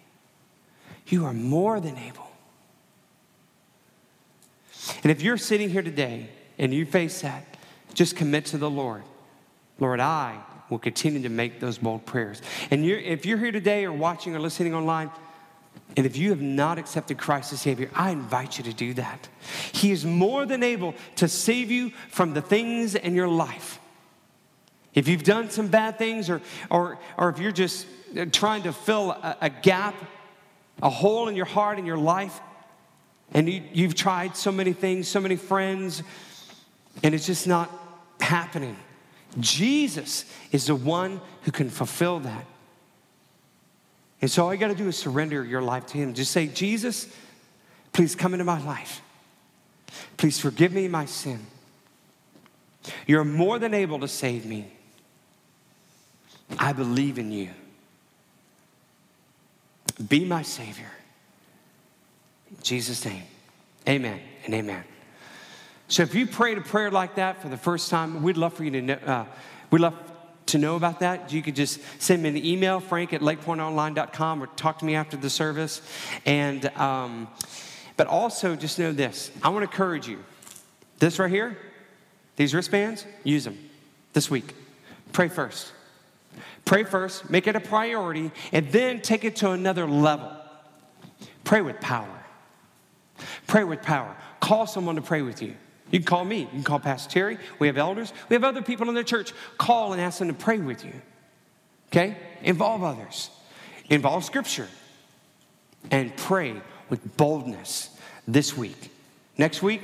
You 1.06 1.24
are 1.24 1.32
more 1.32 1.80
than 1.80 1.96
able. 1.96 2.28
And 5.02 5.12
if 5.12 5.22
you're 5.22 5.36
sitting 5.36 5.70
here 5.70 5.82
today 5.82 6.28
and 6.58 6.72
you 6.72 6.86
face 6.86 7.20
that, 7.22 7.56
just 7.94 8.16
commit 8.16 8.46
to 8.46 8.58
the 8.58 8.70
Lord. 8.70 9.02
Lord, 9.78 10.00
I 10.00 10.40
will 10.70 10.78
continue 10.78 11.22
to 11.22 11.28
make 11.28 11.60
those 11.60 11.78
bold 11.78 12.04
prayers. 12.04 12.42
And 12.70 12.84
you're, 12.84 12.98
if 12.98 13.24
you're 13.24 13.38
here 13.38 13.52
today 13.52 13.84
or 13.84 13.92
watching 13.92 14.34
or 14.34 14.40
listening 14.40 14.74
online, 14.74 15.10
and 15.96 16.06
if 16.06 16.16
you 16.16 16.30
have 16.30 16.40
not 16.40 16.78
accepted 16.78 17.18
Christ 17.18 17.52
as 17.52 17.60
Savior, 17.60 17.90
I 17.94 18.10
invite 18.10 18.58
you 18.58 18.64
to 18.64 18.72
do 18.72 18.94
that. 18.94 19.28
He 19.72 19.90
is 19.90 20.04
more 20.04 20.46
than 20.46 20.62
able 20.62 20.94
to 21.16 21.28
save 21.28 21.70
you 21.70 21.90
from 22.08 22.34
the 22.34 22.42
things 22.42 22.94
in 22.94 23.14
your 23.14 23.28
life. 23.28 23.80
If 24.94 25.08
you've 25.08 25.24
done 25.24 25.50
some 25.50 25.68
bad 25.68 25.98
things, 25.98 26.30
or, 26.30 26.40
or, 26.70 26.98
or 27.16 27.28
if 27.30 27.38
you're 27.38 27.52
just 27.52 27.86
trying 28.32 28.62
to 28.62 28.72
fill 28.72 29.10
a, 29.10 29.36
a 29.42 29.50
gap, 29.50 29.94
a 30.82 30.90
hole 30.90 31.28
in 31.28 31.36
your 31.36 31.46
heart, 31.46 31.78
in 31.78 31.86
your 31.86 31.98
life, 31.98 32.40
and 33.32 33.48
you, 33.48 33.62
you've 33.72 33.94
tried 33.94 34.36
so 34.36 34.50
many 34.50 34.72
things, 34.72 35.08
so 35.08 35.20
many 35.20 35.36
friends, 35.36 36.02
and 37.02 37.14
it's 37.14 37.26
just 37.26 37.46
not 37.46 37.70
happening. 38.20 38.76
Jesus 39.38 40.24
is 40.52 40.66
the 40.66 40.74
one 40.74 41.20
who 41.42 41.52
can 41.52 41.70
fulfill 41.70 42.20
that. 42.20 42.46
And 44.20 44.30
so 44.30 44.44
all 44.44 44.52
you 44.52 44.58
got 44.58 44.68
to 44.68 44.74
do 44.74 44.88
is 44.88 44.96
surrender 44.96 45.44
your 45.44 45.62
life 45.62 45.86
to 45.86 45.98
Him. 45.98 46.14
Just 46.14 46.32
say, 46.32 46.48
Jesus, 46.48 47.06
please 47.92 48.14
come 48.14 48.34
into 48.34 48.44
my 48.44 48.62
life. 48.64 49.00
Please 50.16 50.38
forgive 50.38 50.72
me 50.72 50.88
my 50.88 51.04
sin. 51.04 51.46
You're 53.06 53.24
more 53.24 53.58
than 53.58 53.74
able 53.74 54.00
to 54.00 54.08
save 54.08 54.44
me. 54.44 54.72
I 56.58 56.72
believe 56.72 57.18
in 57.18 57.30
you. 57.30 57.50
Be 60.08 60.24
my 60.24 60.42
Savior. 60.42 60.90
In 62.50 62.62
Jesus' 62.62 63.04
name, 63.04 63.24
amen 63.88 64.20
and 64.44 64.54
amen. 64.54 64.84
So 65.88 66.02
if 66.02 66.14
you 66.14 66.26
prayed 66.26 66.58
a 66.58 66.62
prayer 66.62 66.90
like 66.90 67.16
that 67.16 67.42
for 67.42 67.48
the 67.48 67.56
first 67.56 67.90
time, 67.90 68.22
we'd 68.22 68.36
love 68.36 68.54
for 68.54 68.64
you 68.64 68.70
to 68.72 68.82
know, 68.82 68.94
uh, 68.94 69.24
we'd 69.70 69.80
love 69.80 69.94
to 70.48 70.58
know 70.58 70.76
about 70.76 71.00
that. 71.00 71.32
You 71.32 71.42
could 71.42 71.56
just 71.56 71.80
send 71.98 72.22
me 72.22 72.28
an 72.30 72.36
email, 72.36 72.80
frank 72.80 73.12
at 73.12 73.20
lakepointonline.com, 73.20 74.42
or 74.42 74.46
talk 74.48 74.78
to 74.80 74.84
me 74.84 74.94
after 74.94 75.16
the 75.16 75.30
service. 75.30 75.80
And, 76.26 76.66
um, 76.76 77.28
but 77.96 78.06
also 78.06 78.56
just 78.56 78.78
know 78.78 78.92
this 78.92 79.30
I 79.42 79.48
want 79.48 79.64
to 79.64 79.70
encourage 79.70 80.08
you. 80.08 80.24
This 80.98 81.18
right 81.18 81.30
here, 81.30 81.56
these 82.36 82.54
wristbands, 82.54 83.06
use 83.22 83.44
them 83.44 83.58
this 84.12 84.30
week. 84.30 84.54
Pray 85.12 85.28
first. 85.28 85.72
Pray 86.64 86.84
first, 86.84 87.30
make 87.30 87.46
it 87.46 87.56
a 87.56 87.60
priority, 87.60 88.30
and 88.52 88.70
then 88.70 89.00
take 89.00 89.24
it 89.24 89.36
to 89.36 89.52
another 89.52 89.86
level. 89.86 90.30
Pray 91.44 91.62
with 91.62 91.80
power. 91.80 92.24
Pray 93.46 93.64
with 93.64 93.80
power. 93.82 94.14
Call 94.40 94.66
someone 94.66 94.96
to 94.96 95.02
pray 95.02 95.22
with 95.22 95.40
you. 95.40 95.54
You 95.90 96.00
can 96.00 96.06
call 96.06 96.24
me. 96.24 96.40
You 96.40 96.46
can 96.46 96.64
call 96.64 96.80
Pastor 96.80 97.10
Terry. 97.10 97.38
We 97.58 97.66
have 97.66 97.78
elders. 97.78 98.12
We 98.28 98.34
have 98.34 98.44
other 98.44 98.62
people 98.62 98.88
in 98.88 98.94
the 98.94 99.04
church. 99.04 99.32
Call 99.56 99.92
and 99.92 100.02
ask 100.02 100.18
them 100.18 100.28
to 100.28 100.34
pray 100.34 100.58
with 100.58 100.84
you. 100.84 100.92
Okay? 101.90 102.16
Involve 102.42 102.82
others. 102.82 103.30
Involve 103.88 104.24
Scripture. 104.24 104.68
And 105.90 106.14
pray 106.16 106.60
with 106.90 107.16
boldness 107.16 107.96
this 108.26 108.56
week. 108.56 108.90
Next 109.38 109.62
week, 109.62 109.82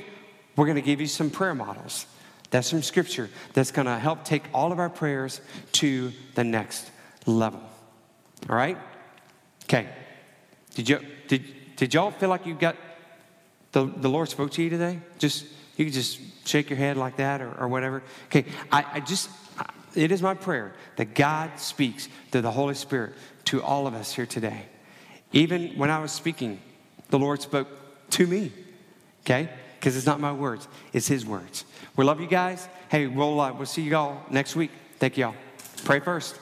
we're 0.55 0.65
going 0.65 0.75
to 0.75 0.81
give 0.81 1.01
you 1.01 1.07
some 1.07 1.29
prayer 1.29 1.55
models. 1.55 2.05
That's 2.51 2.69
from 2.69 2.83
Scripture 2.83 3.29
that's 3.53 3.71
going 3.71 3.87
to 3.87 3.97
help 3.97 4.23
take 4.23 4.43
all 4.53 4.71
of 4.71 4.79
our 4.79 4.89
prayers 4.89 5.41
to 5.73 6.11
the 6.35 6.43
next 6.43 6.89
level. 7.25 7.61
All 8.49 8.55
right? 8.55 8.77
Okay. 9.63 9.89
Did, 10.75 10.89
you, 10.89 10.99
did, 11.27 11.75
did 11.75 11.93
y'all 11.93 12.11
feel 12.11 12.29
like 12.29 12.45
you 12.45 12.53
got 12.53 12.75
the, 13.71 13.85
the 13.85 14.09
Lord 14.09 14.29
spoke 14.29 14.51
to 14.51 14.63
you 14.63 14.69
today? 14.69 14.99
Just 15.17 15.45
you 15.77 15.85
can 15.85 15.93
just 15.93 16.19
shake 16.45 16.69
your 16.69 16.77
head 16.77 16.97
like 16.97 17.17
that 17.17 17.41
or, 17.41 17.53
or 17.59 17.67
whatever. 17.67 18.03
Okay, 18.25 18.45
I, 18.71 18.85
I 18.93 18.99
just, 18.99 19.29
it 19.93 20.11
is 20.11 20.21
my 20.21 20.33
prayer 20.33 20.73
that 20.95 21.13
God 21.13 21.59
speaks 21.59 22.07
through 22.31 22.41
the 22.41 22.51
Holy 22.51 22.75
Spirit 22.75 23.13
to 23.45 23.61
all 23.61 23.87
of 23.87 23.93
us 23.93 24.13
here 24.13 24.25
today. 24.25 24.65
Even 25.31 25.69
when 25.77 25.89
I 25.89 25.99
was 25.99 26.11
speaking, 26.11 26.59
the 27.09 27.19
Lord 27.19 27.41
spoke 27.41 27.67
to 28.11 28.25
me, 28.25 28.51
okay? 29.23 29.49
Because 29.79 29.97
it's 29.97 30.05
not 30.05 30.19
my 30.19 30.31
words, 30.31 30.67
it's 30.93 31.07
His 31.07 31.25
words. 31.25 31.65
We 31.95 32.05
love 32.05 32.21
you 32.21 32.27
guys. 32.27 32.67
Hey, 32.89 33.07
we'll, 33.07 33.39
uh, 33.39 33.53
we'll 33.53 33.65
see 33.65 33.81
you 33.81 33.95
all 33.95 34.25
next 34.29 34.55
week. 34.55 34.71
Thank 34.99 35.17
y'all. 35.17 35.35
Pray 35.83 35.99
first. 35.99 36.39